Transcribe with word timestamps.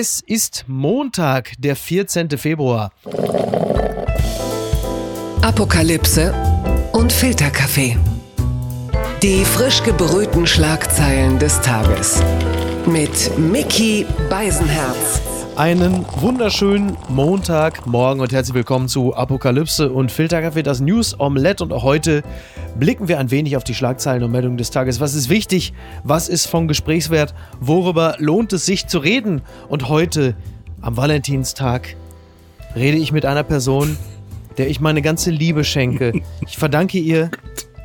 Es 0.00 0.22
ist 0.24 0.64
Montag, 0.68 1.54
der 1.58 1.74
14. 1.74 2.38
Februar. 2.38 2.92
Apokalypse 5.42 6.32
und 6.92 7.12
Filterkaffee. 7.12 7.96
Die 9.24 9.44
frisch 9.44 9.82
gebrühten 9.82 10.46
Schlagzeilen 10.46 11.40
des 11.40 11.60
Tages. 11.62 12.22
Mit 12.86 13.36
Mickey 13.36 14.06
Beisenherz. 14.30 15.20
Einen 15.58 16.06
wunderschönen 16.20 16.96
Montagmorgen 17.08 18.20
und 18.20 18.32
herzlich 18.32 18.54
willkommen 18.54 18.86
zu 18.86 19.16
Apokalypse 19.16 19.90
und 19.90 20.12
Filterkaffee, 20.12 20.62
das 20.62 20.78
News 20.78 21.18
Omelette. 21.18 21.64
Und 21.64 21.72
auch 21.72 21.82
heute 21.82 22.22
blicken 22.78 23.08
wir 23.08 23.18
ein 23.18 23.32
wenig 23.32 23.56
auf 23.56 23.64
die 23.64 23.74
Schlagzeilen 23.74 24.22
und 24.22 24.30
Meldungen 24.30 24.56
des 24.56 24.70
Tages. 24.70 25.00
Was 25.00 25.16
ist 25.16 25.30
wichtig? 25.30 25.72
Was 26.04 26.28
ist 26.28 26.46
von 26.46 26.68
Gesprächswert? 26.68 27.34
Worüber 27.58 28.14
lohnt 28.20 28.52
es 28.52 28.66
sich 28.66 28.86
zu 28.86 29.00
reden? 29.00 29.42
Und 29.68 29.88
heute, 29.88 30.36
am 30.80 30.96
Valentinstag, 30.96 31.96
rede 32.76 32.98
ich 32.98 33.10
mit 33.10 33.26
einer 33.26 33.42
Person, 33.42 33.98
der 34.58 34.70
ich 34.70 34.78
meine 34.78 35.02
ganze 35.02 35.32
Liebe 35.32 35.64
schenke. 35.64 36.12
Ich 36.46 36.56
verdanke 36.56 36.98
ihr 36.98 37.32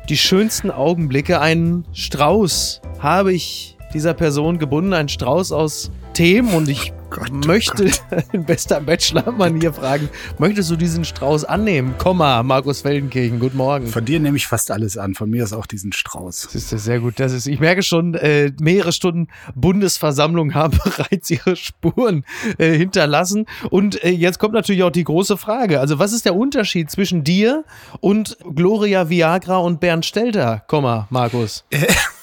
die 0.08 0.16
schönsten 0.16 0.70
Augenblicke. 0.70 1.40
Einen 1.40 1.86
Strauß 1.92 2.82
habe 3.00 3.32
ich 3.32 3.76
dieser 3.92 4.14
Person 4.14 4.58
gebunden, 4.58 4.92
einen 4.92 5.08
Strauß 5.08 5.50
aus 5.50 5.90
Themen 6.12 6.54
und 6.54 6.68
ich 6.68 6.92
Gott, 7.14 7.30
oh 7.30 7.46
möchte 7.46 7.84
Gott. 7.84 8.24
in 8.32 8.44
bester 8.44 8.80
Bachelor-Manier 8.80 9.72
fragen, 9.72 10.08
möchtest 10.38 10.68
du 10.72 10.74
diesen 10.74 11.04
Strauß 11.04 11.44
annehmen? 11.44 11.94
Komma, 11.96 12.42
Markus 12.42 12.80
Feldenkirchen, 12.80 13.38
guten 13.38 13.56
Morgen. 13.56 13.86
Von 13.86 14.04
dir 14.04 14.18
nehme 14.18 14.36
ich 14.36 14.48
fast 14.48 14.72
alles 14.72 14.98
an, 14.98 15.14
von 15.14 15.30
mir 15.30 15.44
ist 15.44 15.52
auch 15.52 15.66
diesen 15.66 15.92
Strauß. 15.92 16.48
Das 16.52 16.72
ist 16.72 16.84
sehr 16.84 16.98
gut. 16.98 17.20
Das 17.20 17.32
ist, 17.32 17.46
ich 17.46 17.60
merke 17.60 17.84
schon, 17.84 18.14
äh, 18.14 18.50
mehrere 18.60 18.90
Stunden 18.90 19.28
Bundesversammlung 19.54 20.54
haben 20.54 20.76
bereits 20.84 21.30
ihre 21.30 21.54
Spuren 21.54 22.24
äh, 22.58 22.76
hinterlassen. 22.76 23.46
Und 23.70 24.02
äh, 24.02 24.10
jetzt 24.10 24.40
kommt 24.40 24.54
natürlich 24.54 24.82
auch 24.82 24.90
die 24.90 25.04
große 25.04 25.36
Frage. 25.36 25.78
Also, 25.78 26.00
was 26.00 26.12
ist 26.12 26.24
der 26.24 26.34
Unterschied 26.34 26.90
zwischen 26.90 27.22
dir 27.22 27.64
und 28.00 28.36
Gloria 28.56 29.08
Viagra 29.08 29.58
und 29.58 29.78
Bernd 29.78 30.04
Stelter, 30.04 30.64
Komma, 30.66 31.06
Markus? 31.10 31.64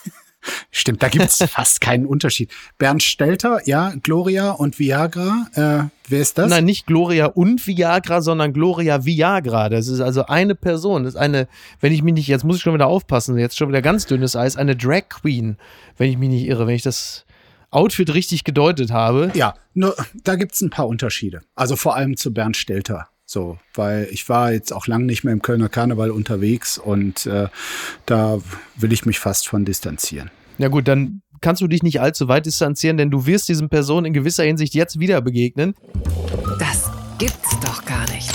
Stimmt, 0.81 1.03
da 1.03 1.09
gibt's 1.09 1.37
fast 1.49 1.79
keinen 1.79 2.07
Unterschied. 2.07 2.51
Bernd 2.79 3.03
Stelter, 3.03 3.59
ja, 3.65 3.93
Gloria 4.01 4.49
und 4.49 4.79
Viagra. 4.79 5.45
Äh, 5.53 5.89
wer 6.09 6.21
ist 6.21 6.39
das? 6.39 6.49
Nein, 6.49 6.65
nicht 6.65 6.87
Gloria 6.87 7.27
und 7.27 7.67
Viagra, 7.67 8.23
sondern 8.23 8.51
Gloria 8.51 9.05
Viagra. 9.05 9.69
Das 9.69 9.87
ist 9.87 10.01
also 10.01 10.25
eine 10.25 10.55
Person. 10.55 11.03
Das 11.03 11.13
ist 11.13 11.19
eine, 11.19 11.47
wenn 11.81 11.93
ich 11.93 12.01
mich 12.01 12.15
nicht, 12.15 12.27
jetzt 12.27 12.43
muss 12.43 12.55
ich 12.55 12.63
schon 12.63 12.73
wieder 12.73 12.87
aufpassen, 12.87 13.37
jetzt 13.37 13.57
schon 13.57 13.69
wieder 13.69 13.83
ganz 13.83 14.07
dünnes 14.07 14.35
Eis, 14.35 14.57
eine 14.57 14.75
Drag 14.75 15.03
Queen, 15.09 15.57
wenn 15.97 16.09
ich 16.09 16.17
mich 16.17 16.29
nicht 16.29 16.47
irre, 16.47 16.65
wenn 16.65 16.73
ich 16.73 16.81
das 16.81 17.25
Outfit 17.69 18.11
richtig 18.15 18.43
gedeutet 18.43 18.89
habe. 18.89 19.31
Ja, 19.35 19.53
nur 19.75 19.95
da 20.23 20.35
gibt's 20.35 20.61
ein 20.61 20.71
paar 20.71 20.87
Unterschiede. 20.87 21.43
Also 21.53 21.75
vor 21.75 21.95
allem 21.95 22.17
zu 22.17 22.33
Bernd 22.33 22.57
Stelter. 22.57 23.07
So, 23.27 23.59
weil 23.75 24.07
ich 24.09 24.27
war 24.29 24.51
jetzt 24.51 24.73
auch 24.73 24.87
lange 24.87 25.05
nicht 25.05 25.23
mehr 25.23 25.31
im 25.31 25.43
Kölner 25.43 25.69
Karneval 25.69 26.09
unterwegs 26.09 26.79
und 26.79 27.27
äh, 27.27 27.49
da 28.07 28.39
will 28.75 28.91
ich 28.91 29.05
mich 29.05 29.19
fast 29.19 29.47
von 29.47 29.63
distanzieren. 29.63 30.31
Ja 30.61 30.67
gut, 30.67 30.87
dann 30.87 31.23
kannst 31.41 31.63
du 31.63 31.67
dich 31.67 31.81
nicht 31.81 32.01
allzu 32.01 32.27
weit 32.27 32.45
distanzieren, 32.45 32.95
denn 32.95 33.09
du 33.09 33.25
wirst 33.25 33.49
diesen 33.49 33.67
Personen 33.67 34.05
in 34.05 34.13
gewisser 34.13 34.43
Hinsicht 34.43 34.75
jetzt 34.75 34.99
wieder 34.99 35.19
begegnen. 35.19 35.73
Das 36.59 36.91
gibt's 37.17 37.59
doch 37.61 37.83
gar 37.83 38.07
nicht. 38.11 38.29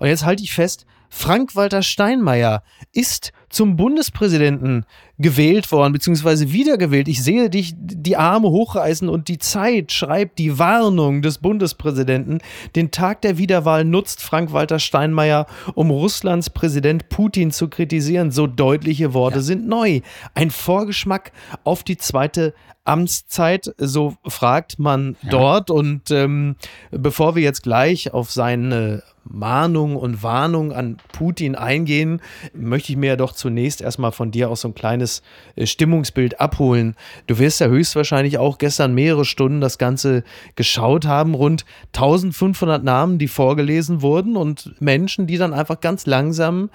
Und 0.00 0.08
jetzt 0.08 0.24
halte 0.24 0.42
ich 0.42 0.52
fest, 0.52 0.86
Frank-Walter 1.08 1.84
Steinmeier 1.84 2.64
ist 2.92 3.30
zum 3.48 3.76
Bundespräsidenten 3.76 4.86
gewählt 5.18 5.70
worden, 5.72 5.92
beziehungsweise 5.92 6.52
wiedergewählt. 6.52 7.08
Ich 7.08 7.22
sehe 7.22 7.50
dich 7.50 7.74
die 7.76 8.16
Arme 8.16 8.50
hochreißen 8.50 9.08
und 9.08 9.28
die 9.28 9.38
Zeit 9.38 9.92
schreibt 9.92 10.38
die 10.38 10.58
Warnung 10.58 11.22
des 11.22 11.38
Bundespräsidenten. 11.38 12.38
Den 12.76 12.90
Tag 12.90 13.22
der 13.22 13.36
Wiederwahl 13.36 13.84
nutzt 13.84 14.22
Frank-Walter 14.22 14.78
Steinmeier, 14.78 15.46
um 15.74 15.90
Russlands 15.90 16.50
Präsident 16.50 17.08
Putin 17.08 17.50
zu 17.50 17.68
kritisieren. 17.68 18.30
So 18.30 18.46
deutliche 18.46 19.12
Worte 19.12 19.38
ja. 19.38 19.42
sind 19.42 19.66
neu. 19.66 20.00
Ein 20.34 20.50
Vorgeschmack 20.50 21.32
auf 21.64 21.82
die 21.82 21.96
zweite 21.96 22.54
Amtszeit, 22.88 23.74
so 23.76 24.16
fragt 24.26 24.78
man 24.78 25.16
ja. 25.22 25.30
dort. 25.30 25.70
Und 25.70 26.10
ähm, 26.10 26.56
bevor 26.90 27.34
wir 27.34 27.42
jetzt 27.42 27.62
gleich 27.62 28.12
auf 28.14 28.30
seine 28.30 29.02
Mahnung 29.30 29.96
und 29.96 30.22
Warnung 30.22 30.72
an 30.72 30.96
Putin 31.12 31.54
eingehen, 31.54 32.20
möchte 32.54 32.92
ich 32.92 32.98
mir 32.98 33.08
ja 33.08 33.16
doch 33.16 33.32
zunächst 33.32 33.80
erstmal 33.80 34.12
von 34.12 34.30
dir 34.30 34.50
auch 34.50 34.56
so 34.56 34.68
ein 34.68 34.74
kleines 34.74 35.22
äh, 35.54 35.66
Stimmungsbild 35.66 36.40
abholen. 36.40 36.96
Du 37.26 37.38
wirst 37.38 37.60
ja 37.60 37.66
höchstwahrscheinlich 37.66 38.38
auch 38.38 38.58
gestern 38.58 38.94
mehrere 38.94 39.24
Stunden 39.24 39.60
das 39.60 39.78
Ganze 39.78 40.24
geschaut 40.56 41.06
haben, 41.06 41.34
rund 41.34 41.64
1500 41.94 42.82
Namen, 42.82 43.18
die 43.18 43.28
vorgelesen 43.28 44.02
wurden 44.02 44.36
und 44.36 44.74
Menschen, 44.80 45.26
die 45.26 45.36
dann 45.36 45.52
einfach 45.52 45.80
ganz 45.80 46.06
langsam 46.06 46.70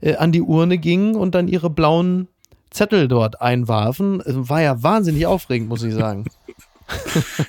äh, 0.00 0.16
an 0.16 0.32
die 0.32 0.42
Urne 0.42 0.78
gingen 0.78 1.14
und 1.14 1.34
dann 1.34 1.48
ihre 1.48 1.70
blauen 1.70 2.28
Zettel 2.70 3.08
dort 3.08 3.40
einwarfen. 3.40 4.22
War 4.26 4.62
ja 4.62 4.82
wahnsinnig 4.82 5.26
aufregend, 5.26 5.68
muss 5.68 5.82
ich 5.82 5.94
sagen. 5.94 6.24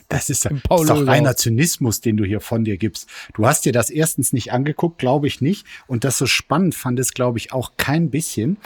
Das 0.10 0.30
ist, 0.30 0.46
ist 0.46 0.66
doch 0.70 1.08
reiner 1.08 1.36
Zynismus, 1.38 2.02
den 2.02 2.18
du 2.18 2.26
hier 2.26 2.42
von 2.42 2.66
dir 2.66 2.76
gibst. 2.76 3.08
Du 3.34 3.48
hast 3.48 3.66
dir 3.66 3.72
das 3.72 3.90
erstens 3.90 4.34
nicht 4.34 4.52
angeguckt, 4.52 4.98
glaube 4.98 5.28
ich 5.28 5.40
nicht. 5.40 5.66
Und 5.88 6.04
das 6.04 6.18
so 6.18 6.26
spannend 6.26 6.76
fand 6.76 7.00
es, 7.00 7.14
glaube 7.14 7.38
ich, 7.38 7.54
auch 7.54 7.72
kein 7.78 8.10
bisschen. 8.10 8.58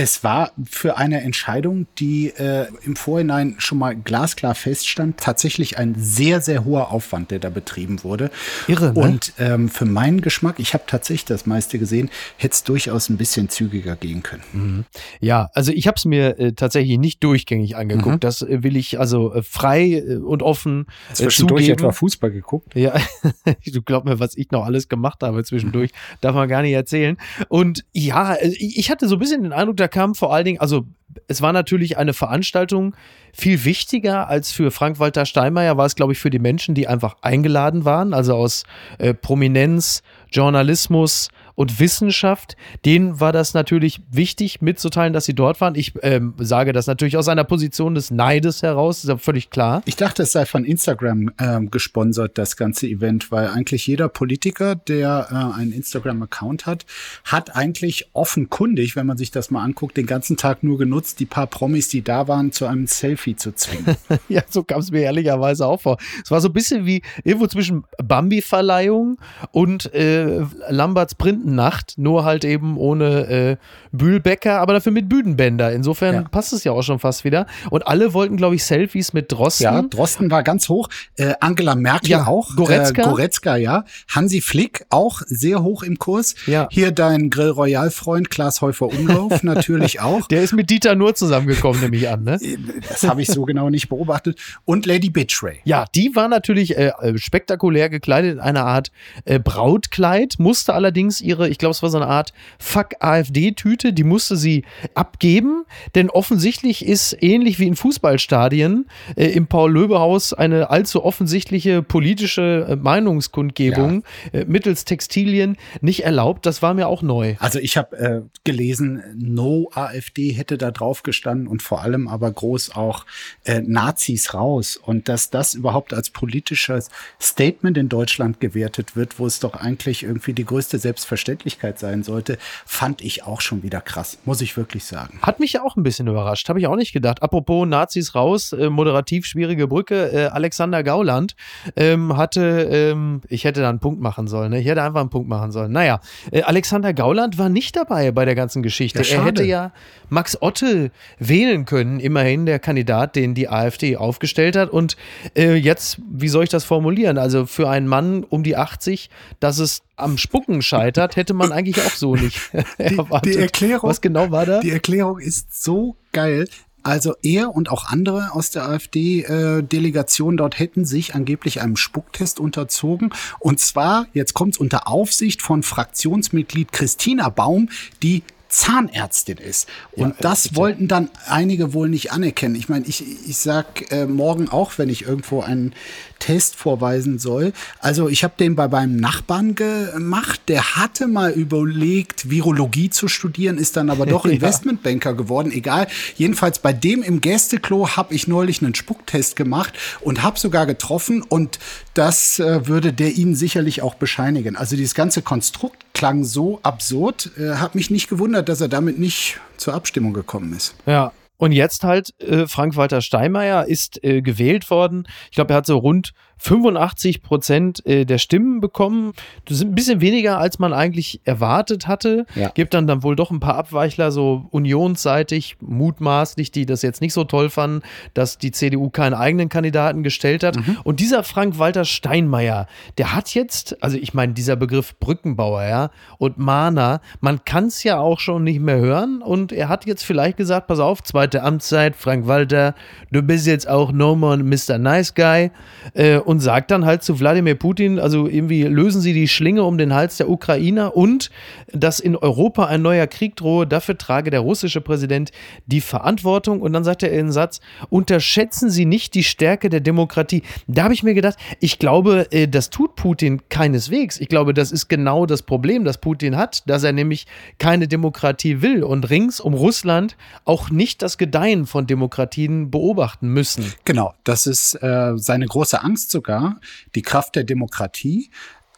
Es 0.00 0.22
war 0.22 0.52
für 0.64 0.96
eine 0.96 1.22
Entscheidung, 1.22 1.88
die 1.98 2.28
äh, 2.28 2.68
im 2.84 2.94
Vorhinein 2.94 3.56
schon 3.58 3.78
mal 3.78 3.96
glasklar 3.96 4.54
feststand, 4.54 5.16
tatsächlich 5.16 5.76
ein 5.76 5.96
sehr, 5.98 6.40
sehr 6.40 6.64
hoher 6.64 6.92
Aufwand, 6.92 7.32
der 7.32 7.40
da 7.40 7.50
betrieben 7.50 8.04
wurde. 8.04 8.30
Irre. 8.68 8.92
Ne? 8.92 9.00
Und 9.00 9.32
ähm, 9.40 9.68
für 9.68 9.86
meinen 9.86 10.20
Geschmack, 10.20 10.60
ich 10.60 10.72
habe 10.72 10.84
tatsächlich 10.86 11.24
das 11.24 11.46
meiste 11.46 11.80
gesehen, 11.80 12.10
hätte 12.36 12.52
es 12.52 12.62
durchaus 12.62 13.08
ein 13.08 13.16
bisschen 13.16 13.48
zügiger 13.48 13.96
gehen 13.96 14.22
können. 14.22 14.42
Mhm. 14.52 14.84
Ja, 15.18 15.50
also 15.52 15.72
ich 15.72 15.88
habe 15.88 15.96
es 15.96 16.04
mir 16.04 16.38
äh, 16.38 16.52
tatsächlich 16.52 16.96
nicht 16.96 17.24
durchgängig 17.24 17.74
angeguckt. 17.74 18.16
Mhm. 18.18 18.20
Das 18.20 18.42
äh, 18.42 18.62
will 18.62 18.76
ich 18.76 19.00
also 19.00 19.34
äh, 19.34 19.42
frei 19.42 19.94
äh, 19.94 20.14
und 20.14 20.44
offen 20.44 20.86
äh, 21.10 21.14
zwischendurch 21.14 21.64
zugeben. 21.64 21.80
etwa 21.80 21.90
Fußball 21.90 22.30
geguckt. 22.30 22.76
Ja, 22.76 22.94
du 23.66 23.82
glaub 23.82 24.04
mir, 24.04 24.20
was 24.20 24.36
ich 24.36 24.52
noch 24.52 24.64
alles 24.64 24.88
gemacht 24.88 25.24
habe 25.24 25.42
zwischendurch, 25.42 25.90
mhm. 25.90 26.18
darf 26.20 26.36
man 26.36 26.48
gar 26.48 26.62
nicht 26.62 26.74
erzählen. 26.74 27.16
Und 27.48 27.84
ja, 27.92 28.34
äh, 28.34 28.50
ich 28.50 28.92
hatte 28.92 29.08
so 29.08 29.16
ein 29.16 29.18
bisschen 29.18 29.42
den 29.42 29.52
Eindruck, 29.52 29.76
da 29.78 29.87
kam 29.88 30.14
vor 30.14 30.32
allen 30.32 30.44
Dingen, 30.44 30.60
also 30.60 30.86
es 31.26 31.42
war 31.42 31.52
natürlich 31.52 31.98
eine 31.98 32.12
Veranstaltung 32.12 32.94
viel 33.32 33.64
wichtiger 33.64 34.28
als 34.28 34.52
für 34.52 34.70
Frank-Walter 34.70 35.26
Steinmeier, 35.26 35.76
war 35.76 35.86
es, 35.86 35.94
glaube 35.94 36.12
ich, 36.12 36.18
für 36.18 36.30
die 36.30 36.38
Menschen, 36.38 36.74
die 36.74 36.86
einfach 36.88 37.16
eingeladen 37.22 37.84
waren, 37.84 38.14
also 38.14 38.34
aus 38.34 38.64
äh, 38.98 39.14
Prominenz, 39.14 40.02
Journalismus, 40.30 41.28
und 41.58 41.80
Wissenschaft, 41.80 42.56
denen 42.84 43.18
war 43.18 43.32
das 43.32 43.52
natürlich 43.52 44.00
wichtig 44.12 44.62
mitzuteilen, 44.62 45.12
dass 45.12 45.24
sie 45.24 45.34
dort 45.34 45.60
waren. 45.60 45.74
Ich 45.74 45.92
ähm, 46.02 46.34
sage 46.38 46.72
das 46.72 46.86
natürlich 46.86 47.16
aus 47.16 47.26
einer 47.26 47.42
Position 47.42 47.96
des 47.96 48.12
Neides 48.12 48.62
heraus, 48.62 49.02
ist 49.02 49.08
ja 49.08 49.16
völlig 49.16 49.50
klar. 49.50 49.82
Ich 49.84 49.96
dachte, 49.96 50.22
es 50.22 50.30
sei 50.30 50.46
von 50.46 50.64
Instagram 50.64 51.32
ähm, 51.40 51.72
gesponsert, 51.72 52.38
das 52.38 52.56
ganze 52.56 52.86
Event, 52.86 53.32
weil 53.32 53.48
eigentlich 53.48 53.88
jeder 53.88 54.08
Politiker, 54.08 54.76
der 54.76 55.26
äh, 55.32 55.58
einen 55.58 55.72
Instagram-Account 55.72 56.66
hat, 56.66 56.86
hat 57.24 57.56
eigentlich 57.56 58.10
offenkundig, 58.12 58.94
wenn 58.94 59.06
man 59.06 59.18
sich 59.18 59.32
das 59.32 59.50
mal 59.50 59.64
anguckt, 59.64 59.96
den 59.96 60.06
ganzen 60.06 60.36
Tag 60.36 60.62
nur 60.62 60.78
genutzt, 60.78 61.18
die 61.18 61.26
paar 61.26 61.48
Promis, 61.48 61.88
die 61.88 62.02
da 62.02 62.28
waren, 62.28 62.52
zu 62.52 62.66
einem 62.66 62.86
Selfie 62.86 63.34
zu 63.34 63.52
zwingen. 63.52 63.96
ja, 64.28 64.42
so 64.48 64.62
kam 64.62 64.78
es 64.78 64.92
mir 64.92 65.00
ehrlicherweise 65.00 65.66
auch 65.66 65.80
vor. 65.80 65.98
Es 66.22 66.30
war 66.30 66.40
so 66.40 66.50
ein 66.50 66.54
bisschen 66.54 66.86
wie 66.86 67.02
irgendwo 67.24 67.48
zwischen 67.48 67.82
Bambi-Verleihung 68.00 69.18
und 69.50 69.92
äh, 69.92 70.44
Lamberts 70.68 71.16
Printen 71.16 71.47
Nacht, 71.54 71.94
nur 71.96 72.24
halt 72.24 72.44
eben 72.44 72.76
ohne 72.76 73.28
äh, 73.28 73.56
Bühlbecker, 73.92 74.60
aber 74.60 74.74
dafür 74.74 74.92
mit 74.92 75.08
Bühnenbänder. 75.08 75.72
Insofern 75.72 76.14
ja. 76.14 76.22
passt 76.22 76.52
es 76.52 76.64
ja 76.64 76.72
auch 76.72 76.82
schon 76.82 76.98
fast 76.98 77.24
wieder. 77.24 77.46
Und 77.70 77.86
alle 77.86 78.14
wollten, 78.14 78.36
glaube 78.36 78.54
ich, 78.54 78.64
Selfies 78.64 79.12
mit 79.12 79.32
Drosten. 79.32 79.64
Ja, 79.64 79.82
Drosten 79.82 80.30
war 80.30 80.42
ganz 80.42 80.68
hoch. 80.68 80.88
Äh, 81.16 81.34
Angela 81.40 81.74
Merkel 81.74 82.10
ja, 82.10 82.26
auch. 82.26 82.56
Goretzka. 82.56 83.02
Äh, 83.02 83.04
Goretzka, 83.04 83.56
ja. 83.56 83.84
Hansi 84.08 84.40
Flick 84.40 84.84
auch 84.90 85.22
sehr 85.26 85.62
hoch 85.62 85.82
im 85.82 85.98
Kurs. 85.98 86.34
Ja. 86.46 86.68
Hier 86.70 86.92
dein 86.92 87.30
Grill 87.30 87.50
Royal 87.50 87.90
Freund 87.90 88.30
Klaas 88.30 88.60
Häufer 88.60 88.86
Umlauf 88.86 89.42
natürlich 89.42 90.00
auch. 90.00 90.26
Der 90.28 90.42
ist 90.42 90.52
mit 90.52 90.70
Dieter 90.70 90.94
nur 90.94 91.14
zusammengekommen, 91.14 91.80
nehme 91.80 91.96
ich 91.96 92.08
an, 92.08 92.24
ne? 92.24 92.34
Äh, 92.42 92.58
das 92.88 93.04
habe 93.04 93.22
ich 93.22 93.28
so 93.28 93.44
genau 93.44 93.70
nicht 93.70 93.88
beobachtet. 93.88 94.38
Und 94.64 94.86
Lady 94.86 95.10
Bitchray. 95.10 95.60
Ja, 95.64 95.84
die 95.94 96.14
war 96.14 96.28
natürlich 96.28 96.76
äh, 96.76 96.92
spektakulär 97.16 97.88
gekleidet 97.88 98.34
in 98.34 98.40
einer 98.40 98.64
Art 98.64 98.90
äh, 99.24 99.38
Brautkleid, 99.38 100.36
musste 100.38 100.74
allerdings 100.74 101.20
ihre 101.20 101.37
ihre, 101.38 101.48
ich 101.48 101.58
glaube, 101.58 101.72
es 101.72 101.82
war 101.82 101.90
so 101.90 101.98
eine 101.98 102.06
Art 102.06 102.32
Fuck-AfD-Tüte, 102.58 103.92
die 103.92 104.04
musste 104.04 104.36
sie 104.36 104.64
abgeben, 104.94 105.64
denn 105.94 106.10
offensichtlich 106.10 106.84
ist 106.84 107.16
ähnlich 107.20 107.58
wie 107.58 107.66
in 107.66 107.76
Fußballstadien 107.76 108.86
äh, 109.16 109.26
im 109.26 109.46
Paul-Löbe-Haus 109.46 110.32
eine 110.32 110.70
allzu 110.70 111.04
offensichtliche 111.04 111.82
politische 111.82 112.66
äh, 112.68 112.76
Meinungskundgebung 112.76 114.04
ja. 114.32 114.40
äh, 114.40 114.44
mittels 114.46 114.84
Textilien 114.84 115.56
nicht 115.80 116.04
erlaubt. 116.04 116.46
Das 116.46 116.62
war 116.62 116.74
mir 116.74 116.88
auch 116.88 117.02
neu. 117.02 117.36
Also 117.38 117.58
ich 117.58 117.76
habe 117.76 117.96
äh, 117.96 118.20
gelesen, 118.44 119.02
No 119.16 119.70
AfD 119.74 120.32
hätte 120.32 120.58
da 120.58 120.70
drauf 120.70 121.02
gestanden 121.02 121.46
und 121.46 121.62
vor 121.62 121.82
allem 121.82 122.08
aber 122.08 122.30
groß 122.30 122.74
auch 122.74 123.06
äh, 123.44 123.60
Nazis 123.60 124.34
raus 124.34 124.76
und 124.76 125.08
dass 125.08 125.30
das 125.30 125.54
überhaupt 125.54 125.94
als 125.94 126.10
politisches 126.10 126.90
Statement 127.20 127.76
in 127.76 127.88
Deutschland 127.88 128.40
gewertet 128.40 128.96
wird, 128.96 129.18
wo 129.18 129.26
es 129.26 129.40
doch 129.40 129.54
eigentlich 129.54 130.02
irgendwie 130.02 130.32
die 130.32 130.44
größte 130.44 130.78
Selbstverständlichkeit 130.78 131.27
sein 131.76 132.02
sollte, 132.02 132.38
fand 132.64 133.02
ich 133.02 133.24
auch 133.24 133.40
schon 133.40 133.62
wieder 133.62 133.80
krass, 133.80 134.18
muss 134.24 134.40
ich 134.40 134.56
wirklich 134.56 134.84
sagen. 134.84 135.18
Hat 135.22 135.40
mich 135.40 135.52
ja 135.52 135.62
auch 135.62 135.76
ein 135.76 135.82
bisschen 135.82 136.06
überrascht, 136.06 136.48
habe 136.48 136.58
ich 136.60 136.66
auch 136.66 136.76
nicht 136.76 136.92
gedacht. 136.92 137.22
Apropos 137.22 137.66
Nazis 137.66 138.14
raus, 138.14 138.52
äh, 138.52 138.70
moderativ 138.70 139.26
schwierige 139.26 139.68
Brücke, 139.68 140.12
äh, 140.12 140.26
Alexander 140.26 140.82
Gauland 140.82 141.34
ähm, 141.76 142.16
hatte, 142.16 142.40
ähm, 142.70 143.20
ich 143.28 143.44
hätte 143.44 143.60
da 143.60 143.68
einen 143.68 143.80
Punkt 143.80 144.00
machen 144.00 144.28
sollen, 144.28 144.50
ne? 144.50 144.60
ich 144.60 144.66
hätte 144.66 144.82
einfach 144.82 145.00
einen 145.00 145.10
Punkt 145.10 145.28
machen 145.28 145.52
sollen. 145.52 145.72
Naja, 145.72 146.00
äh, 146.30 146.42
Alexander 146.42 146.92
Gauland 146.92 147.38
war 147.38 147.48
nicht 147.48 147.76
dabei 147.76 148.10
bei 148.12 148.24
der 148.24 148.34
ganzen 148.34 148.62
Geschichte. 148.62 149.02
Ja, 149.02 149.18
er 149.18 149.24
hätte 149.24 149.44
ja 149.44 149.72
Max 150.08 150.40
Otte 150.40 150.90
wählen 151.18 151.64
können, 151.64 152.00
immerhin 152.00 152.46
der 152.46 152.58
Kandidat, 152.58 153.16
den 153.16 153.34
die 153.34 153.48
AfD 153.48 153.96
aufgestellt 153.96 154.56
hat. 154.56 154.70
Und 154.70 154.96
äh, 155.36 155.54
jetzt, 155.54 156.00
wie 156.10 156.28
soll 156.28 156.44
ich 156.44 156.50
das 156.50 156.64
formulieren? 156.64 157.18
Also 157.18 157.46
für 157.46 157.68
einen 157.68 157.86
Mann 157.86 158.24
um 158.24 158.42
die 158.42 158.56
80, 158.56 159.10
dass 159.40 159.58
es 159.58 159.82
am 159.98 160.18
Spucken 160.18 160.62
scheitert, 160.62 161.16
hätte 161.16 161.34
man 161.34 161.52
eigentlich 161.52 161.84
auch 161.84 161.90
so 161.90 162.16
nicht 162.16 162.40
erwartet. 162.78 163.26
Die, 163.26 163.36
die 163.36 163.42
Erklärung, 163.42 163.90
Was 163.90 164.00
genau 164.00 164.30
war 164.30 164.46
da? 164.46 164.60
Die 164.60 164.70
Erklärung 164.70 165.18
ist 165.18 165.62
so 165.62 165.96
geil. 166.12 166.48
Also 166.84 167.14
er 167.22 167.54
und 167.54 167.70
auch 167.70 167.86
andere 167.86 168.32
aus 168.32 168.50
der 168.50 168.66
AfD-Delegation 168.66 170.34
äh, 170.34 170.36
dort 170.38 170.58
hätten 170.58 170.84
sich 170.84 171.14
angeblich 171.14 171.60
einem 171.60 171.76
Spucktest 171.76 172.40
unterzogen. 172.40 173.10
Und 173.40 173.60
zwar, 173.60 174.06
jetzt 174.14 174.32
kommt 174.32 174.54
es 174.54 174.58
unter 174.58 174.88
Aufsicht 174.88 175.42
von 175.42 175.62
Fraktionsmitglied 175.62 176.72
Christina 176.72 177.28
Baum, 177.28 177.68
die 178.02 178.22
Zahnärztin 178.48 179.36
ist. 179.36 179.68
Und 179.92 180.10
ja, 180.10 180.16
das 180.20 180.44
bitte. 180.44 180.56
wollten 180.56 180.88
dann 180.88 181.10
einige 181.26 181.74
wohl 181.74 181.88
nicht 181.88 182.12
anerkennen. 182.12 182.54
Ich 182.54 182.68
meine, 182.68 182.86
ich, 182.86 183.04
ich 183.28 183.36
sag 183.36 183.92
äh, 183.92 184.06
morgen 184.06 184.48
auch, 184.48 184.78
wenn 184.78 184.88
ich 184.88 185.02
irgendwo 185.02 185.40
einen 185.40 185.74
Test 186.18 186.56
vorweisen 186.56 187.18
soll. 187.18 187.52
Also 187.80 188.08
ich 188.08 188.24
habe 188.24 188.34
den 188.38 188.56
bei 188.56 188.68
meinem 188.68 188.96
Nachbarn 188.96 189.54
gemacht. 189.54 190.40
Der 190.48 190.76
hatte 190.76 191.06
mal 191.06 191.30
überlegt, 191.32 192.30
Virologie 192.30 192.90
zu 192.90 193.08
studieren, 193.08 193.58
ist 193.58 193.76
dann 193.76 193.90
aber 193.90 194.06
doch 194.06 194.24
Investmentbanker 194.26 195.14
geworden. 195.14 195.52
Egal. 195.52 195.88
Jedenfalls 196.16 196.58
bei 196.58 196.72
dem 196.72 197.02
im 197.02 197.20
Gästeklo 197.20 197.96
habe 197.96 198.14
ich 198.14 198.28
neulich 198.28 198.62
einen 198.62 198.74
Spucktest 198.74 199.36
gemacht 199.36 199.74
und 200.00 200.22
habe 200.22 200.38
sogar 200.38 200.66
getroffen. 200.66 201.22
Und 201.22 201.58
das 201.94 202.38
äh, 202.38 202.66
würde 202.66 202.92
der 202.92 203.12
Ihnen 203.12 203.34
sicherlich 203.34 203.82
auch 203.82 203.94
bescheinigen. 203.94 204.56
Also 204.56 204.76
dieses 204.76 204.94
ganze 204.94 205.22
Konstrukt 205.22 205.84
klang 205.94 206.24
so 206.24 206.60
absurd. 206.62 207.30
Äh, 207.38 207.56
hat 207.56 207.74
mich 207.74 207.90
nicht 207.90 208.08
gewundert, 208.08 208.48
dass 208.48 208.60
er 208.60 208.68
damit 208.68 208.98
nicht 208.98 209.40
zur 209.56 209.74
Abstimmung 209.74 210.12
gekommen 210.12 210.52
ist. 210.52 210.74
Ja, 210.86 211.12
und 211.38 211.52
jetzt 211.52 211.84
halt, 211.84 212.14
äh, 212.20 212.46
Frank-Walter 212.46 213.00
Steinmeier 213.00 213.64
ist 213.66 214.04
äh, 214.04 214.20
gewählt 214.22 214.70
worden. 214.70 215.08
Ich 215.30 215.36
glaube, 215.36 215.54
er 215.54 215.58
hat 215.58 215.66
so 215.66 215.78
rund 215.78 216.12
85 216.38 217.22
Prozent 217.22 217.84
äh, 217.86 218.04
der 218.04 218.18
Stimmen 218.18 218.60
bekommen. 218.60 219.12
Das 219.44 219.58
sind 219.58 219.72
ein 219.72 219.74
bisschen 219.74 220.00
weniger, 220.00 220.38
als 220.38 220.58
man 220.58 220.72
eigentlich 220.72 221.20
erwartet 221.24 221.86
hatte. 221.86 222.26
Ja. 222.34 222.50
Gibt 222.50 222.74
dann 222.74 222.86
dann 222.86 223.02
wohl 223.02 223.16
doch 223.16 223.30
ein 223.30 223.40
paar 223.40 223.56
Abweichler, 223.56 224.12
so 224.12 224.46
unionsseitig, 224.50 225.56
mutmaßlich, 225.60 226.50
die 226.50 226.66
das 226.66 226.82
jetzt 226.82 227.00
nicht 227.00 227.12
so 227.12 227.24
toll 227.24 227.50
fanden, 227.50 227.82
dass 228.14 228.38
die 228.38 228.50
CDU 228.50 228.90
keinen 228.90 229.14
eigenen 229.14 229.48
Kandidaten 229.48 230.02
gestellt 230.02 230.42
hat. 230.44 230.56
Mhm. 230.56 230.78
Und 230.84 231.00
dieser 231.00 231.24
Frank-Walter 231.24 231.84
Steinmeier, 231.84 232.66
der 232.96 233.14
hat 233.14 233.34
jetzt, 233.34 233.82
also 233.82 233.96
ich 233.96 234.14
meine, 234.14 234.32
dieser 234.32 234.56
Begriff 234.56 234.98
Brückenbauer, 234.98 235.64
ja, 235.64 235.90
und 236.18 236.38
Mahner, 236.38 237.00
man 237.20 237.44
kann 237.44 237.66
es 237.66 237.82
ja 237.82 237.98
auch 237.98 238.20
schon 238.20 238.44
nicht 238.44 238.60
mehr 238.60 238.78
hören. 238.78 239.22
Und 239.22 239.52
er 239.52 239.68
hat 239.68 239.86
jetzt 239.86 240.04
vielleicht 240.04 240.36
gesagt, 240.36 240.68
pass 240.68 240.78
auf, 240.78 241.02
zweite 241.02 241.42
Amtszeit, 241.42 241.96
Frank-Walter, 241.96 242.74
du 243.10 243.22
bist 243.22 243.46
jetzt 243.46 243.68
auch 243.68 243.92
no 243.92 244.14
more 244.14 244.36
Mr. 244.36 244.78
Nice 244.78 245.14
Guy. 245.14 245.50
Äh, 245.94 246.18
und 246.28 246.40
sagt 246.40 246.70
dann 246.70 246.84
halt 246.84 247.02
zu 247.02 247.18
Wladimir 247.20 247.54
Putin, 247.54 247.98
also 247.98 248.28
irgendwie 248.28 248.64
lösen 248.64 249.00
Sie 249.00 249.14
die 249.14 249.28
Schlinge 249.28 249.64
um 249.64 249.78
den 249.78 249.94
Hals 249.94 250.18
der 250.18 250.28
Ukrainer 250.28 250.94
und 250.94 251.30
dass 251.72 252.00
in 252.00 252.16
Europa 252.16 252.66
ein 252.66 252.82
neuer 252.82 253.06
Krieg 253.06 253.34
drohe, 253.34 253.66
dafür 253.66 253.96
trage 253.96 254.28
der 254.28 254.40
russische 254.40 254.82
Präsident 254.82 255.32
die 255.64 255.80
Verantwortung. 255.80 256.60
Und 256.60 256.74
dann 256.74 256.84
sagt 256.84 257.02
er 257.02 257.08
den 257.08 257.32
Satz, 257.32 257.60
unterschätzen 257.88 258.68
Sie 258.68 258.84
nicht 258.84 259.14
die 259.14 259.24
Stärke 259.24 259.70
der 259.70 259.80
Demokratie. 259.80 260.42
Da 260.66 260.84
habe 260.84 260.92
ich 260.92 261.02
mir 261.02 261.14
gedacht, 261.14 261.38
ich 261.60 261.78
glaube, 261.78 262.30
äh, 262.30 262.46
das 262.46 262.68
tut 262.68 262.94
Putin 262.94 263.40
keineswegs. 263.48 264.20
Ich 264.20 264.28
glaube, 264.28 264.52
das 264.52 264.70
ist 264.70 264.88
genau 264.88 265.24
das 265.24 265.40
Problem, 265.40 265.86
das 265.86 265.96
Putin 265.96 266.36
hat, 266.36 266.62
dass 266.68 266.82
er 266.82 266.92
nämlich 266.92 267.26
keine 267.58 267.88
Demokratie 267.88 268.60
will 268.60 268.84
und 268.84 269.08
rings 269.08 269.40
um 269.40 269.54
Russland 269.54 270.14
auch 270.44 270.68
nicht 270.68 271.00
das 271.00 271.16
Gedeihen 271.16 271.64
von 271.64 271.86
Demokratien 271.86 272.70
beobachten 272.70 273.28
müssen. 273.28 273.72
Genau, 273.86 274.12
das 274.24 274.46
ist 274.46 274.74
äh, 274.82 275.12
seine 275.16 275.46
große 275.46 275.82
Angst 275.82 276.17
sogar 276.18 276.60
die 276.96 277.02
Kraft 277.02 277.36
der 277.36 277.44
Demokratie. 277.44 278.30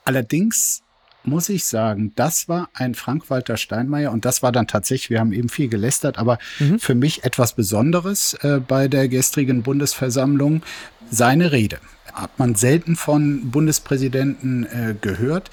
Allerdings 0.05 0.83
muss 1.23 1.49
ich 1.49 1.65
sagen, 1.65 2.13
das 2.17 2.49
war 2.49 2.69
ein 2.75 2.95
Frank-Walter 2.95 3.57
Steinmeier 3.57 4.13
und 4.13 4.25
das 4.25 4.43
war 4.43 4.53
dann 4.53 4.67
tatsächlich, 4.67 5.11
wir 5.11 5.21
haben 5.21 5.33
eben 5.33 5.49
viel 5.49 5.69
gelästert, 5.69 6.19
aber 6.19 6.39
mhm. 6.59 6.79
für 6.79 6.95
mich 6.95 7.25
etwas 7.25 7.55
Besonderes 7.55 8.35
äh, 8.43 8.61
bei 8.67 8.89
der 8.89 9.09
gestrigen 9.09 9.63
Bundesversammlung, 9.63 10.63
seine 11.11 11.53
Rede. 11.53 11.79
Hat 12.13 12.39
man 12.39 12.55
selten 12.55 12.97
von 12.97 13.51
Bundespräsidenten 13.51 14.67
äh, 14.67 14.95
gehört. 15.01 15.51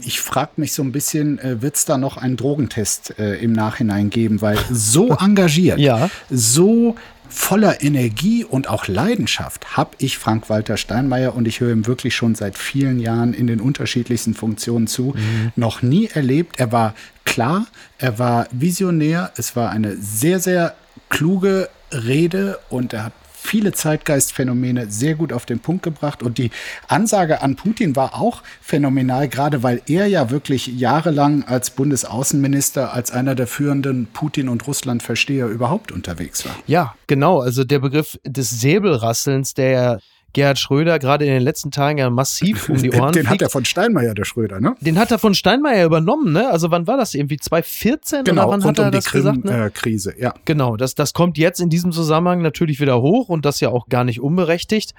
Ich 0.00 0.20
frage 0.20 0.52
mich 0.56 0.72
so 0.72 0.82
ein 0.82 0.92
bisschen, 0.92 1.38
äh, 1.38 1.62
wird 1.62 1.76
es 1.76 1.84
da 1.84 1.98
noch 1.98 2.16
einen 2.16 2.36
Drogentest 2.36 3.18
äh, 3.18 3.36
im 3.36 3.52
Nachhinein 3.52 4.10
geben? 4.10 4.40
Weil 4.40 4.58
so 4.70 5.08
engagiert, 5.20 5.78
ja. 5.78 6.10
so 6.30 6.96
voller 7.28 7.82
Energie 7.82 8.44
und 8.44 8.68
auch 8.68 8.88
Leidenschaft 8.88 9.76
habe 9.76 9.90
ich 9.98 10.18
Frank-Walter 10.18 10.76
Steinmeier 10.76 11.34
und 11.34 11.46
ich 11.46 11.60
höre 11.60 11.72
ihm 11.72 11.86
wirklich 11.86 12.14
schon 12.14 12.34
seit 12.34 12.56
vielen 12.56 12.98
Jahren 12.98 13.34
in 13.34 13.46
den 13.46 13.60
unterschiedlichsten 13.60 14.34
Funktionen 14.34 14.86
zu, 14.86 15.14
mhm. 15.14 15.52
noch 15.56 15.82
nie 15.82 16.06
erlebt. 16.06 16.58
Er 16.58 16.72
war 16.72 16.94
klar, 17.24 17.66
er 17.98 18.18
war 18.18 18.46
visionär, 18.50 19.32
es 19.36 19.56
war 19.56 19.70
eine 19.70 19.96
sehr, 19.96 20.40
sehr 20.40 20.74
kluge 21.08 21.68
Rede 21.92 22.58
und 22.68 22.92
er 22.92 23.04
hat 23.04 23.12
viele 23.48 23.72
Zeitgeistphänomene 23.72 24.90
sehr 24.90 25.14
gut 25.14 25.32
auf 25.32 25.46
den 25.46 25.58
Punkt 25.58 25.82
gebracht. 25.82 26.22
Und 26.22 26.38
die 26.38 26.50
Ansage 26.86 27.42
an 27.42 27.56
Putin 27.56 27.96
war 27.96 28.14
auch 28.14 28.42
phänomenal, 28.60 29.28
gerade 29.28 29.62
weil 29.62 29.80
er 29.86 30.06
ja 30.06 30.30
wirklich 30.30 30.66
jahrelang 30.66 31.44
als 31.44 31.70
Bundesaußenminister, 31.70 32.92
als 32.92 33.10
einer 33.10 33.34
der 33.34 33.46
führenden 33.46 34.06
Putin- 34.12 34.48
und 34.48 34.66
Russland-Versteher 34.66 35.46
überhaupt 35.46 35.92
unterwegs 35.92 36.44
war. 36.44 36.54
Ja, 36.66 36.94
genau. 37.06 37.40
Also 37.40 37.64
der 37.64 37.78
Begriff 37.78 38.18
des 38.24 38.50
Säbelrasselns, 38.50 39.54
der 39.54 40.00
Gerhard 40.32 40.58
Schröder 40.58 40.98
gerade 40.98 41.24
in 41.24 41.32
den 41.32 41.42
letzten 41.42 41.70
Tagen 41.70 41.98
ja 41.98 42.10
massiv 42.10 42.68
um 42.68 42.76
die 42.76 42.90
Ohren. 42.94 43.12
Den, 43.12 43.24
den 43.24 43.30
hat 43.30 43.42
er 43.42 43.50
von 43.50 43.64
Steinmeier, 43.64 44.14
der 44.14 44.24
Schröder, 44.24 44.60
ne? 44.60 44.74
Den 44.80 44.98
hat 44.98 45.10
er 45.10 45.18
von 45.18 45.34
Steinmeier 45.34 45.86
übernommen, 45.86 46.32
ne? 46.32 46.50
Also 46.50 46.70
wann 46.70 46.86
war 46.86 46.96
das 46.96 47.14
irgendwie? 47.14 47.38
2014 47.38 48.24
genau, 48.24 48.42
oder 48.42 48.50
wann 48.52 48.64
hat 48.64 48.78
er 48.78 48.86
um 48.86 48.92
die 48.92 48.98
Krim, 48.98 49.20
gesagt? 49.20 49.44
Ne? 49.44 49.72
Äh, 50.16 50.22
ja. 50.22 50.34
Genau, 50.44 50.76
das, 50.76 50.94
das 50.94 51.14
kommt 51.14 51.38
jetzt 51.38 51.60
in 51.60 51.70
diesem 51.70 51.92
Zusammenhang 51.92 52.42
natürlich 52.42 52.80
wieder 52.80 53.00
hoch 53.00 53.28
und 53.28 53.44
das 53.44 53.60
ja 53.60 53.70
auch 53.70 53.88
gar 53.88 54.04
nicht 54.04 54.20
unberechtigt. 54.20 54.94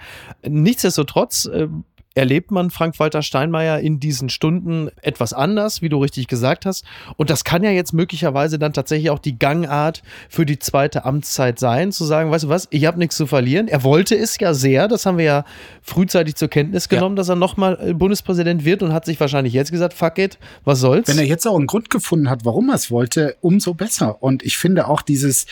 Nichtsdestotrotz 0.47 1.45
äh, 1.45 1.67
erlebt 2.19 2.51
man 2.51 2.69
Frank-Walter 2.69 3.21
Steinmeier 3.21 3.79
in 3.79 3.99
diesen 3.99 4.29
Stunden 4.29 4.89
etwas 5.01 5.31
anders, 5.31 5.81
wie 5.81 5.87
du 5.87 5.97
richtig 5.97 6.27
gesagt 6.27 6.65
hast. 6.65 6.83
Und 7.15 7.29
das 7.29 7.45
kann 7.45 7.63
ja 7.63 7.71
jetzt 7.71 7.93
möglicherweise 7.93 8.59
dann 8.59 8.73
tatsächlich 8.73 9.09
auch 9.09 9.19
die 9.19 9.39
Gangart 9.39 10.03
für 10.27 10.45
die 10.45 10.59
zweite 10.59 11.05
Amtszeit 11.05 11.59
sein, 11.59 11.93
zu 11.93 12.03
sagen, 12.03 12.29
weißt 12.29 12.43
du 12.43 12.49
was, 12.49 12.67
ich 12.71 12.85
habe 12.85 12.99
nichts 12.99 13.15
zu 13.15 13.25
verlieren. 13.25 13.69
Er 13.69 13.83
wollte 13.83 14.17
es 14.17 14.37
ja 14.37 14.53
sehr, 14.53 14.89
das 14.89 15.05
haben 15.05 15.17
wir 15.17 15.25
ja 15.25 15.45
frühzeitig 15.81 16.35
zur 16.35 16.49
Kenntnis 16.49 16.89
genommen, 16.89 17.15
ja. 17.15 17.21
dass 17.21 17.29
er 17.29 17.35
nochmal 17.37 17.79
äh, 17.81 17.93
Bundespräsident 17.93 18.65
wird 18.65 18.83
und 18.83 18.91
hat 18.91 19.05
sich 19.05 19.17
wahrscheinlich 19.19 19.53
jetzt 19.53 19.71
gesagt, 19.71 19.93
fuck 19.93 20.17
it, 20.17 20.37
was 20.65 20.81
soll's. 20.81 21.07
Wenn 21.07 21.17
er 21.17 21.25
jetzt 21.25 21.47
auch 21.47 21.55
einen 21.55 21.67
Grund 21.67 21.89
gefunden 21.89 22.29
hat, 22.29 22.43
warum 22.43 22.69
er 22.69 22.75
es 22.75 22.91
wollte, 22.91 23.37
umso 23.39 23.73
besser. 23.73 24.21
Und 24.21 24.43
ich 24.43 24.57
finde 24.57 24.89
auch 24.89 25.01
dieses, 25.01 25.45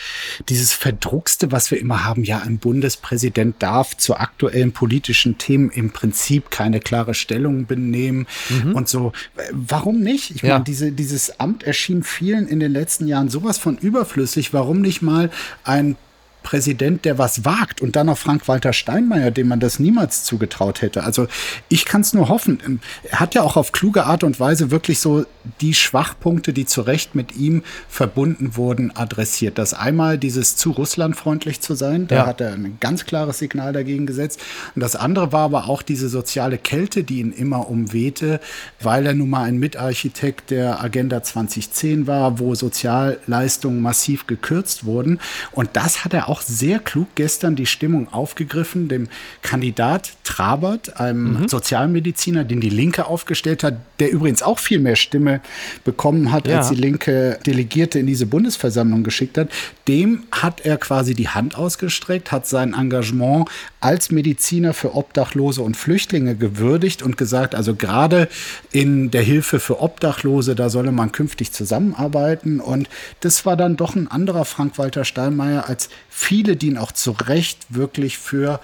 dieses 0.50 0.74
Verdruckste, 0.74 1.50
was 1.50 1.70
wir 1.70 1.80
immer 1.80 2.04
haben, 2.04 2.24
ja, 2.24 2.40
ein 2.40 2.58
Bundespräsident 2.58 3.56
darf 3.62 3.96
zu 3.96 4.16
aktuellen 4.16 4.72
politischen 4.72 5.38
Themen 5.38 5.70
im 5.70 5.92
Prinzip 5.92 6.50
keine 6.58 6.80
klare 6.80 7.14
Stellung 7.14 7.66
benehmen 7.66 8.26
mhm. 8.48 8.74
und 8.74 8.88
so. 8.88 9.12
Warum 9.52 10.00
nicht? 10.00 10.32
Ich 10.32 10.42
ja. 10.42 10.54
meine, 10.54 10.64
diese, 10.64 10.90
dieses 10.90 11.38
Amt 11.38 11.62
erschien 11.62 12.02
vielen 12.02 12.48
in 12.48 12.58
den 12.58 12.72
letzten 12.72 13.06
Jahren 13.06 13.28
sowas 13.28 13.58
von 13.58 13.78
überflüssig. 13.78 14.52
Warum 14.52 14.80
nicht 14.80 15.00
mal 15.00 15.30
ein 15.62 15.94
Präsident, 16.48 17.04
der 17.04 17.18
was 17.18 17.44
wagt 17.44 17.82
und 17.82 17.94
dann 17.94 18.06
noch 18.06 18.16
Frank-Walter 18.16 18.72
Steinmeier, 18.72 19.30
dem 19.30 19.48
man 19.48 19.60
das 19.60 19.78
niemals 19.78 20.24
zugetraut 20.24 20.80
hätte. 20.80 21.04
Also 21.04 21.26
ich 21.68 21.84
kann 21.84 22.00
es 22.00 22.14
nur 22.14 22.30
hoffen. 22.30 22.80
Er 23.02 23.20
hat 23.20 23.34
ja 23.34 23.42
auch 23.42 23.58
auf 23.58 23.70
kluge 23.70 24.06
Art 24.06 24.24
und 24.24 24.40
Weise 24.40 24.70
wirklich 24.70 24.98
so 24.98 25.26
die 25.60 25.74
Schwachpunkte, 25.74 26.54
die 26.54 26.64
zu 26.64 26.80
Recht 26.80 27.14
mit 27.14 27.36
ihm 27.36 27.62
verbunden 27.90 28.56
wurden, 28.56 28.96
adressiert. 28.96 29.58
Das 29.58 29.74
einmal 29.74 30.16
dieses 30.16 30.56
zu 30.56 30.70
russlandfreundlich 30.70 31.60
zu 31.60 31.74
sein, 31.74 32.06
da 32.06 32.16
ja. 32.16 32.26
hat 32.26 32.40
er 32.40 32.54
ein 32.54 32.78
ganz 32.80 33.04
klares 33.04 33.36
Signal 33.36 33.74
dagegen 33.74 34.06
gesetzt. 34.06 34.40
Und 34.74 34.80
das 34.80 34.96
andere 34.96 35.32
war 35.32 35.42
aber 35.42 35.68
auch 35.68 35.82
diese 35.82 36.08
soziale 36.08 36.56
Kälte, 36.56 37.04
die 37.04 37.20
ihn 37.20 37.32
immer 37.32 37.68
umwehte, 37.68 38.40
weil 38.80 39.04
er 39.04 39.12
nun 39.12 39.28
mal 39.28 39.42
ein 39.42 39.58
Mitarchitekt 39.58 40.50
der 40.50 40.82
Agenda 40.82 41.22
2010 41.22 42.06
war, 42.06 42.38
wo 42.38 42.54
Sozialleistungen 42.54 43.82
massiv 43.82 44.26
gekürzt 44.26 44.86
wurden. 44.86 45.20
Und 45.52 45.68
das 45.74 46.06
hat 46.06 46.14
er 46.14 46.30
auch 46.30 46.37
sehr 46.42 46.78
klug 46.78 47.08
gestern 47.14 47.56
die 47.56 47.66
Stimmung 47.66 48.12
aufgegriffen, 48.12 48.88
dem 48.88 49.08
Kandidat 49.42 50.12
Trabert, 50.24 51.00
einem 51.00 51.40
mhm. 51.40 51.48
Sozialmediziner, 51.48 52.44
den 52.44 52.60
die 52.60 52.68
Linke 52.68 53.06
aufgestellt 53.06 53.62
hat, 53.64 53.78
der 53.98 54.10
übrigens 54.12 54.42
auch 54.42 54.58
viel 54.58 54.78
mehr 54.78 54.96
Stimme 54.96 55.40
bekommen 55.84 56.32
hat, 56.32 56.46
ja. 56.46 56.58
als 56.58 56.68
die 56.68 56.74
Linke 56.74 57.38
Delegierte 57.46 57.98
in 57.98 58.06
diese 58.06 58.26
Bundesversammlung 58.26 59.02
geschickt 59.04 59.38
hat. 59.38 59.48
Dem 59.88 60.24
hat 60.30 60.64
er 60.64 60.76
quasi 60.76 61.14
die 61.14 61.28
Hand 61.28 61.56
ausgestreckt, 61.56 62.30
hat 62.30 62.46
sein 62.46 62.74
Engagement 62.74 63.48
als 63.80 64.10
Mediziner 64.10 64.74
für 64.74 64.94
Obdachlose 64.94 65.62
und 65.62 65.76
Flüchtlinge 65.76 66.34
gewürdigt 66.36 67.02
und 67.02 67.16
gesagt, 67.16 67.54
also 67.54 67.74
gerade 67.74 68.28
in 68.72 69.10
der 69.10 69.22
Hilfe 69.22 69.60
für 69.60 69.80
Obdachlose, 69.80 70.54
da 70.54 70.68
solle 70.68 70.92
man 70.92 71.12
künftig 71.12 71.52
zusammenarbeiten. 71.52 72.60
Und 72.60 72.88
das 73.20 73.46
war 73.46 73.56
dann 73.56 73.76
doch 73.76 73.94
ein 73.94 74.08
anderer 74.08 74.44
Frank-Walter 74.44 75.04
Steinmeier 75.04 75.68
als 75.68 75.88
viele, 76.28 76.56
die 76.56 76.66
ihn 76.66 76.76
auch 76.76 76.92
zu 76.92 77.12
Recht 77.12 77.58
wirklich 77.70 78.18
für 78.18 78.60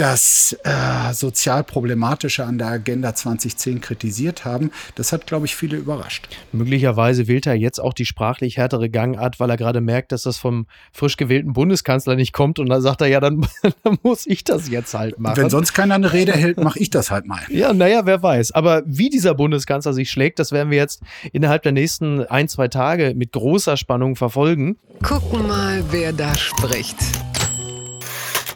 das 0.00 0.56
äh, 0.64 1.12
sozial 1.12 1.62
problematische 1.62 2.44
an 2.44 2.56
der 2.56 2.68
Agenda 2.68 3.14
2010 3.14 3.82
kritisiert 3.82 4.46
haben. 4.46 4.70
Das 4.94 5.12
hat, 5.12 5.26
glaube 5.26 5.44
ich, 5.44 5.54
viele 5.54 5.76
überrascht. 5.76 6.26
Möglicherweise 6.52 7.28
wählt 7.28 7.46
er 7.46 7.54
jetzt 7.54 7.78
auch 7.78 7.92
die 7.92 8.06
sprachlich 8.06 8.56
härtere 8.56 8.88
Gangart, 8.88 9.38
weil 9.40 9.50
er 9.50 9.58
gerade 9.58 9.82
merkt, 9.82 10.12
dass 10.12 10.22
das 10.22 10.38
vom 10.38 10.66
frisch 10.90 11.18
gewählten 11.18 11.52
Bundeskanzler 11.52 12.16
nicht 12.16 12.32
kommt. 12.32 12.58
Und 12.58 12.70
dann 12.70 12.80
sagt 12.80 13.02
er, 13.02 13.08
ja, 13.08 13.20
dann, 13.20 13.46
dann 13.84 13.98
muss 14.02 14.26
ich 14.26 14.42
das 14.42 14.70
jetzt 14.70 14.94
halt 14.94 15.18
machen. 15.18 15.36
Wenn 15.36 15.50
sonst 15.50 15.74
keiner 15.74 15.96
eine 15.96 16.14
Rede 16.14 16.32
hält, 16.32 16.56
mache 16.56 16.78
ich 16.78 16.88
das 16.88 17.10
halt 17.10 17.26
mal. 17.26 17.42
Ja, 17.50 17.74
naja, 17.74 18.06
wer 18.06 18.22
weiß. 18.22 18.52
Aber 18.52 18.82
wie 18.86 19.10
dieser 19.10 19.34
Bundeskanzler 19.34 19.92
sich 19.92 20.10
schlägt, 20.10 20.38
das 20.38 20.50
werden 20.50 20.70
wir 20.70 20.78
jetzt 20.78 21.02
innerhalb 21.32 21.62
der 21.62 21.72
nächsten 21.72 22.24
ein, 22.24 22.48
zwei 22.48 22.68
Tage 22.68 23.12
mit 23.14 23.32
großer 23.32 23.76
Spannung 23.76 24.16
verfolgen. 24.16 24.78
Gucken 25.02 25.46
mal, 25.46 25.84
wer 25.90 26.14
da 26.14 26.34
spricht 26.34 26.96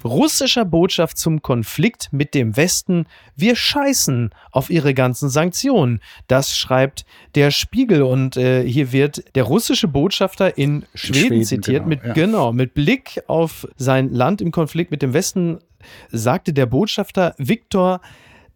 russischer 0.05 0.65
Botschaft 0.65 1.19
zum 1.19 1.43
Konflikt 1.43 2.09
mit 2.13 2.35
dem 2.35 2.57
Westen, 2.57 3.07
wir 3.37 3.57
scheißen 3.57 4.31
auf 4.51 4.71
ihre 4.71 4.95
ganzen 4.95 5.29
Sanktionen. 5.29 6.01
Das 6.29 6.57
schreibt 6.57 7.05
der 7.35 7.51
Spiegel 7.51 8.03
und 8.03 8.37
äh, 8.37 8.69
hier 8.69 8.93
wird 8.93 9.25
der 9.35 9.45
russische 9.45 9.89
Botschafter 9.89 10.57
in 10.59 10.85
Schweden, 10.95 11.15
Schweden 11.15 11.45
zitiert 11.45 11.85
genau, 11.85 11.89
mit 11.89 12.05
ja. 12.05 12.13
genau 12.13 12.53
mit 12.53 12.75
Blick 12.75 13.23
auf 13.27 13.67
sein 13.77 14.13
Land 14.13 14.41
im 14.41 14.51
Konflikt 14.51 14.91
mit 14.91 15.03
dem 15.03 15.13
Westen 15.13 15.59
sagte 16.11 16.53
der 16.53 16.67
Botschafter 16.67 17.35
Viktor 17.39 18.01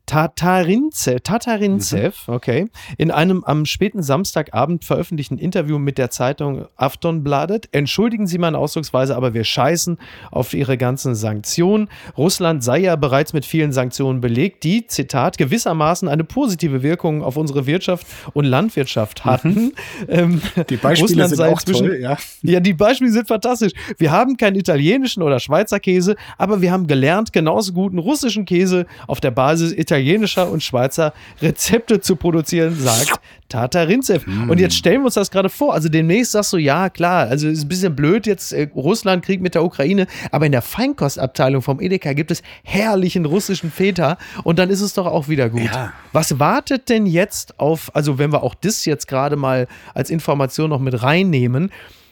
Tatarinzev, 0.09 1.21
Tatarinzev, 1.21 2.29
mhm. 2.29 2.35
okay, 2.35 2.71
in 2.97 3.11
einem 3.11 3.45
am 3.45 3.67
späten 3.67 4.03
Samstagabend 4.03 4.87
veröffentlichten 4.87 5.37
Interview 5.37 5.79
mit 5.79 5.99
der 5.99 6.09
Zeitung 6.09 6.65
Aftonbladet. 6.77 7.69
Entschuldigen 7.73 8.27
Sie 8.27 8.39
meine 8.39 8.57
Ausdrucksweise, 8.57 9.15
aber 9.15 9.35
wir 9.35 9.45
scheißen 9.45 9.99
auf 10.31 10.55
Ihre 10.55 10.79
ganzen 10.79 11.15
Sanktionen. 11.15 11.91
Russland 12.17 12.65
sei 12.65 12.79
ja 12.79 12.97
bereits 12.97 13.35
mit 13.35 13.45
vielen 13.45 13.73
Sanktionen 13.73 14.23
belegt, 14.23 14.65
die, 14.65 14.87
Zitat, 14.87 15.37
gewissermaßen 15.37 16.09
eine 16.09 16.25
positive 16.25 16.83
Wirkung 16.83 17.23
auf 17.23 17.37
unsere 17.37 17.67
Wirtschaft 17.67 18.07
und 18.33 18.47
Landwirtschaft 18.47 19.25
mhm. 19.25 19.31
hatten. 19.31 19.73
Ähm, 20.09 20.41
die 20.71 20.77
Beispiele 20.77 21.25
Russland 21.25 21.31
sind 21.31 21.41
auch 21.43 21.63
zwischen, 21.63 21.89
toll, 21.89 21.99
ja. 22.01 22.17
Ja, 22.43 22.61
die 22.61 22.73
Beispiele 22.73 23.11
sind 23.11 23.27
fantastisch. 23.27 23.73
Wir 23.99 24.11
haben 24.11 24.37
keinen 24.37 24.57
italienischen 24.57 25.23
oder 25.23 25.41
Schweizer 25.41 25.81
Käse, 25.81 26.17
aber 26.39 26.63
wir 26.63 26.73
haben 26.73 26.87
gelernt, 26.87 27.33
genauso 27.33 27.73
guten 27.73 27.99
russischen 27.99 28.45
Käse 28.45 28.87
auf 29.07 29.21
der 29.21 29.33
Basis 29.33 29.73
italienischer 29.73 29.98
italienischer 29.99 30.51
und 30.51 30.63
Schweizer 30.63 31.13
Rezepte 31.41 32.01
zu 32.01 32.17
produzieren, 32.17 32.77
sagt 32.79 33.21
Tata 33.49 33.83
Rinzev. 33.83 34.27
Mm. 34.27 34.51
Und 34.51 34.61
jetzt 34.61 34.77
stellen 34.77 35.01
wir 35.01 35.07
uns 35.07 35.15
das 35.15 35.31
gerade 35.31 35.49
vor. 35.49 35.73
Also 35.73 35.89
demnächst 35.89 36.33
sagst 36.33 36.53
du, 36.53 36.59
ja, 36.59 36.91
klar, 36.91 37.29
also 37.29 37.49
ist 37.49 37.65
ein 37.65 37.69
bisschen 37.69 37.97
blöd 37.97 38.27
jetzt 38.27 38.53
äh, 38.53 38.69
Russland 38.75 39.25
Krieg 39.25 39.41
mit 39.41 39.55
der 39.55 39.65
Ukraine, 39.65 40.07
aber 40.31 40.47
in 40.47 40.53
der 40.53 40.63
Feinkostabteilung 40.63 41.63
vom 41.63 41.81
Edeka 41.81 42.13
gibt 42.13 42.31
es 42.31 42.43
herrlichen 42.63 43.25
russischen 43.25 43.71
Feta 43.71 44.19
und 44.45 44.59
dann 44.59 44.71
ist 44.71 44.81
es 44.81 44.95
doch 44.95 45.07
auch 45.07 45.29
wieder 45.29 45.49
gut. 45.49 45.63
Ja. 45.63 45.93
Was 46.13 46.39
wartet 46.39 46.89
denn 46.89 47.07
jetzt 47.07 47.59
auf, 47.59 47.91
also 47.95 48.19
wenn 48.19 48.33
wir 48.33 48.43
auch 48.43 48.55
das 48.55 48.85
jetzt 48.85 49.09
gerade 49.09 49.37
mal 49.37 49.67
als 49.95 50.11
Information 50.11 50.71
noch 50.71 50.81
mit 50.81 51.03
reinnehmen, 51.03 51.71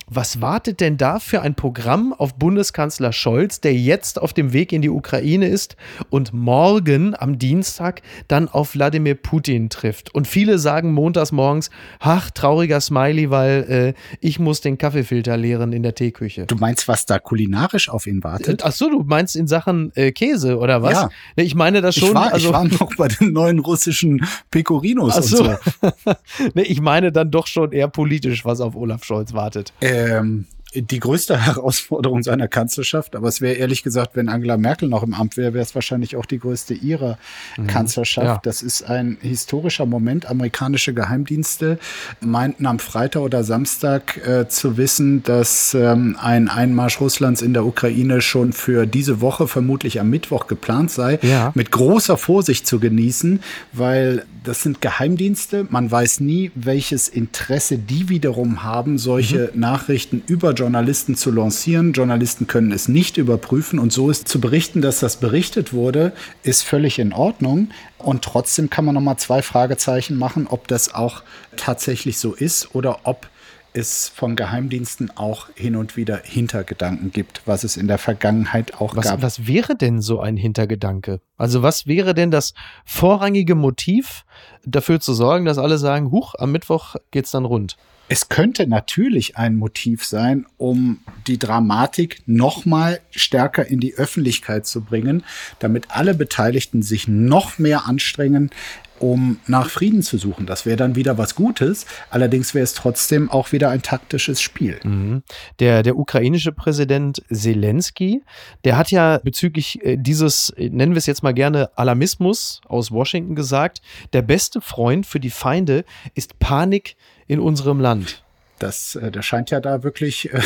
was 0.08 0.40
wartet 0.40 0.80
denn 0.80 0.96
da 0.96 1.18
für 1.18 1.42
ein 1.42 1.56
Programm 1.56 2.12
auf 2.12 2.34
Bundeskanzler 2.34 3.12
Scholz, 3.12 3.60
der 3.60 3.74
jetzt 3.74 4.20
auf 4.20 4.32
dem 4.32 4.52
Weg 4.52 4.72
in 4.72 4.80
die 4.80 4.88
Ukraine 4.88 5.48
ist 5.48 5.76
und 6.10 6.32
morgen 6.32 7.14
am 7.18 7.38
Dienstag 7.38 8.02
dann 8.28 8.48
auf 8.48 8.74
Wladimir 8.74 9.16
Putin 9.16 9.68
trifft? 9.68 10.14
Und 10.14 10.28
viele 10.28 10.60
sagen 10.60 10.92
montags 10.92 11.32
morgens, 11.32 11.70
ach, 11.98 12.30
trauriger 12.30 12.80
Smiley, 12.80 13.30
weil 13.30 13.94
äh, 13.96 14.16
ich 14.20 14.38
muss 14.38 14.60
den 14.60 14.78
Kaffeefilter 14.78 15.36
leeren 15.36 15.72
in 15.72 15.82
der 15.82 15.96
Teeküche. 15.96 16.46
Du 16.46 16.54
meinst, 16.54 16.86
was 16.86 17.06
da 17.06 17.18
kulinarisch 17.18 17.88
auf 17.88 18.06
ihn 18.06 18.22
wartet? 18.22 18.64
Ach 18.64 18.72
so, 18.72 18.88
du 18.88 19.02
meinst 19.02 19.34
in 19.34 19.48
Sachen 19.48 19.90
äh, 19.96 20.12
Käse 20.12 20.58
oder 20.58 20.82
was? 20.82 20.92
Ja. 20.92 21.08
Ich 21.34 21.56
meine 21.56 21.80
das 21.80 21.96
schon. 21.96 22.10
Ich 22.10 22.14
war, 22.14 22.32
also, 22.32 22.48
ich 22.48 22.54
war 22.54 22.64
noch 22.64 22.94
bei 22.96 23.08
den 23.08 23.32
neuen 23.32 23.58
russischen 23.58 24.24
Pecorinos 24.52 25.14
ach 25.16 25.22
so. 25.24 25.42
und 25.42 25.58
so. 26.04 26.12
ich 26.54 26.80
meine 26.80 27.10
dann 27.10 27.32
doch 27.32 27.48
schon 27.48 27.72
eher 27.72 27.88
politisch, 27.88 28.44
was 28.44 28.60
auf 28.60 28.76
Olaf 28.76 29.02
Scholz 29.02 29.32
wartet. 29.32 29.72
Äh, 29.80 29.95
ähm, 29.96 30.46
die 30.82 31.00
größte 31.00 31.38
Herausforderung 31.46 32.22
seiner 32.22 32.48
Kanzlerschaft, 32.48 33.16
aber 33.16 33.28
es 33.28 33.40
wäre 33.40 33.54
ehrlich 33.54 33.82
gesagt, 33.82 34.16
wenn 34.16 34.28
Angela 34.28 34.56
Merkel 34.56 34.88
noch 34.88 35.02
im 35.02 35.14
Amt 35.14 35.36
wäre, 35.36 35.54
wäre 35.54 35.62
es 35.62 35.74
wahrscheinlich 35.74 36.16
auch 36.16 36.26
die 36.26 36.38
größte 36.38 36.74
ihrer 36.74 37.18
mhm. 37.56 37.66
Kanzlerschaft. 37.66 38.26
Ja. 38.26 38.40
Das 38.42 38.62
ist 38.62 38.82
ein 38.82 39.18
historischer 39.20 39.86
Moment. 39.86 40.26
Amerikanische 40.26 40.94
Geheimdienste 40.94 41.78
meinten 42.20 42.66
am 42.66 42.78
Freitag 42.78 43.22
oder 43.22 43.44
Samstag 43.44 44.16
äh, 44.26 44.48
zu 44.48 44.76
wissen, 44.76 45.22
dass 45.22 45.74
ähm, 45.74 46.16
ein 46.20 46.48
Einmarsch 46.48 47.00
Russlands 47.00 47.42
in 47.42 47.52
der 47.54 47.64
Ukraine 47.64 48.20
schon 48.20 48.52
für 48.52 48.86
diese 48.86 49.20
Woche, 49.20 49.48
vermutlich 49.48 50.00
am 50.00 50.10
Mittwoch, 50.10 50.46
geplant 50.46 50.90
sei. 50.90 51.18
Ja. 51.22 51.52
Mit 51.54 51.70
großer 51.70 52.16
Vorsicht 52.16 52.66
zu 52.66 52.78
genießen, 52.78 53.40
weil 53.72 54.24
das 54.44 54.62
sind 54.62 54.80
Geheimdienste. 54.80 55.66
Man 55.70 55.90
weiß 55.90 56.20
nie, 56.20 56.50
welches 56.54 57.08
Interesse 57.08 57.78
die 57.78 58.08
wiederum 58.08 58.62
haben, 58.62 58.98
solche 58.98 59.50
mhm. 59.52 59.60
Nachrichten 59.60 60.22
über 60.26 60.54
Journalisten 60.66 61.14
zu 61.14 61.30
lancieren. 61.30 61.92
Journalisten 61.92 62.48
können 62.48 62.72
es 62.72 62.88
nicht 62.88 63.18
überprüfen 63.18 63.78
und 63.78 63.92
so 63.92 64.10
ist 64.10 64.26
zu 64.26 64.40
berichten, 64.40 64.82
dass 64.82 64.98
das 64.98 65.18
berichtet 65.18 65.72
wurde, 65.72 66.12
ist 66.42 66.62
völlig 66.62 66.98
in 66.98 67.12
Ordnung. 67.12 67.68
Und 67.98 68.22
trotzdem 68.22 68.68
kann 68.68 68.84
man 68.84 68.96
noch 68.96 69.00
mal 69.00 69.16
zwei 69.16 69.42
Fragezeichen 69.42 70.18
machen, 70.18 70.48
ob 70.48 70.66
das 70.66 70.92
auch 70.92 71.22
tatsächlich 71.54 72.18
so 72.18 72.34
ist 72.34 72.74
oder 72.74 72.98
ob 73.04 73.28
es 73.74 74.08
von 74.08 74.34
Geheimdiensten 74.34 75.16
auch 75.16 75.50
hin 75.54 75.76
und 75.76 75.96
wieder 75.96 76.20
Hintergedanken 76.24 77.12
gibt, 77.12 77.42
was 77.46 77.62
es 77.62 77.76
in 77.76 77.86
der 77.86 77.98
Vergangenheit 77.98 78.74
auch 78.80 78.96
was, 78.96 79.04
gab. 79.04 79.22
Was 79.22 79.46
wäre 79.46 79.76
denn 79.76 80.00
so 80.00 80.18
ein 80.18 80.36
Hintergedanke? 80.36 81.20
Also 81.36 81.62
was 81.62 81.86
wäre 81.86 82.12
denn 82.12 82.32
das 82.32 82.54
vorrangige 82.84 83.54
Motiv 83.54 84.24
dafür 84.64 84.98
zu 84.98 85.14
sorgen, 85.14 85.44
dass 85.44 85.58
alle 85.58 85.78
sagen, 85.78 86.10
huch, 86.10 86.34
am 86.36 86.50
Mittwoch 86.50 86.96
geht's 87.12 87.30
dann 87.30 87.44
rund? 87.44 87.76
Es 88.08 88.28
könnte 88.28 88.68
natürlich 88.68 89.36
ein 89.36 89.56
Motiv 89.56 90.04
sein, 90.04 90.46
um 90.58 91.00
die 91.26 91.38
Dramatik 91.38 92.22
noch 92.26 92.64
mal 92.64 93.00
stärker 93.10 93.66
in 93.66 93.80
die 93.80 93.94
Öffentlichkeit 93.94 94.66
zu 94.66 94.82
bringen, 94.82 95.24
damit 95.58 95.90
alle 95.90 96.14
Beteiligten 96.14 96.82
sich 96.82 97.08
noch 97.08 97.58
mehr 97.58 97.86
anstrengen, 97.86 98.50
um 98.98 99.38
nach 99.46 99.68
Frieden 99.68 100.02
zu 100.02 100.18
suchen. 100.18 100.46
Das 100.46 100.64
wäre 100.66 100.76
dann 100.76 100.94
wieder 100.94 101.18
was 101.18 101.34
Gutes. 101.34 101.86
Allerdings 102.10 102.54
wäre 102.54 102.64
es 102.64 102.74
trotzdem 102.74 103.30
auch 103.30 103.52
wieder 103.52 103.70
ein 103.70 103.82
taktisches 103.82 104.40
Spiel. 104.40 104.78
Mhm. 104.84 105.22
Der, 105.58 105.82
der 105.82 105.96
ukrainische 105.96 106.52
Präsident 106.52 107.22
Zelensky, 107.30 108.22
der 108.64 108.76
hat 108.76 108.90
ja 108.90 109.18
bezüglich 109.22 109.84
äh, 109.84 109.96
dieses, 109.96 110.50
äh, 110.50 110.70
nennen 110.70 110.92
wir 110.92 110.98
es 110.98 111.06
jetzt 111.06 111.22
mal 111.22 111.34
gerne, 111.34 111.70
Alarmismus 111.76 112.60
aus 112.66 112.90
Washington 112.90 113.34
gesagt, 113.34 113.82
der 114.12 114.22
beste 114.22 114.60
Freund 114.60 115.06
für 115.06 115.20
die 115.20 115.30
Feinde 115.30 115.84
ist 116.14 116.38
Panik 116.38 116.96
in 117.26 117.40
unserem 117.40 117.80
Land. 117.80 118.22
Das, 118.58 118.94
äh, 118.94 119.10
das 119.10 119.24
scheint 119.26 119.50
ja 119.50 119.60
da 119.60 119.82
wirklich 119.82 120.32
äh, 120.32 120.40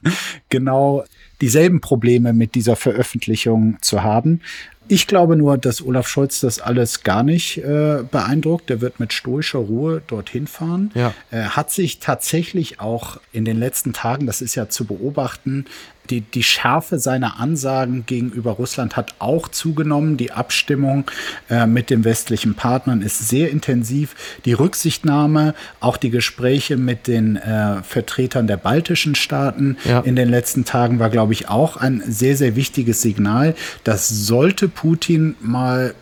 genau 0.48 1.04
dieselben 1.40 1.80
Probleme 1.80 2.32
mit 2.32 2.54
dieser 2.54 2.76
Veröffentlichung 2.76 3.78
zu 3.80 4.02
haben. 4.02 4.40
Ich 4.88 5.06
glaube 5.06 5.36
nur, 5.36 5.58
dass 5.58 5.84
Olaf 5.84 6.08
Scholz 6.08 6.40
das 6.40 6.60
alles 6.60 7.02
gar 7.02 7.22
nicht 7.22 7.58
äh, 7.58 8.02
beeindruckt. 8.10 8.70
Der 8.70 8.80
wird 8.80 9.00
mit 9.00 9.12
stoischer 9.12 9.58
Ruhe 9.58 10.02
dorthin 10.06 10.46
fahren. 10.46 10.90
Ja. 10.94 11.14
Er 11.30 11.56
hat 11.56 11.70
sich 11.70 11.98
tatsächlich 11.98 12.80
auch 12.80 13.18
in 13.32 13.44
den 13.44 13.58
letzten 13.58 13.92
Tagen, 13.92 14.26
das 14.26 14.42
ist 14.42 14.54
ja 14.54 14.68
zu 14.68 14.84
beobachten, 14.84 15.66
die, 16.10 16.20
die 16.20 16.42
Schärfe 16.42 16.98
seiner 16.98 17.40
Ansagen 17.40 18.06
gegenüber 18.06 18.52
Russland 18.52 18.96
hat 18.96 19.14
auch 19.18 19.48
zugenommen. 19.48 20.16
Die 20.16 20.32
Abstimmung 20.32 21.04
äh, 21.50 21.66
mit 21.66 21.90
den 21.90 22.04
westlichen 22.04 22.54
Partnern 22.54 23.02
ist 23.02 23.28
sehr 23.28 23.50
intensiv. 23.50 24.14
Die 24.44 24.52
Rücksichtnahme, 24.52 25.54
auch 25.80 25.96
die 25.96 26.10
Gespräche 26.10 26.76
mit 26.76 27.06
den 27.06 27.36
äh, 27.36 27.82
Vertretern 27.82 28.46
der 28.46 28.56
baltischen 28.56 29.14
Staaten 29.14 29.76
ja. 29.84 30.00
in 30.00 30.16
den 30.16 30.28
letzten 30.28 30.64
Tagen 30.64 30.98
war, 30.98 31.10
glaube 31.10 31.32
ich, 31.32 31.48
auch 31.48 31.76
ein 31.76 32.02
sehr, 32.06 32.36
sehr 32.36 32.56
wichtiges 32.56 33.02
Signal. 33.02 33.54
Das 33.84 34.08
sollte 34.08 34.68
Putin 34.76 35.34
mal 35.40 35.94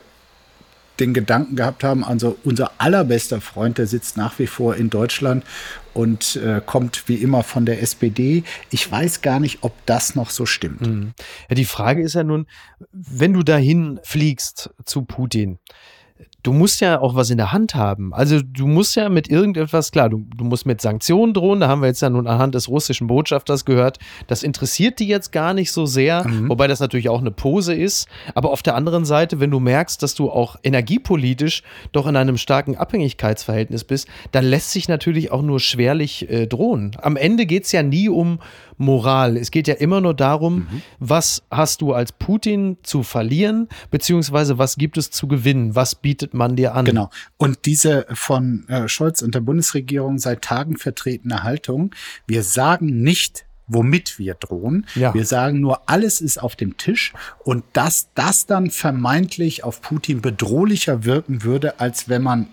den 1.00 1.12
Gedanken 1.12 1.56
gehabt 1.56 1.82
haben, 1.82 2.04
also 2.04 2.36
unser 2.44 2.72
allerbester 2.78 3.40
Freund, 3.40 3.78
der 3.78 3.86
sitzt 3.86 4.16
nach 4.16 4.38
wie 4.38 4.46
vor 4.46 4.76
in 4.76 4.90
Deutschland 4.90 5.44
und 5.92 6.36
äh, 6.36 6.60
kommt 6.64 7.08
wie 7.08 7.16
immer 7.16 7.42
von 7.42 7.66
der 7.66 7.82
SPD. 7.82 8.44
Ich 8.70 8.90
weiß 8.90 9.22
gar 9.22 9.40
nicht, 9.40 9.58
ob 9.62 9.72
das 9.86 10.14
noch 10.14 10.30
so 10.30 10.46
stimmt. 10.46 10.82
Mhm. 10.82 11.14
Ja, 11.48 11.56
die 11.56 11.64
Frage 11.64 12.02
ist 12.02 12.14
ja 12.14 12.22
nun, 12.22 12.46
wenn 12.92 13.32
du 13.32 13.42
dahin 13.42 13.98
fliegst 14.04 14.70
zu 14.84 15.02
Putin, 15.02 15.58
du 16.44 16.52
musst 16.52 16.80
ja 16.80 17.00
auch 17.00 17.16
was 17.16 17.30
in 17.30 17.38
der 17.38 17.52
Hand 17.52 17.74
haben. 17.74 18.14
Also 18.14 18.40
du 18.40 18.66
musst 18.66 18.94
ja 18.94 19.08
mit 19.08 19.28
irgendetwas, 19.28 19.90
klar, 19.90 20.10
du, 20.10 20.26
du 20.36 20.44
musst 20.44 20.66
mit 20.66 20.80
Sanktionen 20.80 21.34
drohen, 21.34 21.58
da 21.60 21.68
haben 21.68 21.80
wir 21.80 21.88
jetzt 21.88 22.02
ja 22.02 22.10
nun 22.10 22.26
anhand 22.26 22.54
des 22.54 22.68
russischen 22.68 23.06
Botschafters 23.06 23.64
gehört, 23.64 23.98
das 24.26 24.42
interessiert 24.42 25.00
die 25.00 25.08
jetzt 25.08 25.32
gar 25.32 25.54
nicht 25.54 25.72
so 25.72 25.86
sehr, 25.86 26.28
mhm. 26.28 26.48
wobei 26.50 26.68
das 26.68 26.80
natürlich 26.80 27.08
auch 27.08 27.20
eine 27.20 27.30
Pose 27.30 27.74
ist. 27.74 28.08
Aber 28.34 28.50
auf 28.50 28.62
der 28.62 28.76
anderen 28.76 29.04
Seite, 29.04 29.40
wenn 29.40 29.50
du 29.50 29.58
merkst, 29.58 30.02
dass 30.02 30.14
du 30.14 30.30
auch 30.30 30.56
energiepolitisch 30.62 31.62
doch 31.92 32.06
in 32.06 32.16
einem 32.16 32.36
starken 32.36 32.76
Abhängigkeitsverhältnis 32.76 33.84
bist, 33.84 34.06
dann 34.30 34.44
lässt 34.44 34.70
sich 34.70 34.86
natürlich 34.86 35.32
auch 35.32 35.42
nur 35.42 35.60
schwerlich 35.60 36.28
äh, 36.30 36.46
drohen. 36.46 36.96
Am 37.00 37.16
Ende 37.16 37.46
geht 37.46 37.64
es 37.64 37.72
ja 37.72 37.82
nie 37.82 38.08
um 38.08 38.38
Moral. 38.76 39.36
Es 39.36 39.50
geht 39.50 39.68
ja 39.68 39.74
immer 39.74 40.00
nur 40.00 40.14
darum, 40.14 40.54
mhm. 40.56 40.82
was 40.98 41.44
hast 41.50 41.80
du 41.80 41.92
als 41.92 42.12
Putin 42.12 42.76
zu 42.82 43.02
verlieren, 43.02 43.68
beziehungsweise 43.90 44.58
was 44.58 44.76
gibt 44.76 44.98
es 44.98 45.10
zu 45.10 45.28
gewinnen, 45.28 45.74
was 45.76 45.94
bietet 45.94 46.13
man 46.34 46.56
dir 46.56 46.74
an. 46.74 46.84
Genau. 46.84 47.10
Und 47.36 47.66
diese 47.66 48.06
von 48.12 48.68
äh, 48.68 48.88
Scholz 48.88 49.22
und 49.22 49.34
der 49.34 49.40
Bundesregierung 49.40 50.18
seit 50.18 50.42
Tagen 50.42 50.76
vertretene 50.76 51.42
Haltung, 51.42 51.94
wir 52.26 52.42
sagen 52.42 53.02
nicht, 53.02 53.44
womit 53.66 54.18
wir 54.18 54.34
drohen. 54.34 54.86
Ja. 54.94 55.14
Wir 55.14 55.24
sagen 55.24 55.60
nur, 55.60 55.88
alles 55.88 56.20
ist 56.20 56.38
auf 56.38 56.56
dem 56.56 56.76
Tisch 56.76 57.12
und 57.44 57.64
dass 57.72 58.08
das 58.14 58.46
dann 58.46 58.70
vermeintlich 58.70 59.64
auf 59.64 59.80
Putin 59.80 60.20
bedrohlicher 60.20 61.04
wirken 61.04 61.42
würde, 61.42 61.80
als 61.80 62.08
wenn 62.08 62.22
man 62.22 62.48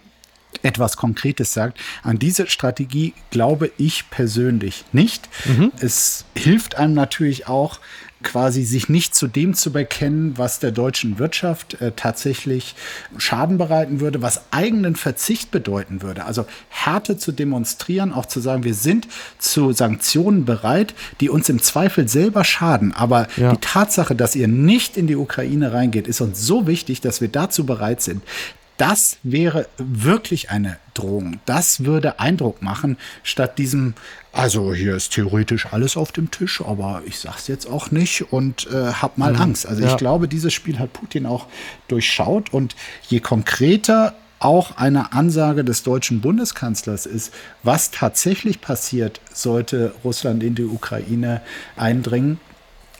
etwas 0.64 0.98
Konkretes 0.98 1.54
sagt. 1.54 1.80
An 2.04 2.20
diese 2.20 2.48
Strategie 2.48 3.14
glaube 3.30 3.72
ich 3.78 4.10
persönlich 4.10 4.86
nicht. 4.92 5.30
Mhm. 5.46 5.72
Es 5.80 6.26
hilft 6.36 6.76
einem 6.76 6.94
natürlich 6.94 7.48
auch, 7.48 7.80
quasi 8.24 8.64
sich 8.64 8.90
nicht 8.90 9.16
zu 9.16 9.28
dem 9.28 9.54
zu 9.54 9.72
bekennen, 9.72 10.38
was 10.38 10.60
der 10.60 10.72
deutschen 10.72 11.20
Wirtschaft 11.20 11.82
äh, 11.82 11.92
tatsächlich 11.96 12.76
Schaden 13.18 13.58
bereiten 13.58 14.00
würde, 14.00 14.22
was 14.22 14.42
eigenen 14.52 14.96
Verzicht 14.96 15.52
bedeuten 15.52 16.02
würde. 16.02 16.26
Also 16.26 16.46
Härte 16.70 17.18
zu 17.18 17.32
demonstrieren, 17.32 18.14
auch 18.14 18.26
zu 18.26 18.40
sagen, 18.40 18.64
wir 18.64 18.74
sind 18.74 19.08
zu 19.40 19.74
Sanktionen 19.74 20.46
bereit, 20.46 20.94
die 21.20 21.30
uns 21.30 21.50
im 21.50 21.62
Zweifel 21.62 22.08
selber 22.08 22.44
schaden. 22.44 22.94
Aber 22.94 23.28
ja. 23.38 23.52
die 23.52 23.60
Tatsache, 23.62 24.16
dass 24.16 24.36
ihr 24.36 24.48
nicht 24.48 24.98
in 24.98 25.08
die 25.08 25.16
Ukraine 25.16 25.74
reingeht, 25.74 26.08
ist 26.08 26.22
uns 26.22 26.46
so 26.46 26.68
wichtig, 26.68 27.02
dass 27.02 27.22
wir 27.22 27.28
dazu 27.28 27.66
bereit 27.66 28.02
sind. 28.02 28.22
Das 28.82 29.18
wäre 29.22 29.68
wirklich 29.78 30.50
eine 30.50 30.78
Drohung. 30.96 31.40
Das 31.46 31.86
würde 31.86 32.20
Eindruck 32.20 32.64
machen, 32.64 32.98
statt 33.22 33.60
diesem, 33.60 33.94
also 34.34 34.74
hier 34.74 34.96
ist 34.96 35.14
theoretisch 35.14 35.68
alles 35.72 35.96
auf 35.96 36.12
dem 36.12 36.32
Tisch, 36.32 36.62
aber 36.62 37.04
ich 37.06 37.20
sag's 37.20 37.48
jetzt 37.48 37.70
auch 37.70 37.92
nicht 37.92 38.34
und 38.34 38.66
äh, 38.74 38.94
hab 38.94 39.20
mal 39.20 39.34
mhm. 39.34 39.42
Angst. 39.42 39.68
Also 39.68 39.84
ja. 39.84 39.92
ich 39.92 39.98
glaube, 39.98 40.28
dieses 40.28 40.52
Spiel 40.52 40.80
hat 40.80 40.94
Putin 40.94 41.28
auch 41.28 41.46
durchschaut 41.90 42.52
und 42.52 42.76
je 43.08 43.20
konkreter 43.20 44.16
auch 44.40 44.78
eine 44.78 45.14
Ansage 45.14 45.64
des 45.64 45.84
deutschen 45.84 46.22
Bundeskanzlers 46.22 47.06
ist, 47.06 47.32
was 47.62 47.92
tatsächlich 47.92 48.62
passiert, 48.62 49.22
sollte 49.32 49.94
Russland 50.04 50.42
in 50.42 50.56
die 50.56 50.66
Ukraine 50.66 51.42
eindringen, 51.76 52.40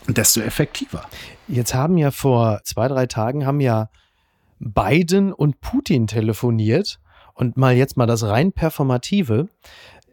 desto 0.08 0.42
effektiver. 0.42 1.06
Jetzt 1.48 1.74
haben 1.74 1.98
ja 1.98 2.12
vor 2.12 2.62
zwei, 2.66 2.88
drei 2.88 3.08
Tagen 3.08 3.48
haben 3.48 3.62
ja 3.62 3.90
Biden 4.62 5.34
und 5.34 5.60
Putin 5.62 6.08
telefoniert 6.08 7.00
und 7.34 7.58
mal 7.58 7.76
jetzt 7.76 7.98
mal 7.98 8.06
das 8.06 8.24
rein 8.24 8.52
performative. 8.52 9.48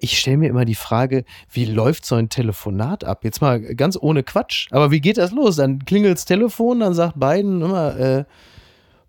Ich 0.00 0.19
stelle 0.19 0.38
mir 0.38 0.49
immer 0.49 0.64
die 0.64 0.75
Frage, 0.75 1.25
wie 1.50 1.64
läuft 1.64 2.07
so 2.07 2.14
ein 2.14 2.28
Telefonat 2.28 3.05
ab? 3.05 3.25
Jetzt 3.25 3.40
mal 3.40 3.61
ganz 3.75 3.99
ohne 4.00 4.23
Quatsch. 4.23 4.69
Aber 4.71 4.90
wie 4.90 5.00
geht 5.00 5.19
das 5.19 5.33
los? 5.33 5.57
Dann 5.57 5.85
klingelt 5.85 6.19
das 6.19 6.25
Telefon, 6.25 6.81
dann 6.81 6.95
sagt 6.95 7.19
Biden 7.19 7.61
immer, 7.62 7.97
äh, 7.99 8.25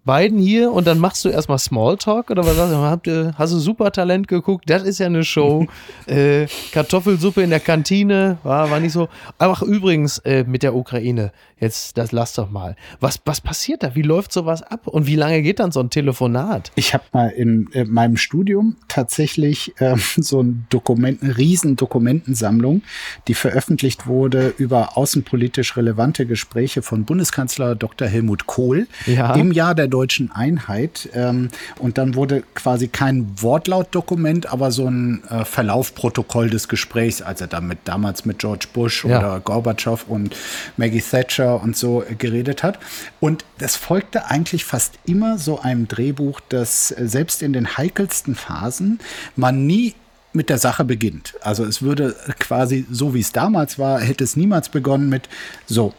beiden 0.05 0.39
hier 0.39 0.71
und 0.71 0.87
dann 0.87 0.99
machst 0.99 1.25
du 1.25 1.29
erstmal 1.29 1.59
Smalltalk 1.59 2.31
oder 2.31 2.45
was 2.45 2.55
sagst 2.55 2.73
du? 2.73 2.77
Habt 2.77 3.07
ihr, 3.07 3.33
hast 3.37 3.53
du 3.53 3.59
Supertalent 3.59 4.27
geguckt? 4.27 4.69
Das 4.69 4.83
ist 4.83 4.99
ja 4.99 5.05
eine 5.05 5.23
Show. 5.23 5.67
äh, 6.07 6.47
Kartoffelsuppe 6.71 7.41
in 7.41 7.49
der 7.49 7.59
Kantine 7.59 8.37
war, 8.43 8.71
war 8.71 8.79
nicht 8.79 8.93
so. 8.93 9.09
Ach, 9.37 9.61
übrigens 9.61 10.19
äh, 10.19 10.43
mit 10.47 10.63
der 10.63 10.75
Ukraine. 10.75 11.31
Jetzt, 11.59 11.97
das 11.97 12.13
lass 12.13 12.33
doch 12.33 12.49
mal. 12.49 12.77
Was, 13.01 13.19
was 13.25 13.41
passiert 13.41 13.83
da? 13.83 13.93
Wie 13.93 14.01
läuft 14.01 14.31
sowas 14.31 14.63
ab? 14.63 14.87
Und 14.87 15.07
wie 15.07 15.17
lange 15.17 15.41
geht 15.41 15.59
dann 15.59 15.73
so 15.73 15.81
ein 15.81 15.89
Telefonat? 15.89 16.71
Ich 16.75 16.93
habe 16.93 17.03
mal 17.11 17.29
in, 17.29 17.67
in, 17.73 17.91
meinem 17.91 18.15
Studium 18.15 18.77
tatsächlich 18.87 19.73
ähm, 19.79 19.99
so 20.15 20.41
ein 20.41 20.65
Dokument, 20.69 21.21
eine 21.21 21.37
riesen 21.37 21.75
Dokumentensammlung, 21.75 22.81
die 23.27 23.33
veröffentlicht 23.33 24.07
wurde 24.07 24.53
über 24.57 24.97
außenpolitisch 24.97 25.75
relevante 25.75 26.25
Gespräche 26.25 26.81
von 26.81 27.03
Bundeskanzler 27.03 27.75
Dr. 27.75 28.07
Helmut 28.07 28.47
Kohl 28.47 28.87
ja. 29.05 29.35
im 29.35 29.51
Jahr 29.51 29.75
der 29.75 29.88
deutschen 29.89 30.31
Einheit. 30.31 31.09
Ähm, 31.13 31.49
und 31.77 31.97
dann 31.97 32.15
wurde 32.15 32.43
quasi 32.55 32.87
kein 32.87 33.27
Wortlautdokument, 33.41 34.51
aber 34.51 34.71
so 34.71 34.87
ein 34.87 35.23
äh, 35.29 35.45
Verlaufprotokoll 35.45 36.49
des 36.49 36.67
Gesprächs, 36.67 37.21
als 37.21 37.41
er 37.41 37.47
damit 37.47 37.79
damals 37.85 38.25
mit 38.25 38.39
George 38.39 38.67
Bush 38.73 39.05
ja. 39.05 39.19
oder 39.19 39.39
Gorbatschow 39.39 40.05
und 40.07 40.35
Maggie 40.77 41.01
Thatcher 41.01 41.61
und 41.61 41.75
so 41.75 42.03
geredet 42.17 42.63
hat. 42.63 42.79
Und 43.19 43.45
das 43.57 43.75
folgte 43.75 44.25
eigentlich 44.25 44.65
fast 44.65 44.99
immer 45.05 45.37
so 45.37 45.59
einem 45.59 45.87
Drehbuch, 45.87 46.39
dass 46.49 46.91
äh, 46.91 47.07
selbst 47.07 47.41
in 47.41 47.53
den 47.53 47.77
heikelsten 47.77 48.35
Phasen 48.35 48.99
man 49.35 49.65
nie 49.65 49.95
mit 50.33 50.49
der 50.49 50.57
Sache 50.57 50.85
beginnt. 50.85 51.33
Also 51.41 51.65
es 51.65 51.81
würde 51.81 52.15
quasi 52.39 52.85
so 52.91 53.13
wie 53.13 53.19
es 53.19 53.31
damals 53.31 53.79
war, 53.79 53.99
hätte 53.99 54.23
es 54.23 54.35
niemals 54.35 54.69
begonnen 54.69 55.09
mit 55.09 55.27
so 55.65 55.93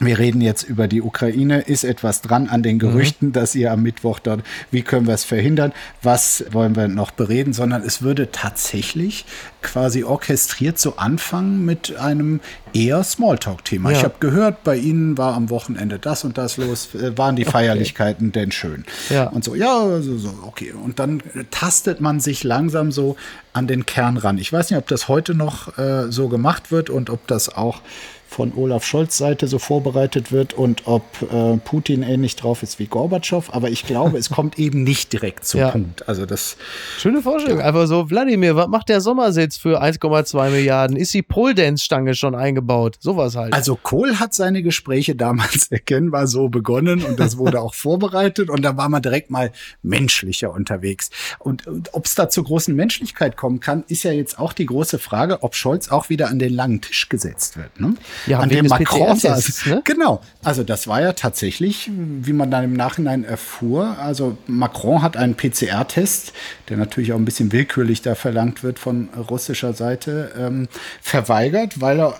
wir 0.00 0.18
reden 0.18 0.40
jetzt 0.40 0.62
über 0.62 0.86
die 0.86 1.02
Ukraine. 1.02 1.60
Ist 1.60 1.84
etwas 1.84 2.22
dran 2.22 2.48
an 2.48 2.62
den 2.62 2.76
mhm. 2.76 2.80
Gerüchten, 2.80 3.28
mhm. 3.28 3.32
dass 3.32 3.54
ihr 3.54 3.72
am 3.72 3.82
Mittwoch 3.82 4.20
dort, 4.20 4.42
wie 4.70 4.82
können 4.82 5.06
wir 5.06 5.14
es 5.14 5.24
verhindern? 5.24 5.72
Was 6.02 6.44
wollen 6.52 6.76
wir 6.76 6.88
noch 6.88 7.10
bereden? 7.10 7.52
Sondern 7.52 7.82
es 7.82 8.02
würde 8.02 8.30
tatsächlich 8.30 9.24
quasi 9.60 10.04
orchestriert 10.04 10.78
so 10.78 10.96
anfangen 10.96 11.64
mit 11.64 11.96
einem 11.96 12.40
eher 12.72 13.02
Smalltalk-Thema. 13.02 13.90
Ja. 13.90 13.96
Ich 13.96 14.04
habe 14.04 14.14
gehört, 14.20 14.62
bei 14.62 14.76
Ihnen 14.76 15.18
war 15.18 15.34
am 15.34 15.50
Wochenende 15.50 15.98
das 15.98 16.22
und 16.22 16.38
das 16.38 16.58
los. 16.58 16.94
Äh, 16.94 17.18
waren 17.18 17.34
die 17.34 17.44
Feierlichkeiten 17.44 18.28
okay. 18.28 18.40
denn 18.40 18.52
schön? 18.52 18.84
Ja. 19.10 19.28
Und 19.28 19.42
so, 19.42 19.54
ja, 19.54 19.78
also 19.80 20.16
so, 20.16 20.32
okay. 20.46 20.72
Und 20.72 21.00
dann 21.00 21.22
tastet 21.50 22.00
man 22.00 22.20
sich 22.20 22.44
langsam 22.44 22.92
so 22.92 23.16
an 23.52 23.66
den 23.66 23.84
Kern 23.84 24.16
ran. 24.16 24.38
Ich 24.38 24.52
weiß 24.52 24.70
nicht, 24.70 24.78
ob 24.78 24.86
das 24.86 25.08
heute 25.08 25.34
noch 25.34 25.76
äh, 25.76 26.12
so 26.12 26.28
gemacht 26.28 26.70
wird 26.70 26.88
und 26.88 27.10
ob 27.10 27.26
das 27.26 27.48
auch 27.48 27.80
von 28.28 28.52
Olaf 28.54 28.84
Scholz 28.84 29.16
Seite 29.16 29.48
so 29.48 29.58
vorbereitet 29.58 30.30
wird 30.30 30.52
und 30.52 30.82
ob 30.86 31.02
äh, 31.32 31.56
Putin 31.56 32.02
ähnlich 32.02 32.36
drauf 32.36 32.62
ist 32.62 32.78
wie 32.78 32.86
Gorbatschow. 32.86 33.52
Aber 33.52 33.70
ich 33.70 33.86
glaube, 33.86 34.18
es 34.18 34.28
kommt 34.28 34.58
eben 34.58 34.84
nicht 34.84 35.12
direkt 35.12 35.46
zum 35.46 35.60
ja. 35.60 35.70
Punkt. 35.70 36.08
Also 36.08 36.26
das. 36.26 36.56
Schöne 36.98 37.22
Vorstellung. 37.22 37.60
Ja. 37.60 37.64
Einfach 37.64 37.86
so, 37.86 38.10
Wladimir, 38.10 38.54
was 38.54 38.68
macht 38.68 38.90
der 38.90 39.00
Sommersitz 39.00 39.56
für 39.56 39.82
1,2 39.82 40.50
Milliarden? 40.50 40.96
Ist 40.96 41.14
die 41.14 41.22
Pole 41.22 41.54
Dance 41.54 41.82
Stange 41.82 42.14
schon 42.14 42.34
eingebaut? 42.34 42.96
Sowas 43.00 43.34
halt. 43.34 43.54
Also 43.54 43.76
Kohl 43.76 44.20
hat 44.20 44.34
seine 44.34 44.62
Gespräche 44.62 45.16
damals 45.16 45.66
erkennbar 45.70 46.26
so 46.26 46.48
begonnen 46.48 47.02
und 47.02 47.18
das 47.18 47.38
wurde 47.38 47.60
auch 47.60 47.74
vorbereitet 47.74 48.50
und 48.50 48.62
da 48.62 48.76
war 48.76 48.90
man 48.90 49.00
direkt 49.00 49.30
mal 49.30 49.52
menschlicher 49.82 50.52
unterwegs. 50.52 51.10
Und, 51.38 51.66
und 51.66 51.94
ob 51.94 52.04
es 52.04 52.14
da 52.14 52.28
zur 52.28 52.44
großen 52.44 52.74
Menschlichkeit 52.74 53.36
kommen 53.36 53.60
kann, 53.60 53.84
ist 53.88 54.02
ja 54.02 54.12
jetzt 54.12 54.38
auch 54.38 54.52
die 54.52 54.66
große 54.66 54.98
Frage, 54.98 55.42
ob 55.42 55.54
Scholz 55.54 55.88
auch 55.88 56.10
wieder 56.10 56.28
an 56.28 56.38
den 56.38 56.52
langen 56.52 56.82
Tisch 56.82 57.08
gesetzt 57.08 57.56
wird. 57.56 57.80
Ne? 57.80 57.94
Ja, 58.26 58.40
an 58.40 58.48
dem 58.48 58.66
Macron 58.66 59.16
saß. 59.16 59.66
Ne? 59.66 59.82
Genau. 59.84 60.20
Also 60.42 60.64
das 60.64 60.86
war 60.86 61.00
ja 61.00 61.12
tatsächlich, 61.12 61.90
wie 61.92 62.32
man 62.32 62.50
dann 62.50 62.64
im 62.64 62.74
Nachhinein 62.74 63.24
erfuhr. 63.24 63.96
Also 63.98 64.36
Macron 64.46 65.02
hat 65.02 65.16
einen 65.16 65.36
PCR-Test, 65.36 66.32
der 66.68 66.76
natürlich 66.76 67.12
auch 67.12 67.18
ein 67.18 67.24
bisschen 67.24 67.52
willkürlich 67.52 68.02
da 68.02 68.14
verlangt 68.14 68.62
wird 68.62 68.78
von 68.78 69.08
russischer 69.30 69.72
Seite, 69.72 70.32
ähm, 70.38 70.68
verweigert, 71.00 71.80
weil 71.80 72.00
er 72.00 72.14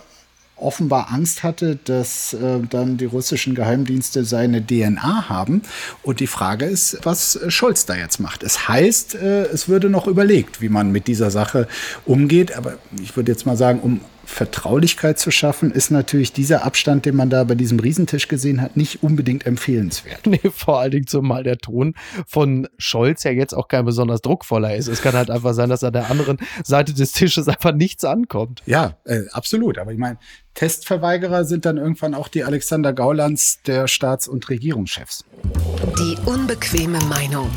offenbar 0.60 1.12
Angst 1.12 1.42
hatte, 1.42 1.76
dass 1.76 2.32
äh, 2.34 2.60
dann 2.68 2.96
die 2.96 3.04
russischen 3.04 3.54
Geheimdienste 3.54 4.24
seine 4.24 4.64
DNA 4.64 5.28
haben. 5.28 5.62
Und 6.02 6.20
die 6.20 6.26
Frage 6.26 6.66
ist, 6.66 6.98
was 7.04 7.38
Scholz 7.48 7.86
da 7.86 7.96
jetzt 7.96 8.20
macht. 8.20 8.42
Es 8.42 8.68
heißt, 8.68 9.14
äh, 9.14 9.44
es 9.44 9.68
würde 9.68 9.88
noch 9.88 10.06
überlegt, 10.06 10.60
wie 10.60 10.68
man 10.68 10.92
mit 10.92 11.06
dieser 11.06 11.30
Sache 11.30 11.68
umgeht. 12.04 12.56
Aber 12.56 12.74
ich 13.00 13.16
würde 13.16 13.32
jetzt 13.32 13.46
mal 13.46 13.56
sagen, 13.56 13.80
um 13.80 14.00
Vertraulichkeit 14.28 15.18
zu 15.18 15.30
schaffen, 15.30 15.70
ist 15.70 15.90
natürlich 15.90 16.32
dieser 16.32 16.64
Abstand, 16.64 17.06
den 17.06 17.16
man 17.16 17.30
da 17.30 17.44
bei 17.44 17.54
diesem 17.54 17.80
Riesentisch 17.80 18.28
gesehen 18.28 18.60
hat, 18.60 18.76
nicht 18.76 19.02
unbedingt 19.02 19.46
empfehlenswert. 19.46 20.20
Nee, 20.28 20.50
vor 20.54 20.80
allen 20.80 20.90
Dingen 20.90 21.06
zumal 21.06 21.42
der 21.42 21.56
Ton 21.56 21.94
von 22.26 22.68
Scholz 22.76 23.24
ja 23.24 23.30
jetzt 23.30 23.54
auch 23.54 23.66
kein 23.66 23.86
besonders 23.86 24.20
druckvoller 24.20 24.76
ist. 24.76 24.86
Es 24.86 25.00
kann 25.00 25.14
halt 25.14 25.30
einfach 25.30 25.54
sein, 25.54 25.70
dass 25.70 25.82
an 25.82 25.94
der 25.94 26.10
anderen 26.10 26.36
Seite 26.62 26.92
des 26.92 27.12
Tisches 27.12 27.48
einfach 27.48 27.72
nichts 27.72 28.04
ankommt. 28.04 28.62
Ja, 28.66 28.98
äh, 29.04 29.22
absolut. 29.32 29.78
Aber 29.78 29.92
ich 29.92 29.98
meine, 29.98 30.18
Testverweigerer 30.52 31.46
sind 31.46 31.64
dann 31.64 31.78
irgendwann 31.78 32.14
auch 32.14 32.28
die 32.28 32.44
Alexander 32.44 32.92
Gaulands 32.92 33.62
der 33.62 33.88
Staats- 33.88 34.28
und 34.28 34.50
Regierungschefs. 34.50 35.24
Die 35.98 36.16
unbequeme 36.26 36.98
Meinung. 37.04 37.50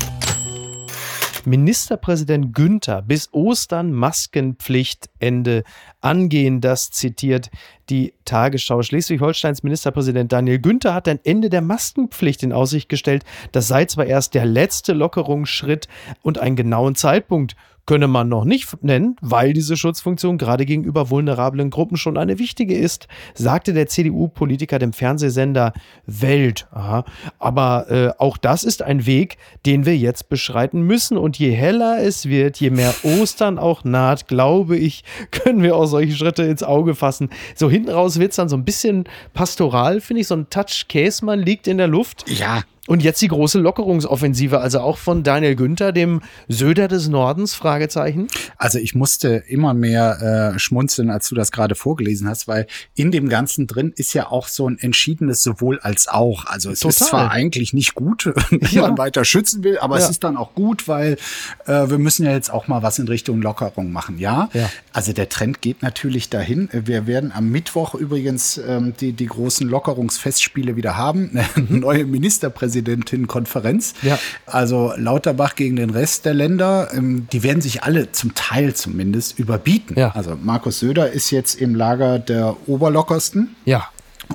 Ministerpräsident 1.44 2.54
Günther 2.54 3.02
bis 3.02 3.28
Ostern 3.32 3.92
Maskenpflichtende 3.92 5.64
angehen. 6.02 6.60
Das 6.60 6.90
zitiert 6.90 7.50
die 7.88 8.12
Tagesschau. 8.24 8.82
Schleswig-Holsteins 8.82 9.62
Ministerpräsident 9.62 10.32
Daniel 10.32 10.58
Günther 10.58 10.94
hat 10.94 11.08
ein 11.08 11.20
Ende 11.24 11.50
der 11.50 11.62
Maskenpflicht 11.62 12.42
in 12.42 12.52
Aussicht 12.52 12.88
gestellt. 12.88 13.24
Das 13.52 13.68
sei 13.68 13.86
zwar 13.86 14.06
erst 14.06 14.34
der 14.34 14.44
letzte 14.44 14.92
Lockerungsschritt 14.92 15.88
und 16.22 16.38
einen 16.38 16.56
genauen 16.56 16.94
Zeitpunkt 16.94 17.56
könne 17.86 18.06
man 18.06 18.28
noch 18.28 18.44
nicht 18.44 18.82
nennen, 18.82 19.16
weil 19.20 19.52
diese 19.52 19.76
Schutzfunktion 19.76 20.38
gerade 20.38 20.66
gegenüber 20.66 21.10
vulnerablen 21.10 21.70
Gruppen 21.70 21.96
schon 21.96 22.16
eine 22.16 22.38
wichtige 22.38 22.76
ist, 22.76 23.08
sagte 23.34 23.72
der 23.72 23.88
CDU-Politiker 23.88 24.78
dem 24.78 24.92
Fernsehsender 24.92 25.72
Welt. 26.06 26.68
Aha. 26.70 27.04
Aber 27.38 27.90
äh, 27.90 28.10
auch 28.18 28.36
das 28.36 28.62
ist 28.62 28.82
ein 28.82 29.06
Weg, 29.06 29.36
den 29.66 29.84
wir 29.84 29.96
jetzt 29.96 30.28
beschreiten 30.28 30.82
müssen. 30.82 31.16
Und 31.16 31.38
je 31.38 31.50
heller 31.50 31.98
es 32.00 32.26
wird, 32.26 32.58
je 32.58 32.70
mehr 32.70 32.94
Ostern 33.02 33.58
auch 33.58 33.82
naht, 33.84 34.28
glaube 34.28 34.76
ich, 34.76 35.02
können 35.30 35.62
wir 35.62 35.76
auch 35.76 35.86
solche 35.92 36.14
Schritte 36.14 36.42
ins 36.42 36.62
Auge 36.62 36.94
fassen. 36.94 37.30
So 37.54 37.70
hinten 37.70 37.90
raus 37.90 38.18
wird 38.18 38.30
es 38.30 38.36
dann 38.36 38.48
so 38.48 38.56
ein 38.56 38.64
bisschen 38.64 39.04
pastoral, 39.32 40.00
finde 40.00 40.22
ich. 40.22 40.26
So 40.26 40.34
ein 40.34 40.50
Touch 40.50 40.86
Käsmann 40.88 41.40
liegt 41.40 41.66
in 41.66 41.78
der 41.78 41.88
Luft. 41.88 42.28
Ja, 42.28 42.62
und 42.88 43.00
jetzt 43.00 43.22
die 43.22 43.28
große 43.28 43.60
Lockerungsoffensive, 43.60 44.58
also 44.58 44.80
auch 44.80 44.98
von 44.98 45.22
Daniel 45.22 45.54
Günther, 45.54 45.92
dem 45.92 46.20
Söder 46.48 46.88
des 46.88 47.08
Nordens, 47.08 47.54
Fragezeichen. 47.54 48.26
Also 48.56 48.80
ich 48.80 48.96
musste 48.96 49.44
immer 49.46 49.72
mehr 49.72 50.54
äh, 50.54 50.58
schmunzeln, 50.58 51.08
als 51.08 51.28
du 51.28 51.36
das 51.36 51.52
gerade 51.52 51.76
vorgelesen 51.76 52.28
hast, 52.28 52.48
weil 52.48 52.66
in 52.96 53.12
dem 53.12 53.28
Ganzen 53.28 53.68
drin 53.68 53.92
ist 53.94 54.14
ja 54.14 54.32
auch 54.32 54.48
so 54.48 54.68
ein 54.68 54.78
entschiedenes 54.80 55.44
sowohl 55.44 55.78
als 55.78 56.08
auch. 56.08 56.46
Also 56.46 56.72
es 56.72 56.80
Total. 56.80 56.90
ist 56.90 57.08
zwar 57.08 57.30
eigentlich 57.30 57.72
nicht 57.72 57.94
gut, 57.94 58.26
wenn 58.50 58.60
ja. 58.72 58.82
man 58.82 58.98
weiter 58.98 59.24
schützen 59.24 59.62
will, 59.62 59.78
aber 59.78 59.98
ja. 59.98 60.04
es 60.04 60.10
ist 60.10 60.24
dann 60.24 60.36
auch 60.36 60.56
gut, 60.56 60.88
weil 60.88 61.18
äh, 61.66 61.88
wir 61.88 61.98
müssen 61.98 62.26
ja 62.26 62.32
jetzt 62.32 62.52
auch 62.52 62.66
mal 62.66 62.82
was 62.82 62.98
in 62.98 63.06
Richtung 63.06 63.40
Lockerung 63.40 63.92
machen. 63.92 64.18
Ja, 64.18 64.50
ja. 64.54 64.68
also 64.92 65.12
der 65.12 65.28
Trend 65.28 65.62
geht 65.62 65.82
natürlich 65.82 66.30
dahin. 66.30 66.68
Wir 66.72 67.06
werden 67.06 67.30
am 67.30 67.48
Mittwoch 67.48 67.94
übrigens 67.94 68.58
ähm, 68.58 68.94
die, 68.98 69.12
die 69.12 69.26
großen 69.26 69.68
Lockerungsfestspiele 69.68 70.74
wieder 70.74 70.96
haben. 70.96 71.38
Mhm. 71.54 71.80
Neue 71.80 72.06
Ministerpräsidentin 72.06 72.71
Präsidentinnenkonferenz. 72.72 73.94
Ja. 74.02 74.18
Also 74.46 74.92
Lauterbach 74.96 75.54
gegen 75.54 75.76
den 75.76 75.90
Rest 75.90 76.24
der 76.24 76.34
Länder, 76.34 76.88
ähm, 76.94 77.28
die 77.32 77.42
werden 77.42 77.60
sich 77.60 77.82
alle 77.82 78.12
zum 78.12 78.34
Teil 78.34 78.74
zumindest 78.74 79.38
überbieten. 79.38 79.98
Ja. 79.98 80.12
Also 80.14 80.38
Markus 80.42 80.80
Söder 80.80 81.10
ist 81.12 81.30
jetzt 81.30 81.60
im 81.60 81.74
Lager 81.74 82.18
der 82.18 82.56
Oberlockersten. 82.66 83.54
Ja. 83.64 83.88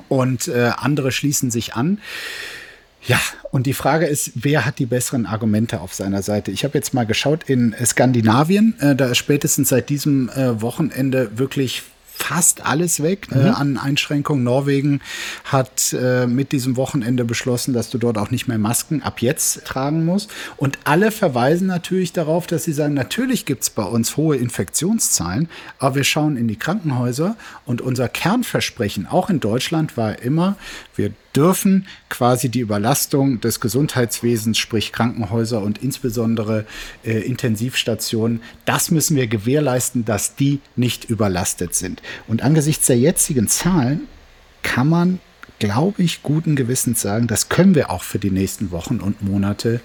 Und 0.08 0.48
äh, 0.48 0.70
andere 0.76 1.10
schließen 1.10 1.50
sich 1.50 1.74
an. 1.74 1.98
Ja, 3.06 3.20
und 3.50 3.66
die 3.66 3.74
Frage 3.74 4.06
ist, 4.06 4.32
wer 4.34 4.66
hat 4.66 4.78
die 4.78 4.86
besseren 4.86 5.24
Argumente 5.26 5.80
auf 5.80 5.94
seiner 5.94 6.22
Seite? 6.22 6.50
Ich 6.50 6.64
habe 6.64 6.76
jetzt 6.76 6.94
mal 6.94 7.06
geschaut 7.06 7.44
in 7.48 7.74
Skandinavien, 7.84 8.74
äh, 8.80 8.94
da 8.94 9.06
ist 9.06 9.18
spätestens 9.18 9.70
seit 9.70 9.88
diesem 9.88 10.28
äh, 10.28 10.60
Wochenende 10.60 11.38
wirklich 11.38 11.82
fast 12.18 12.66
alles 12.66 13.02
weg 13.02 13.28
äh, 13.30 13.36
mhm. 13.36 13.46
äh, 13.46 13.48
an 13.50 13.78
Einschränkungen. 13.78 14.42
Norwegen 14.42 15.00
hat 15.44 15.92
äh, 15.92 16.26
mit 16.26 16.52
diesem 16.52 16.76
Wochenende 16.76 17.24
beschlossen, 17.24 17.72
dass 17.72 17.90
du 17.90 17.98
dort 17.98 18.18
auch 18.18 18.30
nicht 18.30 18.48
mehr 18.48 18.58
Masken 18.58 19.02
ab 19.02 19.22
jetzt 19.22 19.64
tragen 19.64 20.04
musst. 20.04 20.30
Und 20.56 20.78
alle 20.84 21.10
verweisen 21.10 21.68
natürlich 21.68 22.12
darauf, 22.12 22.46
dass 22.46 22.64
sie 22.64 22.72
sagen, 22.72 22.94
natürlich 22.94 23.46
gibt 23.46 23.62
es 23.62 23.70
bei 23.70 23.84
uns 23.84 24.16
hohe 24.16 24.36
Infektionszahlen, 24.36 25.48
aber 25.78 25.96
wir 25.96 26.04
schauen 26.04 26.36
in 26.36 26.48
die 26.48 26.56
Krankenhäuser 26.56 27.36
und 27.64 27.80
unser 27.80 28.08
Kernversprechen, 28.08 29.06
auch 29.06 29.30
in 29.30 29.40
Deutschland, 29.40 29.96
war 29.96 30.18
immer, 30.18 30.56
wir 30.96 31.12
dürfen 31.38 31.86
quasi 32.08 32.48
die 32.48 32.58
Überlastung 32.58 33.40
des 33.40 33.60
Gesundheitswesens, 33.60 34.58
sprich 34.58 34.90
Krankenhäuser 34.90 35.62
und 35.62 35.78
insbesondere 35.78 36.66
äh, 37.04 37.20
Intensivstationen, 37.20 38.42
das 38.64 38.90
müssen 38.90 39.16
wir 39.16 39.28
gewährleisten, 39.28 40.04
dass 40.04 40.34
die 40.34 40.58
nicht 40.74 41.04
überlastet 41.04 41.76
sind. 41.76 42.02
Und 42.26 42.42
angesichts 42.42 42.88
der 42.88 42.98
jetzigen 42.98 43.46
Zahlen 43.46 44.08
kann 44.64 44.88
man 44.88 45.20
glaube 45.60 46.02
ich, 46.02 46.22
guten 46.22 46.54
Gewissens 46.54 47.00
sagen, 47.00 47.26
das 47.26 47.48
können 47.48 47.74
wir 47.74 47.90
auch 47.90 48.04
für 48.04 48.20
die 48.20 48.30
nächsten 48.30 48.70
Wochen 48.70 49.00
und 49.00 49.22
Monate 49.22 49.80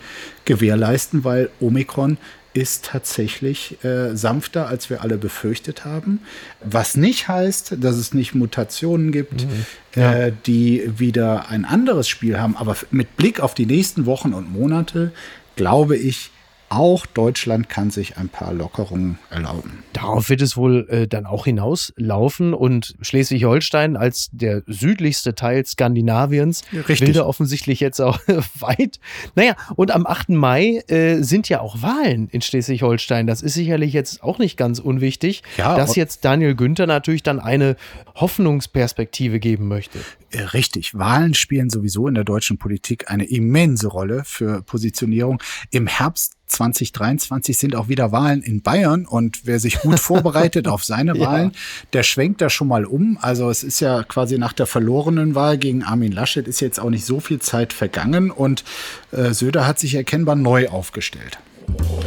gewährleisten, 0.45 1.23
weil 1.23 1.49
Omikron 1.59 2.17
ist 2.53 2.85
tatsächlich 2.85 3.83
äh, 3.83 4.15
sanfter, 4.15 4.67
als 4.67 4.89
wir 4.89 5.01
alle 5.01 5.17
befürchtet 5.17 5.85
haben. 5.85 6.21
Was 6.63 6.95
nicht 6.95 7.27
heißt, 7.27 7.77
dass 7.79 7.95
es 7.95 8.13
nicht 8.13 8.35
Mutationen 8.35 9.11
gibt, 9.11 9.45
mhm. 9.45 9.65
ja. 9.95 10.13
äh, 10.13 10.33
die 10.45 10.83
wieder 10.97 11.49
ein 11.49 11.65
anderes 11.65 12.07
Spiel 12.07 12.39
haben. 12.39 12.55
Aber 12.55 12.75
mit 12.91 13.17
Blick 13.17 13.39
auf 13.39 13.55
die 13.55 13.65
nächsten 13.65 14.05
Wochen 14.05 14.33
und 14.33 14.51
Monate 14.51 15.11
glaube 15.55 15.97
ich, 15.97 16.31
auch 16.75 17.05
Deutschland 17.05 17.69
kann 17.69 17.91
sich 17.91 18.17
ein 18.17 18.29
paar 18.29 18.53
Lockerungen 18.53 19.19
erlauben. 19.29 19.83
Darauf 19.93 20.29
wird 20.29 20.41
es 20.41 20.57
wohl 20.57 20.87
äh, 20.89 21.07
dann 21.07 21.25
auch 21.25 21.45
hinauslaufen 21.45 22.53
und 22.53 22.95
Schleswig-Holstein 23.01 23.95
als 23.95 24.29
der 24.31 24.63
südlichste 24.67 25.35
Teil 25.35 25.65
Skandinaviens 25.65 26.63
Richtig. 26.73 27.01
will 27.01 27.13
da 27.13 27.25
offensichtlich 27.25 27.79
jetzt 27.79 27.99
auch 27.99 28.19
weit. 28.59 28.99
Naja, 29.35 29.55
und 29.75 29.91
am 29.91 30.05
8. 30.05 30.29
Mai 30.29 30.83
äh, 30.87 31.21
sind 31.21 31.49
ja 31.49 31.61
auch 31.61 31.81
Wahlen 31.81 32.27
in 32.29 32.41
Schleswig-Holstein. 32.41 33.27
Das 33.27 33.41
ist 33.41 33.53
sicherlich 33.53 33.93
jetzt 33.93 34.23
auch 34.23 34.39
nicht 34.39 34.57
ganz 34.57 34.79
unwichtig, 34.79 35.43
ja, 35.57 35.75
dass 35.75 35.95
jetzt 35.95 36.25
Daniel 36.25 36.55
Günther 36.55 36.87
natürlich 36.87 37.23
dann 37.23 37.39
eine 37.39 37.75
Hoffnungsperspektive 38.15 39.39
geben 39.39 39.67
möchte. 39.67 39.99
Äh, 40.33 40.41
richtig, 40.53 40.95
Wahlen 40.95 41.35
spielen 41.35 41.69
sowieso 41.69 42.07
in 42.07 42.15
der 42.15 42.23
deutschen 42.23 42.57
Politik 42.57 43.11
eine 43.11 43.25
immense 43.25 43.87
Rolle 43.87 44.23
für 44.25 44.63
Positionierung. 44.63 45.41
Im 45.69 45.85
Herbst 45.85 46.33
2023 46.47 47.57
sind 47.57 47.75
auch 47.75 47.87
wieder 47.87 48.11
Wahlen 48.11 48.41
in 48.41 48.61
Bayern 48.61 49.05
und 49.05 49.45
wer 49.45 49.59
sich 49.59 49.79
gut 49.79 49.99
vorbereitet 49.99 50.67
auf 50.67 50.83
seine 50.83 51.19
Wahlen, 51.19 51.51
ja. 51.51 51.59
der 51.93 52.03
schwenkt 52.03 52.41
da 52.41 52.49
schon 52.49 52.67
mal 52.67 52.85
um. 52.85 53.19
Also 53.21 53.49
es 53.49 53.63
ist 53.63 53.79
ja 53.79 54.03
quasi 54.03 54.39
nach 54.39 54.53
der 54.53 54.65
verlorenen 54.65 55.35
Wahl 55.35 55.57
gegen 55.57 55.83
Armin 55.83 56.11
Laschet 56.11 56.47
ist 56.47 56.59
jetzt 56.59 56.79
auch 56.79 56.89
nicht 56.89 57.05
so 57.05 57.19
viel 57.19 57.39
Zeit 57.39 57.71
vergangen 57.71 58.31
und 58.31 58.63
äh, 59.11 59.33
Söder 59.33 59.67
hat 59.67 59.77
sich 59.77 59.93
erkennbar 59.93 60.35
neu 60.35 60.67
aufgestellt. 60.69 61.37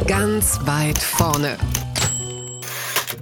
Ganz 0.05 0.59
weit 0.65 0.97
vorne. 0.97 1.57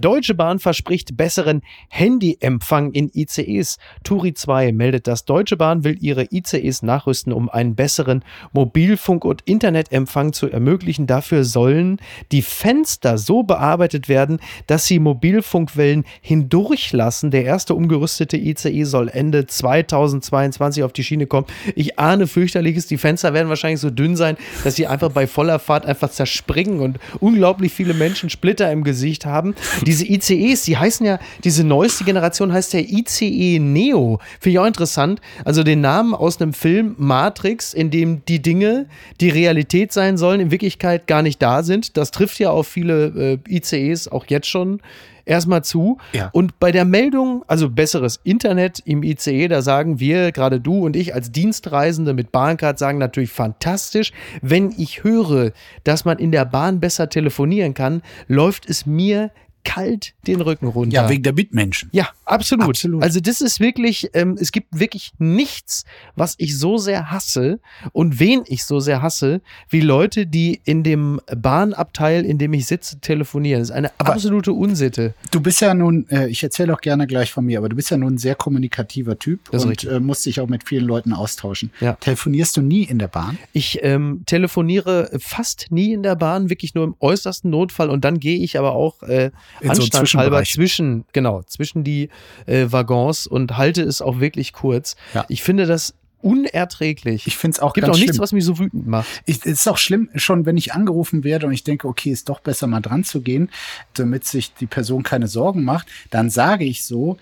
Deutsche 0.05 0.35
Bahn 0.35 0.59
verspricht 0.59 1.17
besseren 1.17 1.63
Handyempfang 1.89 2.91
in 2.91 3.09
ICEs. 3.11 3.79
Turi 4.03 4.35
2 4.35 4.71
meldet, 4.71 5.07
dass 5.07 5.25
Deutsche 5.25 5.57
Bahn 5.57 5.83
will 5.83 5.97
ihre 5.99 6.27
ICEs 6.31 6.83
nachrüsten, 6.83 7.33
um 7.33 7.49
einen 7.49 7.73
besseren 7.73 8.23
Mobilfunk- 8.53 9.25
und 9.25 9.41
Internetempfang 9.45 10.31
zu 10.31 10.47
ermöglichen. 10.47 11.07
Dafür 11.07 11.43
sollen 11.43 11.97
die 12.31 12.43
Fenster 12.43 13.17
so 13.17 13.41
bearbeitet 13.41 14.07
werden, 14.07 14.37
dass 14.67 14.85
sie 14.85 14.99
Mobilfunkwellen 14.99 16.05
hindurchlassen. 16.21 17.31
Der 17.31 17.45
erste 17.45 17.73
umgerüstete 17.73 18.37
ICE 18.37 18.83
soll 18.83 19.09
Ende 19.09 19.47
2022 19.47 20.83
auf 20.83 20.93
die 20.93 21.03
Schiene 21.03 21.25
kommen. 21.25 21.47
Ich 21.73 21.97
ahne 21.97 22.27
fürchterliches, 22.27 22.85
die 22.85 22.99
Fenster 22.99 23.33
werden 23.33 23.49
wahrscheinlich 23.49 23.79
so 23.79 23.89
dünn 23.89 24.15
sein, 24.15 24.37
dass 24.63 24.75
sie 24.75 24.85
einfach 24.85 25.09
bei 25.09 25.25
voller 25.25 25.57
Fahrt 25.57 25.87
einfach 25.87 26.11
zerspringen 26.11 26.79
und 26.79 26.99
unglaublich 27.19 27.73
viele 27.73 27.95
Menschen 27.95 28.29
Splitter 28.29 28.71
im 28.71 28.83
Gesicht 28.83 29.25
haben. 29.25 29.55
Diese 29.95 30.05
ICEs, 30.05 30.63
die 30.63 30.77
heißen 30.77 31.05
ja, 31.05 31.19
diese 31.43 31.63
neueste 31.63 32.03
Generation 32.03 32.51
heißt 32.51 32.73
ja 32.73 32.81
ICE 32.81 33.59
Neo. 33.59 34.19
Finde 34.39 34.53
ich 34.53 34.59
auch 34.59 34.65
interessant. 34.65 35.21
Also 35.45 35.63
den 35.63 35.79
Namen 35.79 36.13
aus 36.13 36.41
einem 36.41 36.53
Film 36.53 36.95
Matrix, 36.97 37.73
in 37.73 37.91
dem 37.91 38.25
die 38.25 38.41
Dinge, 38.41 38.87
die 39.21 39.29
Realität 39.29 39.93
sein 39.93 40.17
sollen, 40.17 40.41
in 40.41 40.51
Wirklichkeit 40.51 41.07
gar 41.07 41.21
nicht 41.21 41.41
da 41.41 41.63
sind. 41.63 41.95
Das 41.95 42.11
trifft 42.11 42.39
ja 42.39 42.49
auf 42.49 42.67
viele 42.67 43.39
äh, 43.47 43.55
ICEs 43.55 44.09
auch 44.09 44.25
jetzt 44.27 44.47
schon 44.47 44.81
erstmal 45.25 45.63
zu. 45.63 45.97
Ja. 46.13 46.29
Und 46.31 46.59
bei 46.59 46.71
der 46.71 46.85
Meldung, 46.85 47.43
also 47.47 47.69
besseres 47.69 48.19
Internet 48.23 48.81
im 48.85 49.03
ICE, 49.03 49.47
da 49.47 49.61
sagen 49.61 49.99
wir, 49.99 50.31
gerade 50.31 50.59
du 50.59 50.85
und 50.85 50.95
ich 50.95 51.13
als 51.13 51.31
Dienstreisende 51.31 52.13
mit 52.13 52.31
Bahncard 52.31 52.79
sagen 52.79 52.97
natürlich 52.97 53.31
fantastisch. 53.31 54.11
Wenn 54.41 54.73
ich 54.77 55.03
höre, 55.03 55.51
dass 55.83 56.05
man 56.05 56.19
in 56.19 56.31
der 56.31 56.45
Bahn 56.45 56.79
besser 56.79 57.09
telefonieren 57.09 57.73
kann, 57.73 58.01
läuft 58.27 58.69
es 58.69 58.85
mir 58.85 59.31
kalt 59.65 60.13
den 60.27 60.39
Rücken 60.39 60.67
runter. 60.67 60.95
Ja, 60.95 61.09
wegen 61.09 61.23
der 61.23 61.33
Mitmenschen. 61.33 61.89
Ja, 61.91 62.07
absolut. 62.23 62.69
Absolut. 62.69 63.03
Also 63.03 63.19
das 63.19 63.41
ist 63.41 63.59
wirklich, 63.59 64.11
ähm, 64.13 64.37
es 64.39 64.53
gibt 64.53 64.79
wirklich 64.79 65.11
nichts, 65.17 65.83
was 66.15 66.35
ich 66.37 66.57
so 66.57 66.77
sehr 66.77 67.11
hasse 67.11 67.59
und 67.91 68.19
wen 68.19 68.43
ich 68.45 68.63
so 68.63 68.79
sehr 68.79 69.01
hasse, 69.01 69.41
wie 69.69 69.81
Leute, 69.81 70.27
die 70.27 70.61
in 70.63 70.83
dem 70.83 71.19
Bahnabteil, 71.35 72.23
in 72.23 72.37
dem 72.37 72.53
ich 72.53 72.67
sitze, 72.67 72.99
telefonieren. 72.99 73.59
Das 73.59 73.69
ist 73.69 73.75
eine 73.75 73.91
Aber 73.97 74.13
absolute 74.13 74.53
Unsitte. 74.53 75.13
Du 75.31 75.41
bist 75.41 75.59
ja 75.59 75.73
nun, 75.73 76.07
äh, 76.09 76.27
ich 76.27 76.43
erzähle 76.43 76.73
auch 76.73 76.81
gerne 76.81 77.07
gleich 77.07 77.31
von 77.31 77.45
mir, 77.45 77.57
aber 77.57 77.69
du 77.69 77.75
bist 77.75 77.89
ja 77.89 77.97
nun 77.97 78.13
ein 78.13 78.17
sehr 78.17 78.35
kommunikativer 78.35 79.17
Typ 79.19 79.49
und 79.51 79.83
äh, 79.83 79.99
musst 79.99 80.25
dich 80.25 80.39
auch 80.39 80.47
mit 80.47 80.67
vielen 80.67 80.85
Leuten 80.85 81.11
austauschen. 81.11 81.71
Ja. 81.81 81.93
Telefonierst 81.93 82.55
du 82.55 82.61
nie 82.61 82.83
in 82.83 82.99
der 82.99 83.07
Bahn? 83.07 83.37
Ich 83.51 83.79
ähm, 83.83 84.21
telefoniere 84.25 85.09
fast 85.17 85.67
nie 85.71 85.93
in 85.93 86.03
der 86.03 86.15
Bahn, 86.15 86.49
wirklich 86.49 86.75
nur 86.75 86.83
im 86.83 86.95
äußersten 86.99 87.49
Notfall 87.49 87.89
und 87.89 88.05
dann 88.05 88.19
gehe 88.19 88.37
ich 88.37 88.59
aber 88.59 88.73
auch 88.73 89.01
äh, 89.03 89.31
In 89.61 89.73
so 89.73 89.81
anstandshalber 89.81 90.37
Zwischenbereich. 90.39 90.53
zwischen, 90.53 91.05
genau, 91.13 91.43
zwischen 91.43 91.83
die 91.83 92.09
äh, 92.45 92.67
Waggons 92.69 93.27
und 93.27 93.57
halte 93.57 93.83
es 93.83 94.01
auch 94.01 94.19
wirklich 94.19 94.53
kurz. 94.53 94.95
Ja. 95.13 95.25
Ich 95.29 95.43
finde 95.43 95.65
das 95.65 95.93
unerträglich. 96.21 97.27
Ich 97.27 97.37
finde 97.37 97.55
es 97.55 97.59
auch 97.59 97.73
gibt 97.73 97.85
ganz 97.85 97.95
auch 97.95 97.99
nichts, 97.99 98.15
schlimm. 98.15 98.23
was 98.23 98.31
mich 98.31 98.43
so 98.43 98.57
wütend 98.57 98.87
macht. 98.87 99.07
Ich, 99.25 99.37
es 99.37 99.45
ist 99.45 99.67
auch 99.67 99.77
schlimm, 99.77 100.09
schon 100.15 100.47
wenn 100.47 100.57
ich 100.57 100.73
angerufen 100.73 101.23
werde 101.23 101.45
und 101.45 101.53
ich 101.53 101.63
denke, 101.63 101.87
okay, 101.87 102.09
ist 102.09 102.29
doch 102.29 102.39
besser 102.39 102.65
mal 102.65 102.81
dran 102.81 103.03
zu 103.03 103.21
gehen, 103.21 103.49
damit 103.93 104.25
sich 104.25 104.53
die 104.55 104.65
Person 104.65 105.03
keine 105.03 105.27
Sorgen 105.27 105.63
macht, 105.63 105.87
dann 106.09 106.31
sage 106.31 106.65
ich 106.65 106.83
so, 106.83 107.17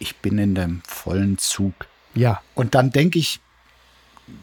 ich 0.00 0.16
bin 0.16 0.38
in 0.38 0.56
dem 0.56 0.82
vollen 0.84 1.38
Zug. 1.38 1.86
Ja. 2.14 2.42
Und 2.54 2.74
dann 2.74 2.90
denke 2.90 3.20
ich, 3.20 3.40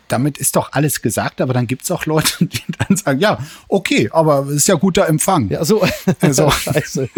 damit 0.08 0.38
ist 0.38 0.56
doch 0.56 0.74
alles 0.74 1.02
gesagt, 1.02 1.40
aber 1.40 1.54
dann 1.54 1.68
gibt 1.68 1.84
es 1.84 1.92
auch 1.92 2.06
Leute, 2.06 2.32
die 2.46 2.62
dann 2.78 2.98
sagen, 2.98 3.20
ja, 3.20 3.40
okay, 3.68 4.10
aber 4.12 4.46
es 4.48 4.56
ist 4.56 4.68
ja 4.68 4.76
guter 4.76 5.08
Empfang. 5.08 5.50
Ja, 5.50 5.64
so. 5.64 5.82
Also- 6.20 6.50
Scheiße. 6.60 7.10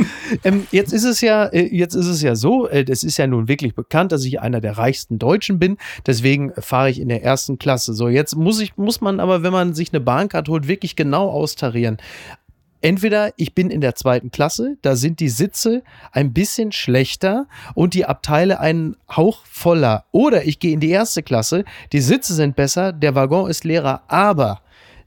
Ähm, 0.43 0.67
jetzt 0.71 0.93
ist 0.93 1.03
es 1.05 1.21
ja, 1.21 1.45
äh, 1.45 1.67
jetzt 1.73 1.95
ist 1.95 2.07
es 2.07 2.21
ja 2.21 2.35
so, 2.35 2.67
äh, 2.67 2.83
das 2.83 3.03
ist 3.03 3.17
ja 3.17 3.27
nun 3.27 3.47
wirklich 3.47 3.75
bekannt, 3.75 4.11
dass 4.11 4.25
ich 4.25 4.39
einer 4.41 4.61
der 4.61 4.77
reichsten 4.77 5.19
Deutschen 5.19 5.57
bin. 5.57 5.77
Deswegen 6.05 6.51
fahre 6.59 6.89
ich 6.89 6.99
in 6.99 7.09
der 7.09 7.23
ersten 7.23 7.57
Klasse. 7.57 7.93
So, 7.93 8.09
jetzt 8.09 8.35
muss 8.35 8.59
ich, 8.59 8.77
muss 8.77 9.01
man 9.01 9.19
aber, 9.19 9.43
wenn 9.43 9.53
man 9.53 9.73
sich 9.73 9.93
eine 9.93 10.01
Bahncard 10.01 10.49
holt, 10.49 10.67
wirklich 10.67 10.95
genau 10.95 11.29
austarieren. 11.29 11.97
Entweder 12.81 13.31
ich 13.37 13.53
bin 13.53 13.69
in 13.69 13.81
der 13.81 13.95
zweiten 13.95 14.31
Klasse, 14.31 14.77
da 14.81 14.95
sind 14.95 15.19
die 15.19 15.29
Sitze 15.29 15.83
ein 16.11 16.33
bisschen 16.33 16.71
schlechter 16.71 17.45
und 17.75 17.93
die 17.93 18.05
Abteile 18.05 18.59
einen 18.59 18.97
Hauch 19.15 19.45
voller. 19.45 20.05
Oder 20.11 20.45
ich 20.45 20.59
gehe 20.59 20.73
in 20.73 20.79
die 20.79 20.89
erste 20.89 21.21
Klasse, 21.21 21.63
die 21.93 22.01
Sitze 22.01 22.33
sind 22.33 22.55
besser, 22.55 22.91
der 22.91 23.13
Waggon 23.15 23.49
ist 23.49 23.63
leerer, 23.63 24.01
aber 24.07 24.61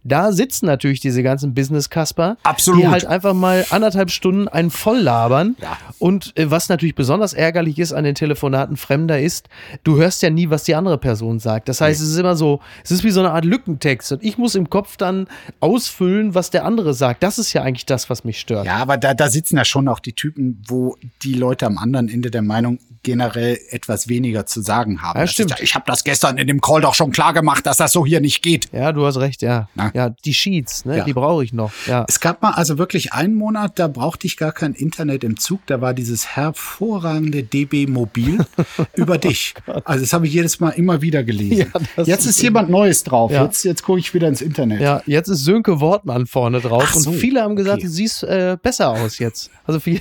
da 0.04 0.32
sitzen 0.32 0.66
natürlich 0.66 1.00
diese 1.00 1.22
ganzen 1.22 1.54
Business-Kasper, 1.54 2.36
die 2.76 2.86
halt 2.86 3.06
einfach 3.06 3.32
mal 3.32 3.64
anderthalb 3.70 4.10
Stunden 4.10 4.48
einen 4.48 4.70
voll 4.70 4.98
labern. 4.98 5.56
Ja. 5.60 5.78
Und 5.98 6.36
äh, 6.38 6.50
was 6.50 6.68
natürlich 6.68 6.94
besonders 6.94 7.32
ärgerlich 7.32 7.78
ist 7.78 7.92
an 7.92 8.04
den 8.04 8.14
Telefonaten 8.14 8.76
Fremder 8.76 9.20
ist, 9.20 9.48
du 9.82 9.96
hörst 9.96 10.22
ja 10.22 10.30
nie, 10.30 10.50
was 10.50 10.64
die 10.64 10.74
andere 10.74 10.98
Person 10.98 11.38
sagt. 11.38 11.68
Das 11.68 11.80
heißt, 11.80 12.00
es 12.00 12.08
ist 12.08 12.18
immer 12.18 12.36
so, 12.36 12.60
es 12.84 12.90
ist 12.90 13.02
wie 13.02 13.10
so 13.10 13.20
eine 13.20 13.30
Art 13.30 13.44
Lückentext 13.44 14.12
und 14.12 14.22
ich 14.22 14.36
muss 14.36 14.54
im 14.54 14.68
Kopf 14.68 14.96
dann 14.98 15.26
ausfüllen, 15.60 16.34
was 16.34 16.50
der 16.50 16.64
andere 16.64 16.92
sagt. 16.92 17.22
Das 17.22 17.38
ist 17.38 17.52
ja 17.54 17.62
eigentlich 17.62 17.86
das, 17.86 18.10
was 18.10 18.24
mich 18.24 18.38
stört. 18.38 18.66
Ja, 18.66 18.76
aber 18.76 18.98
da, 18.98 19.14
da 19.14 19.30
sitzen 19.30 19.56
ja 19.56 19.64
schon 19.64 19.88
auch 19.88 20.00
die 20.00 20.12
Typen, 20.12 20.62
wo 20.68 20.96
die 21.22 21.34
Leute 21.34 21.66
am 21.66 21.78
anderen 21.78 22.08
Ende 22.08 22.30
der 22.30 22.42
Meinung 22.42 22.78
generell 23.02 23.58
etwas 23.70 24.08
weniger 24.08 24.46
zu 24.46 24.60
sagen 24.60 25.02
haben. 25.02 25.18
Ja, 25.18 25.24
Das 25.24 25.32
stimmt. 25.32 25.52
Ist, 25.52 25.60
ich 25.60 25.74
habe 25.74 25.84
das 25.86 26.02
gestern 26.02 26.38
in 26.38 26.48
dem 26.48 26.60
Call 26.60 26.80
doch 26.80 26.94
schon 26.94 27.12
klar 27.12 27.32
gemacht, 27.32 27.64
dass 27.66 27.76
das 27.76 27.92
so 27.92 28.04
hier 28.04 28.20
nicht 28.20 28.42
geht. 28.42 28.68
Ja, 28.72 28.92
du 28.92 29.06
hast 29.06 29.18
recht, 29.18 29.42
ja. 29.42 29.68
Na? 29.74 29.92
Ja, 29.94 30.11
die 30.11 30.35
Sheets, 30.35 30.85
ne, 30.85 30.98
Ja. 30.98 31.04
die 31.04 31.12
brauche 31.12 31.42
ich 31.44 31.52
noch. 31.52 31.72
Ja. 31.87 32.04
Es 32.09 32.20
gab 32.20 32.42
mal 32.42 32.50
also 32.50 32.76
wirklich 32.76 33.12
einen 33.14 33.35
Monat, 33.35 33.78
da 33.78 33.88
brauchte 33.88 34.26
ich 34.26 34.37
gar 34.37 34.52
kein 34.52 34.74
Internet 34.74 35.24
im 35.24 35.38
Zug. 35.38 35.61
Da 35.66 35.80
war 35.80 35.94
dieses 35.94 36.37
hervorragende 36.37 37.42
DB 37.42 37.87
Mobil 37.87 38.44
über 38.94 39.16
dich. 39.18 39.54
Also 39.85 40.04
das 40.04 40.12
habe 40.12 40.26
ich 40.26 40.35
jedes 40.35 40.61
Mal 40.61 40.70
immer 40.70 41.00
wieder 41.00 41.22
gelesen. 41.24 41.72
Ja, 41.96 42.04
jetzt 42.04 42.26
ist 42.26 42.35
ist 42.37 42.42
jemand 42.42 42.70
Neues 42.70 43.04
drauf. 43.04 43.30
Ja. 43.30 43.44
Jetzt, 43.44 43.64
jetzt 43.64 43.83
gucke 43.83 43.98
ich 43.98 44.12
wieder 44.14 44.28
ins 44.28 44.42
Internet. 44.42 44.80
Ja, 44.80 45.02
jetzt 45.07 45.28
ist 45.28 45.44
Sönke 45.44 45.80
Wortmann 45.80 46.26
vorne 46.26 46.61
drauf 46.61 46.92
so, 46.94 47.11
und 47.11 47.16
viele 47.16 47.42
haben 47.42 47.57
gesagt, 47.57 47.78
okay. 47.78 47.87
du 47.87 47.92
siehst 47.92 48.22
äh, 48.24 48.57
besser 48.61 48.90
aus 48.90 49.18
jetzt. 49.18 49.50
Also 49.66 49.80
viele, 49.80 50.00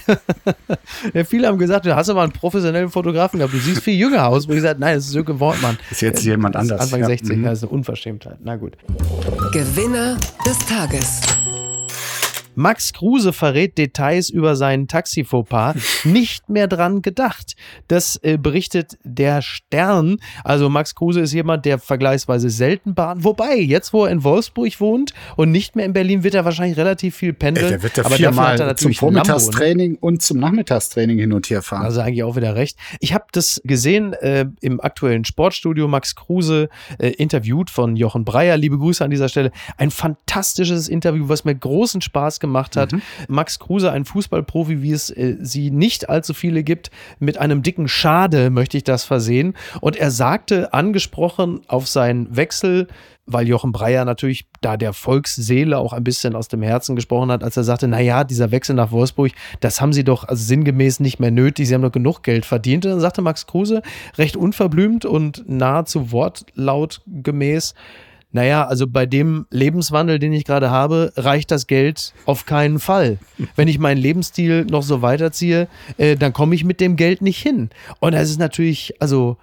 ja, 1.14 1.24
viele 1.24 1.48
haben 1.48 1.58
gesagt, 1.58 1.86
du 1.86 1.96
hast 1.96 2.10
aber 2.10 2.24
einen 2.24 2.32
professionellen 2.32 2.90
Fotografen 2.90 3.40
gehabt, 3.40 3.54
du 3.54 3.60
siehst 3.60 3.82
viel 3.82 3.98
jünger 3.98 4.28
aus. 4.28 4.48
Wo 4.48 4.52
ich 4.52 4.58
gesagt, 4.58 4.80
nein, 4.80 4.96
das 4.96 5.06
ist 5.06 5.12
Sönke 5.12 5.40
Wortmann. 5.40 5.78
Ist 5.92 6.02
jetzt 6.02 6.24
jemand 6.24 6.56
ist 6.56 6.62
anders. 6.62 6.82
Anfang 6.82 7.02
Ja, 7.02 7.08
60, 7.08 7.38
mhm. 7.38 7.44
das 7.44 7.60
ist 7.60 7.64
eine 7.64 7.72
Unverschämtheit. 7.72 8.38
Na 8.44 8.56
gut. 8.56 8.78
Gewinner 9.84 10.18
des 10.46 10.58
Tages. 10.60 11.33
Max 12.56 12.94
Kruse 12.94 13.34
verrät 13.34 13.78
Details 13.78 14.30
über 14.30 14.56
seinen 14.56 14.88
Taxi-Fauxpas. 14.88 15.76
Nicht 16.04 16.50
mehr 16.50 16.68
dran 16.68 17.02
gedacht. 17.02 17.56
Das 17.88 18.20
äh, 18.24 18.38
berichtet 18.38 18.98
der 19.04 19.42
Stern. 19.42 20.18
Also 20.44 20.70
Max 20.70 20.96
Kruse 20.96 21.22
ist 21.22 21.34
jemand, 21.34 21.66
der 21.66 21.80
vergleichsweise 21.80 22.50
selten 22.50 22.94
Bahn. 22.94 23.24
Wobei, 23.24 23.58
jetzt 23.58 23.94
wo 23.94 24.06
er 24.06 24.12
in 24.12 24.24
Wolfsburg 24.24 24.80
wohnt 24.80 25.14
und 25.36 25.52
nicht 25.52 25.76
mehr 25.76 25.86
in 25.86 25.94
Berlin, 25.94 26.24
wird 26.24 26.36
er 26.36 26.46
wahrscheinlich 26.46 26.78
relativ 26.78 27.16
viel 27.16 27.34
pendeln. 27.34 27.66
Ey, 27.66 27.72
der 27.72 27.84
wird 27.84 27.98
da 27.98 28.02
Aber 28.04 28.12
er 28.12 28.18
viermal 28.18 28.76
zum 28.78 28.90
ne? 28.90 28.96
Vormittagstraining 28.96 29.98
und 30.00 30.22
zum 30.22 30.40
Nachmittagstraining 30.40 31.18
hin 31.18 31.34
und 31.34 31.50
her 31.50 31.62
fahren. 31.62 31.84
Also 31.84 32.02
eigentlich 32.02 32.24
auch 32.24 32.36
wieder 32.36 32.56
recht. 32.56 32.78
Ich 33.00 33.14
habe 33.14 33.26
das 33.32 33.62
gesehen 33.64 34.14
äh, 34.14 34.46
im 34.62 34.80
aktuellen 34.80 35.26
Sportstudio. 35.26 35.88
Max 35.88 36.16
Kruse 36.16 36.70
äh, 37.00 37.10
interviewt 37.10 37.70
von 37.70 37.96
Jochen 37.96 38.26
Breyer. 38.26 38.58
Liebe 38.58 38.78
Grüße 38.78 39.04
an 39.04 39.12
dieser 39.12 39.30
Stelle. 39.30 39.52
Ein 39.78 39.92
fantastisches 39.92 40.88
Interview, 40.88 41.30
was 41.30 41.46
mir 41.46 41.56
großen 41.56 42.02
Spaß 42.02 42.40
gemacht 42.44 42.78
hat. 42.78 42.92
Max 43.28 43.58
Kruse, 43.58 43.92
ein 43.92 44.06
Fußballprofi, 44.06 44.82
wie 44.84 44.92
es 44.92 45.10
äh, 45.10 45.38
sie 45.40 45.72
nicht 45.72 46.10
allzu 46.10 46.34
viele 46.34 46.64
gibt, 46.64 46.92
mit 47.20 47.38
einem 47.40 47.64
dicken 47.64 47.88
Schade 47.88 48.50
möchte 48.52 48.78
ich 48.78 48.84
das 48.84 49.06
versehen. 49.06 49.56
Und 49.82 49.96
er 49.96 50.12
sagte, 50.12 50.74
angesprochen 50.74 51.62
auf 51.68 51.88
seinen 51.88 52.36
Wechsel, 52.36 52.88
weil 53.26 53.48
Jochen 53.48 53.72
Breyer 53.72 54.04
natürlich 54.04 54.48
da 54.62 54.76
der 54.76 54.92
Volksseele 54.92 55.78
auch 55.78 55.94
ein 55.94 56.04
bisschen 56.04 56.36
aus 56.36 56.50
dem 56.50 56.62
Herzen 56.62 56.96
gesprochen 56.96 57.32
hat, 57.32 57.44
als 57.44 57.56
er 57.56 57.64
sagte, 57.64 57.88
naja, 57.88 58.26
dieser 58.26 58.52
Wechsel 58.52 58.76
nach 58.76 58.92
Wolfsburg, 58.92 59.32
das 59.62 59.80
haben 59.80 59.94
sie 59.94 60.04
doch 60.04 60.28
also 60.28 60.44
sinngemäß 60.44 61.00
nicht 61.00 61.20
mehr 61.20 61.32
nötig, 61.32 61.68
sie 61.68 61.74
haben 61.74 61.82
doch 61.82 61.92
genug 61.92 62.24
Geld 62.24 62.46
verdient. 62.46 62.86
Und 62.86 62.92
dann 62.92 63.00
sagte 63.00 63.22
Max 63.22 63.48
Kruse 63.48 63.82
recht 64.18 64.36
unverblümt 64.36 65.06
und 65.06 65.44
nahezu 65.48 66.12
wortlautgemäß, 66.12 67.74
naja, 68.34 68.66
also 68.66 68.88
bei 68.88 69.06
dem 69.06 69.46
Lebenswandel, 69.52 70.20
den 70.20 70.34
ich 70.34 70.44
gerade 70.44 70.70
habe, 70.70 71.14
reicht 71.16 71.52
das 71.52 71.68
Geld 71.68 72.14
auf 72.26 72.46
keinen 72.46 72.80
Fall. 72.80 73.20
Wenn 73.56 73.68
ich 73.68 73.80
meinen 73.80 74.00
Lebensstil 74.00 74.66
noch 74.66 74.84
so 74.84 75.02
weiterziehe, 75.02 75.68
äh, 75.98 76.16
dann 76.16 76.34
komme 76.34 76.56
ich 76.56 76.66
mit 76.66 76.82
dem 76.82 76.96
Geld 76.96 77.22
nicht 77.22 77.42
hin. 77.42 77.70
Und 78.00 78.14
das 78.14 78.30
ist 78.30 78.40
natürlich, 78.40 78.96
also 79.00 79.38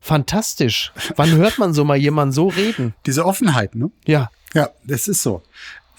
fantastisch. 0.00 0.92
Wann 1.16 1.32
hört 1.36 1.58
man 1.58 1.74
so 1.74 1.84
mal 1.84 1.96
jemanden 1.96 2.32
so 2.32 2.48
reden? 2.48 2.94
Diese 3.06 3.24
Offenheit, 3.24 3.74
ne? 3.74 3.90
Ja, 4.06 4.30
Ja, 4.54 4.70
das 4.84 5.08
ist 5.08 5.22
so. 5.22 5.42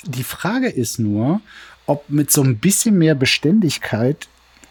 Die 0.05 0.23
Frage 0.23 0.69
ist 0.69 0.99
nur, 0.99 1.41
ob 1.87 2.09
mit 2.09 2.31
so 2.31 2.41
ein 2.41 2.57
bisschen 2.57 2.97
mehr 2.97 3.15
Beständigkeit 3.15 4.27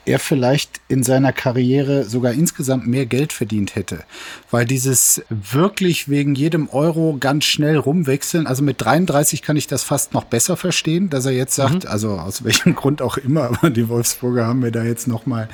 er 0.07 0.19
vielleicht 0.19 0.81
in 0.88 1.03
seiner 1.03 1.33
Karriere 1.33 2.05
sogar 2.05 2.33
insgesamt 2.33 2.87
mehr 2.87 3.07
Geld 3.07 3.33
verdient 3.33 3.75
hätte. 3.77 4.05
Weil 4.51 4.64
dieses 4.67 5.23
wirklich 5.31 6.09
wegen 6.09 6.35
jedem 6.35 6.69
Euro 6.69 7.17
ganz 7.19 7.45
schnell 7.45 7.77
rumwechseln, 7.77 8.47
also 8.47 8.62
mit 8.62 8.81
33 8.81 9.43
kann 9.43 9.57
ich 9.57 9.67
das 9.67 9.83
fast 9.83 10.12
noch 10.14 10.25
besser 10.25 10.57
verstehen, 10.57 11.11
dass 11.11 11.25
er 11.27 11.33
jetzt 11.33 11.55
sagt, 11.55 11.87
also 11.87 12.11
aus 12.19 12.45
welchem 12.45 12.75
Grund 12.77 13.03
auch 13.03 13.17
immer, 13.17 13.45
aber 13.45 13.71
die 13.71 13.88
Wolfsburger 13.88 14.47
haben 14.47 14.61
mir 14.61 14.73
da 14.73 14.83
jetzt 14.85 15.09
noch 15.09 15.27
mal 15.27 15.49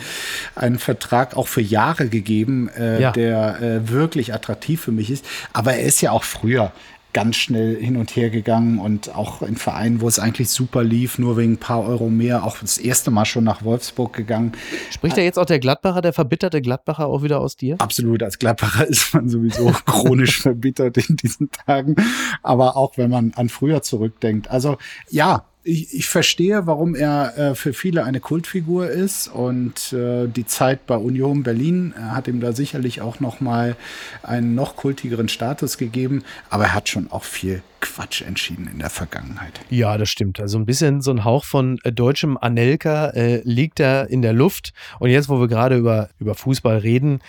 einen 0.55 0.79
Vertrag 0.79 1.37
auch 1.37 1.49
für 1.49 1.63
Jahre 1.63 2.09
gegeben, 2.09 2.69
äh, 2.77 3.01
Ja. 3.01 3.13
der 3.13 3.61
äh, 3.63 3.89
wirklich 3.91 4.35
attraktiv 4.35 4.81
für 4.81 4.93
mich 4.93 5.11
ist. 5.11 5.25
Aber 5.53 5.75
er 5.75 5.85
ist 5.85 6.01
ja 6.01 6.11
auch 6.13 6.25
früher 6.25 6.73
ganz 7.13 7.37
schnell 7.37 7.77
hin 7.77 7.97
und 7.97 8.15
her 8.17 8.31
gegangen 8.31 8.79
und 8.79 9.15
auch 9.15 9.43
in 9.43 9.57
Vereinen, 9.57 10.01
wo 10.01 10.09
es 10.09 10.19
eigentlich 10.19 10.51
super 10.51 10.85
lief, 10.85 11.19
nur 11.19 11.37
wegen 11.37 11.55
ein 11.55 11.59
paar 11.59 11.85
Euro 11.85 12.09
mehr, 12.09 12.45
auch 12.45 12.59
das 12.59 12.79
erste 12.79 13.11
Mal 13.11 13.25
schon 13.25 13.45
nach 13.45 13.65
Wolfsburg 13.65 14.13
gegangen. 14.13 14.53
spricht 14.91 15.17
ja 15.17 15.23
jetzt 15.23 15.39
auch 15.39 15.47
der 15.47 15.59
Gladbacher, 15.59 16.01
der 16.01 16.13
verbitterte 16.13 16.63
Gladbacher 16.63 17.07
auch 17.07 17.23
wieder 17.23 17.41
aus 17.41 17.57
dir? 17.57 17.77
Absolut, 17.79 18.23
als 18.23 18.39
Gladbacher 18.39 18.87
ist 18.89 19.13
man 19.15 19.29
sowieso 19.29 19.73
chronisch 19.87 20.41
verbittert 20.43 20.97
in 20.97 21.17
diesen 21.17 21.51
Tagen, 21.51 21.97
aber 22.43 22.77
auch 22.77 22.97
wenn 22.97 23.11
man 23.11 23.33
an 23.35 23.49
früher 23.49 23.83
zurückdenkt. 23.83 24.51
Also 24.51 24.79
ja, 25.11 25.45
ich, 25.63 25.95
ich 25.95 26.07
verstehe, 26.09 26.67
warum 26.67 26.95
er 26.95 27.37
äh, 27.37 27.55
für 27.55 27.73
viele 27.73 28.05
eine 28.05 28.21
Kultfigur 28.21 28.89
ist 28.89 29.29
und 29.29 29.93
äh, 29.93 30.27
die 30.27 30.47
Zeit 30.47 30.87
bei 30.87 30.97
Union 30.97 31.43
Berlin 31.43 31.95
äh, 31.97 32.01
hat 32.01 32.29
ihm 32.29 32.41
da 32.41 32.53
sicherlich 32.53 33.01
auch 33.01 33.21
noch 33.21 33.41
mal 33.41 33.77
einen 34.23 34.55
noch 34.55 34.77
kultigeren 34.77 35.29
Status 35.29 35.77
gegeben, 35.77 36.25
aber 36.49 36.65
er 36.65 36.75
hat 36.75 36.89
schon 36.89 37.11
auch 37.11 37.25
viel 37.25 37.63
Quatsch 37.81 38.23
entschieden 38.23 38.69
in 38.73 38.79
der 38.79 38.91
Vergangenheit. 38.91 39.61
Ja, 39.71 39.99
das 39.99 40.09
stimmt. 40.09 40.41
Also 40.41 40.59
ein 40.59 40.67
bisschen 40.67 41.03
so 41.03 41.11
ein 41.11 41.25
Hauch 41.25 41.45
von 41.45 41.79
äh, 41.85 41.93
deutschem 41.93 42.39
Anelka 42.39 43.11
äh, 43.11 43.43
liegt 43.45 43.81
da 43.81 44.03
in 44.03 44.23
der 44.23 44.33
Luft. 44.33 44.73
Und 44.99 45.11
jetzt, 45.11 45.29
wo 45.29 45.41
wir 45.41 45.49
gerade 45.49 45.77
über, 45.77 46.11
über 46.19 46.35
Fußball 46.35 46.79
reden, 46.79 47.21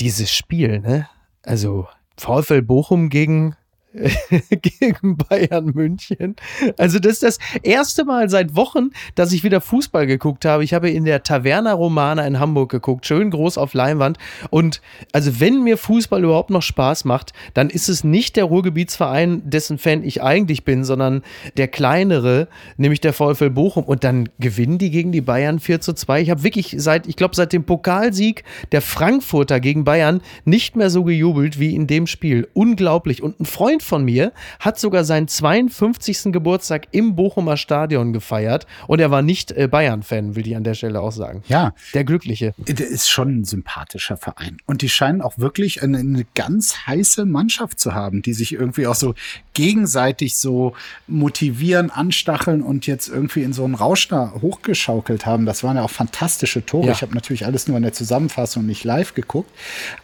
dieses 0.00 0.32
Spiel, 0.32 0.80
ne? 0.80 1.08
Also 1.42 1.88
VfL 2.16 2.62
Bochum 2.62 3.08
gegen 3.08 3.56
gegen 4.50 5.16
Bayern 5.16 5.66
München. 5.66 6.36
Also 6.76 6.98
das 6.98 7.14
ist 7.14 7.22
das 7.22 7.38
erste 7.62 8.04
Mal 8.04 8.28
seit 8.28 8.54
Wochen, 8.54 8.90
dass 9.14 9.32
ich 9.32 9.44
wieder 9.44 9.60
Fußball 9.60 10.06
geguckt 10.06 10.44
habe. 10.44 10.62
Ich 10.62 10.74
habe 10.74 10.90
in 10.90 11.04
der 11.04 11.22
Taverna 11.22 11.72
Romana 11.72 12.26
in 12.26 12.38
Hamburg 12.38 12.70
geguckt, 12.70 13.06
schön 13.06 13.30
groß 13.30 13.56
auf 13.56 13.72
Leinwand. 13.72 14.18
Und 14.50 14.82
also 15.12 15.40
wenn 15.40 15.62
mir 15.62 15.78
Fußball 15.78 16.22
überhaupt 16.22 16.50
noch 16.50 16.62
Spaß 16.62 17.04
macht, 17.06 17.32
dann 17.54 17.70
ist 17.70 17.88
es 17.88 18.04
nicht 18.04 18.36
der 18.36 18.44
Ruhrgebietsverein, 18.44 19.48
dessen 19.48 19.78
Fan 19.78 20.04
ich 20.04 20.22
eigentlich 20.22 20.64
bin, 20.64 20.84
sondern 20.84 21.22
der 21.56 21.68
kleinere, 21.68 22.48
nämlich 22.76 23.00
der 23.00 23.14
VfL 23.14 23.50
Bochum. 23.50 23.84
Und 23.84 24.04
dann 24.04 24.28
gewinnen 24.38 24.78
die 24.78 24.90
gegen 24.90 25.12
die 25.12 25.22
Bayern 25.22 25.60
4 25.60 25.80
zu 25.80 25.94
2. 25.94 26.20
Ich 26.20 26.30
habe 26.30 26.42
wirklich 26.42 26.74
seit, 26.78 27.06
ich 27.06 27.16
glaube, 27.16 27.34
seit 27.34 27.54
dem 27.54 27.64
Pokalsieg 27.64 28.44
der 28.72 28.82
Frankfurter 28.82 29.60
gegen 29.60 29.84
Bayern 29.84 30.20
nicht 30.44 30.76
mehr 30.76 30.90
so 30.90 31.04
gejubelt 31.04 31.58
wie 31.58 31.74
in 31.74 31.86
dem 31.86 32.06
Spiel. 32.06 32.48
Unglaublich. 32.52 33.22
Und 33.22 33.40
ein 33.40 33.46
Freund 33.46 33.77
Freund 33.78 33.82
von 33.82 34.04
mir 34.04 34.32
hat 34.60 34.78
sogar 34.78 35.04
seinen 35.04 35.28
52. 35.28 36.32
Geburtstag 36.32 36.88
im 36.90 37.14
Bochumer 37.14 37.56
Stadion 37.56 38.12
gefeiert 38.12 38.66
und 38.86 39.00
er 39.00 39.10
war 39.10 39.22
nicht 39.22 39.52
äh, 39.52 39.68
Bayern-Fan, 39.68 40.34
will 40.34 40.46
ich 40.46 40.56
an 40.56 40.64
der 40.64 40.74
Stelle 40.74 41.00
auch 41.00 41.12
sagen. 41.12 41.42
Ja. 41.48 41.74
Der 41.94 42.04
Glückliche. 42.04 42.54
Der 42.56 42.86
ist 42.86 43.08
schon 43.08 43.40
ein 43.40 43.44
sympathischer 43.44 44.16
Verein. 44.16 44.58
Und 44.66 44.82
die 44.82 44.88
scheinen 44.88 45.22
auch 45.22 45.38
wirklich 45.38 45.82
eine, 45.82 45.98
eine 45.98 46.26
ganz 46.34 46.86
heiße 46.86 47.24
Mannschaft 47.24 47.78
zu 47.78 47.94
haben, 47.94 48.22
die 48.22 48.32
sich 48.32 48.52
irgendwie 48.52 48.86
auch 48.86 48.94
so 48.94 49.14
gegenseitig 49.54 50.36
so 50.36 50.74
motivieren, 51.06 51.90
anstacheln 51.90 52.62
und 52.62 52.86
jetzt 52.86 53.08
irgendwie 53.08 53.42
in 53.42 53.52
so 53.52 53.64
einen 53.64 53.74
Rausch 53.74 54.08
da 54.08 54.32
hochgeschaukelt 54.40 55.26
haben. 55.26 55.46
Das 55.46 55.62
waren 55.62 55.76
ja 55.76 55.82
auch 55.82 55.90
fantastische 55.90 56.64
Tore. 56.64 56.86
Ja. 56.86 56.92
Ich 56.92 57.02
habe 57.02 57.14
natürlich 57.14 57.46
alles 57.46 57.68
nur 57.68 57.76
in 57.76 57.82
der 57.82 57.92
Zusammenfassung 57.92 58.66
nicht 58.66 58.84
live 58.84 59.14
geguckt. 59.14 59.50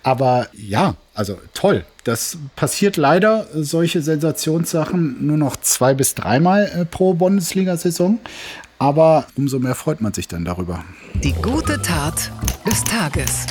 Aber 0.02 0.48
ja, 0.52 0.96
also 1.14 1.38
toll. 1.54 1.84
Das 2.04 2.36
passiert 2.54 2.98
leider, 2.98 3.46
solche 3.54 4.02
Sensationssachen, 4.02 5.26
nur 5.26 5.38
noch 5.38 5.56
zwei 5.56 5.94
bis 5.94 6.14
dreimal 6.14 6.66
äh, 6.66 6.84
pro 6.84 7.14
Bundesliga-Saison. 7.14 8.18
Aber 8.78 9.26
umso 9.36 9.58
mehr 9.58 9.74
freut 9.74 10.02
man 10.02 10.12
sich 10.12 10.28
dann 10.28 10.44
darüber. 10.44 10.84
Die 11.14 11.32
gute 11.32 11.80
Tat 11.80 12.30
des 12.66 12.84
Tages. 12.84 13.46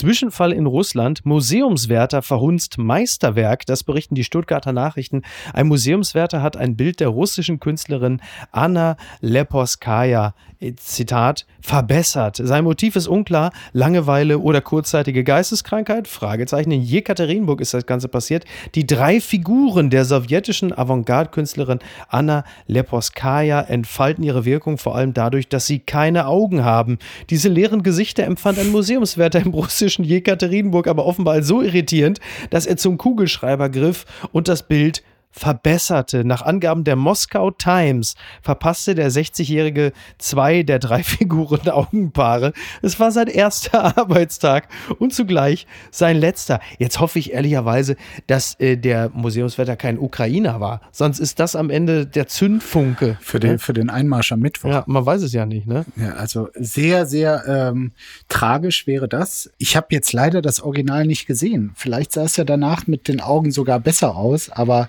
Zwischenfall 0.00 0.52
in 0.52 0.64
Russland. 0.64 1.26
Museumswärter 1.26 2.22
verhunzt 2.22 2.78
Meisterwerk. 2.78 3.66
Das 3.66 3.84
berichten 3.84 4.14
die 4.14 4.24
Stuttgarter 4.24 4.72
Nachrichten. 4.72 5.20
Ein 5.52 5.68
Museumswärter 5.68 6.40
hat 6.40 6.56
ein 6.56 6.74
Bild 6.74 7.00
der 7.00 7.08
russischen 7.08 7.60
Künstlerin 7.60 8.22
Anna 8.50 8.96
Leposkaya 9.20 10.32
Zitat, 10.76 11.46
verbessert. 11.62 12.38
Sein 12.42 12.64
Motiv 12.64 12.94
ist 12.94 13.08
unklar, 13.08 13.50
Langeweile 13.72 14.38
oder 14.38 14.60
kurzzeitige 14.60 15.24
Geisteskrankheit? 15.24 16.06
Fragezeichen. 16.06 16.70
In 16.70 16.82
Jekaterinburg 16.82 17.62
ist 17.62 17.72
das 17.72 17.86
Ganze 17.86 18.08
passiert. 18.08 18.44
Die 18.74 18.86
drei 18.86 19.22
Figuren 19.22 19.88
der 19.88 20.04
sowjetischen 20.04 20.76
Avantgarde-Künstlerin 20.76 21.78
Anna 22.08 22.44
Leposkaya 22.66 23.62
entfalten 23.62 24.22
ihre 24.22 24.44
Wirkung 24.44 24.76
vor 24.76 24.96
allem 24.96 25.14
dadurch, 25.14 25.48
dass 25.48 25.66
sie 25.66 25.78
keine 25.78 26.26
Augen 26.26 26.62
haben. 26.62 26.98
Diese 27.30 27.48
leeren 27.48 27.82
Gesichter 27.82 28.24
empfand 28.24 28.58
ein 28.58 28.70
Museumswärter 28.70 29.40
im 29.40 29.52
russischen 29.52 29.89
Jekaterinburg 29.98 30.86
aber 30.86 31.06
offenbar 31.06 31.42
so 31.42 31.62
irritierend, 31.62 32.20
dass 32.50 32.66
er 32.66 32.76
zum 32.76 32.98
Kugelschreiber 32.98 33.68
griff 33.68 34.06
und 34.32 34.48
das 34.48 34.66
Bild 34.66 35.02
verbesserte. 35.30 36.24
Nach 36.24 36.42
Angaben 36.42 36.84
der 36.84 36.96
Moskau 36.96 37.50
Times 37.50 38.14
verpasste 38.42 38.94
der 38.94 39.10
60-Jährige 39.10 39.92
zwei 40.18 40.62
der 40.62 40.78
drei 40.78 41.02
Figuren 41.10 41.68
Augenpaare. 41.68 42.52
Es 42.82 42.98
war 42.98 43.10
sein 43.12 43.28
erster 43.28 43.96
Arbeitstag 43.98 44.68
und 44.98 45.14
zugleich 45.14 45.66
sein 45.90 46.16
letzter. 46.16 46.60
Jetzt 46.78 47.00
hoffe 47.00 47.18
ich 47.18 47.32
ehrlicherweise, 47.32 47.96
dass 48.26 48.58
äh, 48.58 48.76
der 48.76 49.10
Museumswetter 49.10 49.76
kein 49.76 49.98
Ukrainer 49.98 50.60
war. 50.60 50.80
Sonst 50.90 51.20
ist 51.20 51.38
das 51.38 51.56
am 51.56 51.70
Ende 51.70 52.06
der 52.06 52.26
Zündfunke. 52.26 53.16
Für 53.20 53.40
den, 53.40 53.58
für 53.58 53.72
den 53.72 53.90
Einmarsch 53.90 54.32
am 54.32 54.40
Mittwoch. 54.40 54.70
Ja, 54.70 54.84
man 54.86 55.06
weiß 55.06 55.22
es 55.22 55.32
ja 55.32 55.46
nicht, 55.46 55.66
ne? 55.66 55.84
Ja, 55.96 56.14
also 56.14 56.48
sehr, 56.54 57.06
sehr 57.06 57.44
ähm, 57.46 57.92
tragisch 58.28 58.86
wäre 58.86 59.08
das. 59.08 59.50
Ich 59.58 59.76
habe 59.76 59.88
jetzt 59.90 60.12
leider 60.12 60.42
das 60.42 60.60
Original 60.60 61.06
nicht 61.06 61.26
gesehen. 61.26 61.72
Vielleicht 61.74 62.12
sah 62.12 62.24
es 62.24 62.36
ja 62.36 62.44
danach 62.44 62.86
mit 62.86 63.08
den 63.08 63.20
Augen 63.20 63.52
sogar 63.52 63.80
besser 63.80 64.16
aus, 64.16 64.50
aber 64.50 64.88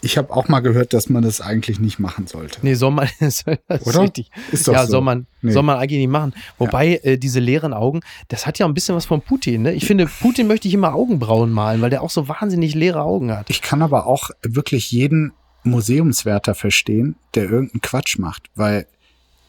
ich 0.00 0.16
habe 0.16 0.32
auch 0.32 0.48
mal 0.48 0.60
gehört, 0.60 0.92
dass 0.92 1.08
man 1.08 1.22
das 1.22 1.40
eigentlich 1.40 1.80
nicht 1.80 1.98
machen 1.98 2.26
sollte. 2.26 2.60
Nee, 2.62 2.74
soll 2.74 2.92
man, 2.92 3.08
das 3.18 3.44
Oder? 3.86 4.02
Richtig. 4.02 4.30
Ist 4.52 4.68
doch 4.68 4.72
ja, 4.72 4.86
so. 4.86 4.92
soll 4.92 5.00
man, 5.02 5.26
nee. 5.42 5.52
soll 5.52 5.62
man 5.62 5.78
eigentlich 5.78 5.98
nicht 5.98 6.10
machen. 6.10 6.34
Wobei 6.58 7.00
ja. 7.02 7.12
äh, 7.12 7.18
diese 7.18 7.40
leeren 7.40 7.72
Augen, 7.72 8.00
das 8.28 8.46
hat 8.46 8.58
ja 8.58 8.66
ein 8.66 8.74
bisschen 8.74 8.94
was 8.94 9.06
von 9.06 9.20
Putin. 9.20 9.62
Ne? 9.62 9.74
Ich 9.74 9.86
finde, 9.86 10.06
Putin 10.06 10.46
möchte 10.46 10.68
ich 10.68 10.74
immer 10.74 10.94
Augenbrauen 10.94 11.50
malen, 11.52 11.80
weil 11.80 11.90
der 11.90 12.02
auch 12.02 12.10
so 12.10 12.28
wahnsinnig 12.28 12.74
leere 12.74 13.02
Augen 13.02 13.32
hat. 13.32 13.50
Ich 13.50 13.62
kann 13.62 13.82
aber 13.82 14.06
auch 14.06 14.30
wirklich 14.42 14.90
jeden 14.92 15.32
Museumswärter 15.64 16.54
verstehen, 16.54 17.16
der 17.34 17.44
irgendeinen 17.44 17.80
Quatsch 17.80 18.18
macht, 18.18 18.44
weil 18.54 18.86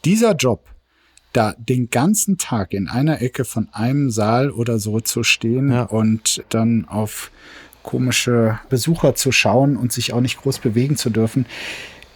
dieser 0.04 0.34
Job, 0.34 0.66
da 1.32 1.54
den 1.56 1.90
ganzen 1.90 2.38
Tag 2.38 2.72
in 2.72 2.88
einer 2.88 3.22
Ecke 3.22 3.44
von 3.44 3.68
einem 3.72 4.10
Saal 4.10 4.50
oder 4.50 4.80
so 4.80 4.98
zu 4.98 5.22
stehen 5.22 5.70
ja. 5.70 5.84
und 5.84 6.42
dann 6.48 6.86
auf 6.88 7.30
komische 7.82 8.58
Besucher 8.68 9.14
zu 9.14 9.32
schauen 9.32 9.76
und 9.76 9.92
sich 9.92 10.12
auch 10.12 10.20
nicht 10.20 10.40
groß 10.40 10.58
bewegen 10.58 10.96
zu 10.96 11.10
dürfen. 11.10 11.46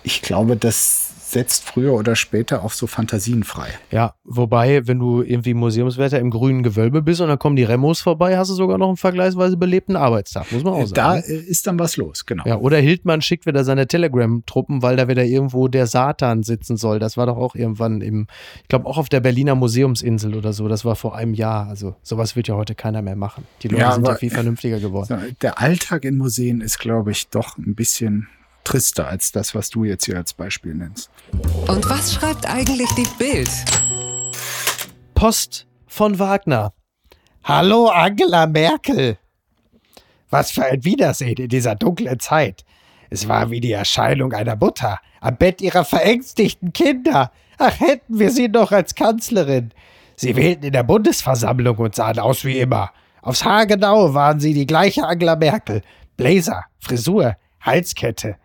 Ich 0.03 0.22
glaube, 0.22 0.57
das 0.57 1.13
setzt 1.34 1.64
früher 1.64 1.92
oder 1.92 2.16
später 2.16 2.62
auch 2.64 2.70
so 2.70 2.86
Fantasien 2.86 3.44
frei. 3.44 3.68
Ja, 3.90 4.14
wobei, 4.24 4.86
wenn 4.86 5.00
du 5.00 5.20
irgendwie 5.20 5.52
Museumswärter 5.52 6.18
im 6.20 6.30
grünen 6.30 6.62
Gewölbe 6.62 7.02
bist 7.02 7.20
und 7.20 7.28
dann 7.28 7.38
kommen 7.38 7.56
die 7.56 7.64
Remos 7.64 8.00
vorbei, 8.00 8.38
hast 8.38 8.50
du 8.50 8.54
sogar 8.54 8.78
noch 8.78 8.86
einen 8.86 8.96
vergleichsweise 8.96 9.56
belebten 9.56 9.96
Arbeitstag, 9.96 10.50
muss 10.52 10.62
man 10.62 10.74
auch 10.74 10.86
sagen. 10.86 10.94
Da 10.94 11.14
ne? 11.16 11.20
ist 11.20 11.66
dann 11.66 11.78
was 11.78 11.96
los, 11.96 12.24
genau. 12.24 12.44
Ja, 12.46 12.56
oder 12.58 12.78
Hildmann 12.78 13.20
schickt 13.20 13.46
wieder 13.46 13.64
seine 13.64 13.88
Telegram-Truppen, 13.88 14.82
weil 14.82 14.96
da 14.96 15.08
wieder 15.08 15.24
irgendwo 15.24 15.66
der 15.66 15.86
Satan 15.86 16.44
sitzen 16.44 16.76
soll. 16.76 17.00
Das 17.00 17.16
war 17.16 17.26
doch 17.26 17.36
auch 17.36 17.56
irgendwann 17.56 18.00
im, 18.00 18.28
ich 18.62 18.68
glaube 18.68 18.86
auch 18.86 18.96
auf 18.96 19.08
der 19.08 19.20
Berliner 19.20 19.56
Museumsinsel 19.56 20.36
oder 20.36 20.52
so. 20.52 20.68
Das 20.68 20.84
war 20.84 20.94
vor 20.94 21.16
einem 21.16 21.34
Jahr. 21.34 21.66
Also 21.68 21.96
sowas 22.02 22.36
wird 22.36 22.46
ja 22.46 22.54
heute 22.54 22.76
keiner 22.76 23.02
mehr 23.02 23.16
machen. 23.16 23.44
Die 23.62 23.68
Leute 23.68 23.82
ja, 23.82 23.92
sind 23.92 24.06
ja 24.06 24.14
viel 24.14 24.30
vernünftiger 24.30 24.78
geworden. 24.78 25.36
Der 25.42 25.60
Alltag 25.60 26.04
in 26.04 26.16
Museen 26.16 26.60
ist, 26.60 26.78
glaube 26.78 27.10
ich, 27.10 27.28
doch 27.28 27.58
ein 27.58 27.74
bisschen 27.74 28.28
trister 28.64 29.09
als 29.09 29.33
das, 29.33 29.55
was 29.55 29.70
du 29.70 29.85
jetzt 29.85 30.07
hier 30.07 30.16
als 30.16 30.33
Beispiel 30.33 30.74
nennst. 30.74 31.11
Und 31.68 31.88
was 31.88 32.14
schreibt 32.14 32.48
eigentlich 32.48 32.90
die 32.96 33.07
Bild? 33.18 33.50
Post 35.14 35.66
von 35.87 36.18
Wagner. 36.18 36.72
Hallo 37.44 37.88
Angela 37.88 38.46
Merkel. 38.46 39.18
Was 40.31 40.50
für 40.50 40.64
ein 40.64 40.85
Wiedersehen 40.85 41.37
in 41.37 41.48
dieser 41.48 41.74
dunklen 41.77 42.18
Zeit. 42.18 42.64
Es 43.11 43.29
war 43.29 43.50
wie 43.50 43.61
die 43.61 43.72
Erscheinung 43.72 44.33
einer 44.33 44.57
Mutter 44.57 44.98
am 45.20 45.37
Bett 45.37 45.61
ihrer 45.61 45.85
verängstigten 45.85 46.72
Kinder. 46.72 47.31
Ach, 47.59 47.79
hätten 47.79 48.18
wir 48.18 48.31
sie 48.31 48.48
noch 48.48 48.72
als 48.72 48.94
Kanzlerin. 48.94 49.70
Sie 50.16 50.37
wählten 50.37 50.64
in 50.64 50.72
der 50.72 50.83
Bundesversammlung 50.83 51.77
und 51.77 51.94
sahen 51.94 52.18
aus 52.18 52.44
wie 52.44 52.59
immer. 52.59 52.90
Aufs 53.22 53.44
Haar 53.44 53.66
genau 53.66 54.14
waren 54.14 54.40
sie 54.40 54.55
die 54.55 54.66
gleiche 54.66 55.05
Angela 55.07 55.37
Merkel. 55.37 55.83
Blazer, 56.16 56.64
Frisur, 56.79 57.37
Halskette. 57.61 58.37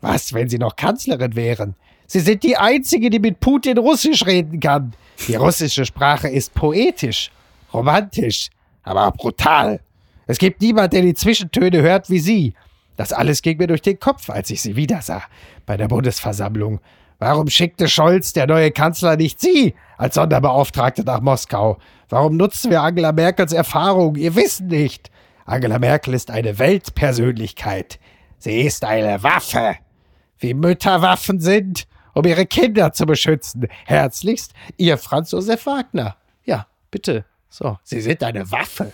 Was, 0.00 0.32
wenn 0.32 0.48
Sie 0.48 0.58
noch 0.58 0.76
Kanzlerin 0.76 1.36
wären? 1.36 1.74
Sie 2.06 2.20
sind 2.20 2.42
die 2.42 2.56
Einzige, 2.56 3.10
die 3.10 3.18
mit 3.18 3.40
Putin 3.40 3.78
Russisch 3.78 4.24
reden 4.26 4.60
kann. 4.60 4.92
Die 5.26 5.34
russische 5.34 5.84
Sprache 5.84 6.28
ist 6.28 6.54
poetisch, 6.54 7.30
romantisch, 7.72 8.50
aber 8.82 9.10
brutal. 9.10 9.80
Es 10.26 10.38
gibt 10.38 10.60
niemand, 10.60 10.92
der 10.92 11.02
die 11.02 11.14
Zwischentöne 11.14 11.82
hört 11.82 12.10
wie 12.10 12.18
Sie. 12.18 12.54
Das 12.96 13.12
alles 13.12 13.42
ging 13.42 13.58
mir 13.58 13.66
durch 13.66 13.82
den 13.82 13.98
Kopf, 13.98 14.30
als 14.30 14.50
ich 14.50 14.62
Sie 14.62 14.76
wiedersah 14.76 15.22
bei 15.66 15.76
der 15.76 15.88
Bundesversammlung. 15.88 16.80
Warum 17.18 17.48
schickte 17.48 17.88
Scholz, 17.88 18.32
der 18.32 18.46
neue 18.46 18.70
Kanzler, 18.70 19.16
nicht 19.16 19.40
Sie 19.40 19.74
als 19.96 20.14
Sonderbeauftragte 20.14 21.02
nach 21.02 21.20
Moskau? 21.20 21.78
Warum 22.08 22.36
nutzen 22.36 22.70
wir 22.70 22.82
Angela 22.82 23.12
Merkels 23.12 23.52
Erfahrung, 23.52 24.16
ihr 24.16 24.34
Wissen 24.34 24.68
nicht? 24.68 25.10
Angela 25.44 25.78
Merkel 25.78 26.14
ist 26.14 26.30
eine 26.30 26.58
Weltpersönlichkeit. 26.58 27.98
Sie 28.38 28.60
ist 28.60 28.84
eine 28.84 29.22
Waffe 29.22 29.76
wie 30.38 30.54
Mütter 30.54 31.02
Waffen 31.02 31.40
sind, 31.40 31.86
um 32.14 32.24
ihre 32.24 32.46
Kinder 32.46 32.92
zu 32.92 33.06
beschützen. 33.06 33.68
Herzlichst, 33.84 34.52
Ihr 34.76 34.98
Franz 34.98 35.30
Josef 35.32 35.66
Wagner. 35.66 36.16
Ja, 36.44 36.66
bitte. 36.90 37.24
So, 37.48 37.78
Sie 37.84 38.00
sind 38.00 38.22
eine 38.22 38.50
Waffe. 38.50 38.92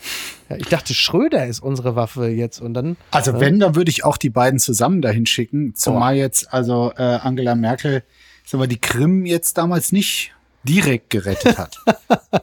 Ja, 0.49 0.57
ich 0.57 0.67
dachte, 0.67 0.95
Schröder 0.95 1.47
ist 1.47 1.61
unsere 1.61 1.97
Waffe 1.97 2.29
jetzt 2.29 2.61
und 2.61 2.75
dann. 2.75 2.97
Also, 3.11 3.33
äh, 3.33 3.41
wenn, 3.41 3.59
dann 3.59 3.75
würde 3.75 3.91
ich 3.91 4.05
auch 4.05 4.17
die 4.17 4.31
beiden 4.31 4.61
zusammen 4.61 5.03
dahin 5.03 5.27
schicken. 5.27 5.75
Zumal 5.75 6.15
oh. 6.15 6.19
jetzt, 6.19 6.53
also 6.53 6.93
äh, 6.97 7.03
Angela 7.03 7.55
Merkel, 7.55 8.05
sagen 8.45 8.63
wir, 8.63 8.69
die 8.69 8.81
Krim 8.81 9.27
jetzt 9.27 9.59
damals 9.59 9.93
nicht 9.93 10.33
direkt 10.65 11.11
gerettet 11.11 11.59
hat. 11.59 11.79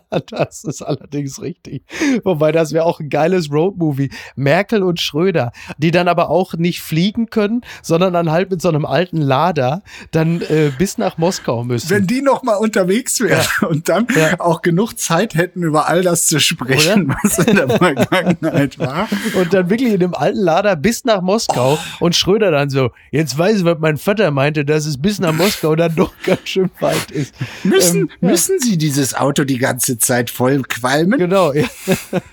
das 0.27 0.63
ist 0.63 0.81
allerdings 0.81 1.41
richtig. 1.41 1.83
Wobei 2.23 2.51
das 2.51 2.73
wäre 2.73 2.85
auch 2.85 2.99
ein 2.99 3.09
geiles 3.09 3.51
Roadmovie. 3.51 4.09
Merkel 4.35 4.83
und 4.83 4.99
Schröder, 4.99 5.51
die 5.77 5.91
dann 5.91 6.07
aber 6.07 6.29
auch 6.29 6.53
nicht 6.53 6.81
fliegen 6.81 7.29
können, 7.29 7.61
sondern 7.81 8.13
dann 8.13 8.31
halt 8.31 8.49
mit 8.49 8.61
so 8.61 8.69
einem 8.69 8.85
alten 8.85 9.17
Lader 9.17 9.83
dann 10.11 10.41
äh, 10.41 10.71
bis 10.77 10.97
nach 10.97 11.17
Moskau 11.17 11.63
müssen. 11.63 11.89
Wenn 11.89 12.07
die 12.07 12.21
noch 12.21 12.43
mal 12.43 12.55
unterwegs 12.55 13.19
wären 13.19 13.45
ja. 13.61 13.67
und 13.67 13.89
dann 13.89 14.07
ja. 14.15 14.39
auch 14.39 14.61
genug 14.61 14.97
Zeit 14.97 15.35
hätten, 15.35 15.63
über 15.63 15.87
all 15.87 16.01
das 16.01 16.27
zu 16.27 16.39
sprechen, 16.39 17.05
Oder? 17.05 17.17
was 17.23 17.39
in 17.39 17.55
der 17.55 17.69
Vergangenheit 17.77 18.79
war. 18.79 19.07
Und 19.35 19.53
dann 19.53 19.69
wirklich 19.69 19.93
in 19.93 19.99
dem 19.99 20.13
alten 20.13 20.39
Lader 20.39 20.75
bis 20.75 21.05
nach 21.05 21.21
Moskau 21.21 21.73
oh. 21.73 22.05
und 22.05 22.15
Schröder 22.15 22.51
dann 22.51 22.69
so, 22.69 22.91
jetzt 23.11 23.37
weiß 23.37 23.59
ich, 23.59 23.65
was 23.65 23.77
mein 23.79 23.97
Vater 23.97 24.31
meinte, 24.31 24.65
dass 24.65 24.85
es 24.85 25.01
bis 25.01 25.19
nach 25.19 25.33
Moskau 25.33 25.75
dann 25.75 25.95
doch 25.95 26.13
ganz 26.25 26.47
schön 26.49 26.69
weit 26.79 27.11
ist. 27.11 27.33
Müssen, 27.63 28.01
ähm, 28.01 28.08
müssen 28.21 28.59
Sie 28.59 28.77
dieses 28.77 29.13
Auto 29.13 29.43
die 29.43 29.57
ganze 29.57 29.97
Zeit 29.97 30.29
voll 30.29 30.61
qualmen? 30.63 31.19
Genau. 31.19 31.53
Ja. 31.53 31.67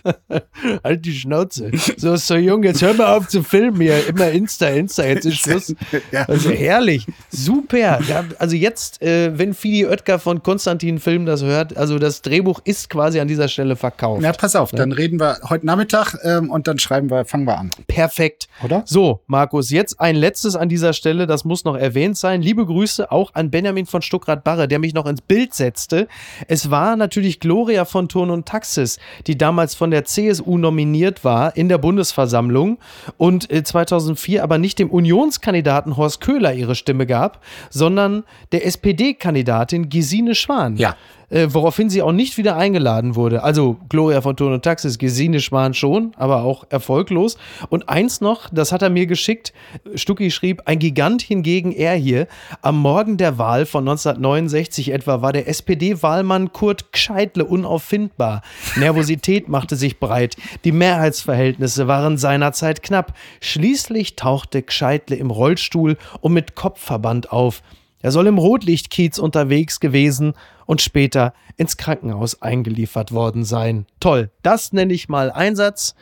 halt 0.84 1.04
die 1.04 1.12
Schnauze. 1.12 1.70
So, 1.96 2.16
so 2.16 2.36
jung, 2.36 2.62
jetzt 2.62 2.82
hör 2.82 2.94
mal 2.94 3.16
auf 3.16 3.28
zu 3.28 3.42
filmen 3.42 3.80
hier. 3.80 4.06
Immer 4.06 4.30
Insta, 4.30 4.68
Insta, 4.68 5.04
jetzt 5.04 5.26
ist 5.26 5.38
Schluss. 5.38 5.74
Ja. 6.10 6.24
Also 6.28 6.50
herrlich. 6.50 7.06
Super. 7.30 8.00
Ja, 8.02 8.24
also 8.38 8.56
jetzt, 8.56 9.02
äh, 9.02 9.38
wenn 9.38 9.54
Fidi 9.54 9.86
Oetker 9.86 10.18
von 10.18 10.42
Konstantin 10.42 10.98
Film 10.98 11.26
das 11.26 11.42
hört, 11.42 11.76
also 11.76 11.98
das 11.98 12.22
Drehbuch 12.22 12.60
ist 12.64 12.90
quasi 12.90 13.20
an 13.20 13.28
dieser 13.28 13.48
Stelle 13.48 13.76
verkauft. 13.76 14.22
Na, 14.22 14.32
pass 14.32 14.56
auf, 14.56 14.72
ja. 14.72 14.78
dann 14.78 14.92
reden 14.92 15.20
wir 15.20 15.38
heute 15.48 15.66
Nachmittag 15.66 16.14
ähm, 16.22 16.50
und 16.50 16.66
dann 16.66 16.78
schreiben 16.78 17.10
wir, 17.10 17.24
fangen 17.24 17.46
wir 17.46 17.58
an. 17.58 17.70
Perfekt. 17.86 18.48
Oder? 18.64 18.82
So, 18.86 19.22
Markus, 19.26 19.70
jetzt 19.70 20.00
ein 20.00 20.16
letztes 20.16 20.56
an 20.56 20.68
dieser 20.68 20.92
Stelle, 20.92 21.26
das 21.26 21.44
muss 21.44 21.64
noch 21.64 21.76
erwähnt 21.76 22.16
sein. 22.16 22.42
Liebe 22.42 22.66
Grüße 22.66 23.10
auch 23.10 23.34
an 23.34 23.50
Benjamin 23.50 23.86
von 23.86 24.02
Stuckrad-Barre, 24.02 24.68
der 24.68 24.78
mich 24.78 24.94
noch 24.94 25.06
ins 25.06 25.20
Bild 25.20 25.54
setzte. 25.66 26.06
Es 26.46 26.70
war 26.70 26.96
natürlich 26.96 27.40
Gloria 27.40 27.84
von 27.84 28.08
Turn 28.08 28.30
und 28.30 28.46
Taxis, 28.46 28.98
die 29.26 29.36
damals 29.36 29.74
von 29.74 29.90
der 29.90 30.04
CSU 30.04 30.58
nominiert 30.58 31.24
war 31.24 31.56
in 31.56 31.68
der 31.68 31.78
Bundesversammlung 31.78 32.78
und 33.16 33.48
2004 33.50 34.38
äh, 34.38 34.42
aber 34.42 34.58
nicht 34.58 34.78
dem 34.78 34.90
Unionskandidaten 34.90 35.96
Horst 35.96 36.20
Köhler 36.20 36.54
ihre 36.54 36.76
Stimme 36.76 37.06
gab, 37.06 37.42
sondern 37.70 38.22
der 38.52 38.64
SPD-Kandidatin 38.64 39.88
Gesine 39.88 40.34
Schwan. 40.34 40.76
Ja 40.76 40.96
äh, 41.30 41.48
woraufhin 41.50 41.90
sie 41.90 42.02
auch 42.02 42.12
nicht 42.12 42.36
wieder 42.38 42.56
eingeladen 42.56 43.16
wurde. 43.16 43.42
Also 43.42 43.76
Gloria 43.88 44.20
von 44.20 44.36
Ton 44.36 44.52
und 44.52 44.62
Taxis, 44.62 44.98
Gesine 44.98 45.40
Schwan 45.40 45.74
schon, 45.74 46.12
aber 46.16 46.42
auch 46.42 46.64
erfolglos. 46.70 47.36
Und 47.68 47.88
eins 47.88 48.20
noch, 48.20 48.48
das 48.50 48.72
hat 48.72 48.82
er 48.82 48.90
mir 48.90 49.06
geschickt, 49.06 49.52
Stucki 49.94 50.30
schrieb, 50.30 50.62
ein 50.66 50.78
Gigant 50.78 51.22
hingegen 51.22 51.72
er 51.72 51.94
hier. 51.94 52.26
Am 52.62 52.80
Morgen 52.80 53.16
der 53.16 53.38
Wahl 53.38 53.66
von 53.66 53.88
1969 53.88 54.92
etwa 54.92 55.22
war 55.22 55.32
der 55.32 55.48
SPD-Wahlmann 55.48 56.52
Kurt 56.52 56.92
Gscheitle 56.92 57.44
unauffindbar. 57.44 58.42
Nervosität 58.76 59.48
machte 59.48 59.76
sich 59.76 59.98
breit. 59.98 60.36
Die 60.64 60.72
Mehrheitsverhältnisse 60.72 61.88
waren 61.88 62.18
seinerzeit 62.18 62.82
knapp. 62.82 63.14
Schließlich 63.40 64.16
tauchte 64.16 64.62
Gscheitle 64.62 65.16
im 65.16 65.30
Rollstuhl 65.30 65.96
und 66.20 66.32
mit 66.32 66.54
Kopfverband 66.54 67.32
auf. 67.32 67.62
Er 68.06 68.12
soll 68.12 68.28
im 68.28 68.38
Rotlichtkiez 68.38 69.18
unterwegs 69.18 69.80
gewesen 69.80 70.34
und 70.64 70.80
später 70.80 71.34
ins 71.56 71.76
Krankenhaus 71.76 72.40
eingeliefert 72.40 73.10
worden 73.10 73.42
sein. 73.42 73.84
Toll, 73.98 74.30
das 74.42 74.72
nenne 74.72 74.92
ich 74.92 75.08
mal 75.08 75.32
Einsatz. 75.32 75.96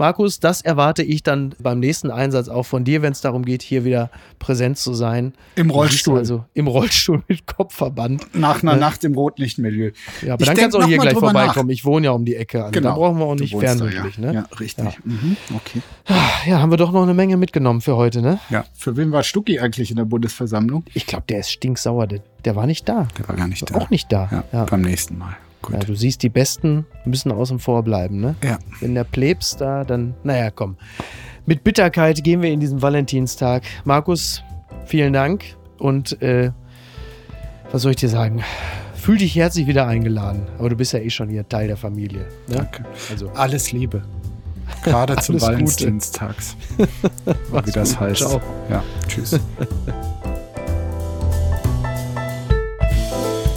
Markus, 0.00 0.40
das 0.40 0.62
erwarte 0.62 1.02
ich 1.02 1.22
dann 1.22 1.54
beim 1.62 1.78
nächsten 1.78 2.10
Einsatz 2.10 2.48
auch 2.48 2.62
von 2.62 2.84
dir, 2.84 3.02
wenn 3.02 3.12
es 3.12 3.20
darum 3.20 3.44
geht, 3.44 3.60
hier 3.60 3.84
wieder 3.84 4.10
präsent 4.38 4.78
zu 4.78 4.94
sein. 4.94 5.34
Im 5.56 5.68
Rollstuhl. 5.68 6.16
Also 6.16 6.46
im 6.54 6.68
Rollstuhl 6.68 7.22
mit 7.28 7.46
Kopfverband. 7.46 8.34
Nach 8.34 8.62
einer 8.62 8.72
äh, 8.72 8.78
Nacht 8.78 9.04
im 9.04 9.12
Rotlichtmilieu. 9.12 9.90
Ja, 10.22 10.32
aber 10.32 10.40
ich 10.40 10.48
dann 10.48 10.56
kannst 10.56 10.74
du 10.74 10.80
auch 10.80 10.86
hier 10.86 10.96
gleich 10.96 11.12
vorbeikommen. 11.12 11.68
Nach. 11.68 11.74
Ich 11.74 11.84
wohne 11.84 12.06
ja 12.06 12.12
um 12.12 12.24
die 12.24 12.34
Ecke. 12.34 12.64
Also 12.64 12.72
genau. 12.72 12.88
Da 12.88 12.94
brauchen 12.94 13.18
wir 13.18 13.26
auch 13.26 13.34
nicht 13.34 13.54
fernmöglich. 13.54 14.16
Ja. 14.16 14.22
Ne? 14.22 14.34
ja, 14.34 14.46
richtig. 14.58 14.86
Ja. 14.86 14.92
Mhm. 15.04 15.36
Okay. 15.54 15.82
Ja, 16.46 16.60
haben 16.60 16.70
wir 16.70 16.78
doch 16.78 16.92
noch 16.92 17.02
eine 17.02 17.12
Menge 17.12 17.36
mitgenommen 17.36 17.82
für 17.82 17.96
heute, 17.96 18.22
ne? 18.22 18.40
Ja. 18.48 18.64
Für 18.72 18.96
wen 18.96 19.12
war 19.12 19.22
Stucki 19.22 19.60
eigentlich 19.60 19.90
in 19.90 19.96
der 19.96 20.06
Bundesversammlung? 20.06 20.84
Ich 20.94 21.06
glaube, 21.06 21.24
der 21.28 21.40
ist 21.40 21.50
stinksauer. 21.50 22.06
Der, 22.06 22.20
der, 22.46 22.56
war 22.56 22.66
nicht 22.66 22.88
da. 22.88 23.06
Der 23.18 23.28
war 23.28 23.36
gar 23.36 23.48
nicht 23.48 23.70
da. 23.70 23.74
Auch 23.74 23.90
nicht 23.90 24.10
da. 24.10 24.30
Ja, 24.32 24.44
ja. 24.50 24.64
Beim 24.64 24.80
nächsten 24.80 25.18
Mal. 25.18 25.36
Gut. 25.62 25.74
Ja, 25.74 25.80
du 25.80 25.94
siehst, 25.94 26.22
die 26.22 26.28
Besten 26.28 26.86
müssen 27.04 27.32
außen 27.32 27.58
vor 27.58 27.82
bleiben, 27.82 28.20
ne? 28.20 28.34
Ja. 28.42 28.58
Wenn 28.80 28.94
der 28.94 29.04
Plebs 29.04 29.56
da, 29.56 29.84
dann, 29.84 30.14
naja, 30.22 30.50
komm. 30.50 30.76
Mit 31.46 31.64
Bitterkeit 31.64 32.22
gehen 32.22 32.42
wir 32.42 32.50
in 32.50 32.60
diesen 32.60 32.80
Valentinstag. 32.80 33.62
Markus, 33.84 34.42
vielen 34.86 35.12
Dank 35.12 35.44
und 35.78 36.20
äh, 36.22 36.52
was 37.72 37.82
soll 37.82 37.92
ich 37.92 37.98
dir 37.98 38.08
sagen? 38.08 38.42
Fühl 38.94 39.18
dich 39.18 39.34
herzlich 39.34 39.66
wieder 39.66 39.86
eingeladen. 39.86 40.42
Aber 40.58 40.68
du 40.68 40.76
bist 40.76 40.92
ja 40.92 40.98
eh 40.98 41.10
schon 41.10 41.28
hier 41.28 41.48
Teil 41.48 41.68
der 41.68 41.76
Familie. 41.76 42.26
Ne? 42.48 42.56
Danke. 42.56 42.84
Also 43.10 43.30
alles 43.30 43.72
Liebe. 43.72 44.02
Gerade 44.84 45.16
zum 45.20 45.40
Valentinstags. 45.40 46.56
wie 47.64 47.70
das 47.70 47.92
gut. 47.92 48.00
heißt. 48.00 48.20
Ciao. 48.20 48.40
Ja, 48.68 48.82
tschüss. 49.08 49.40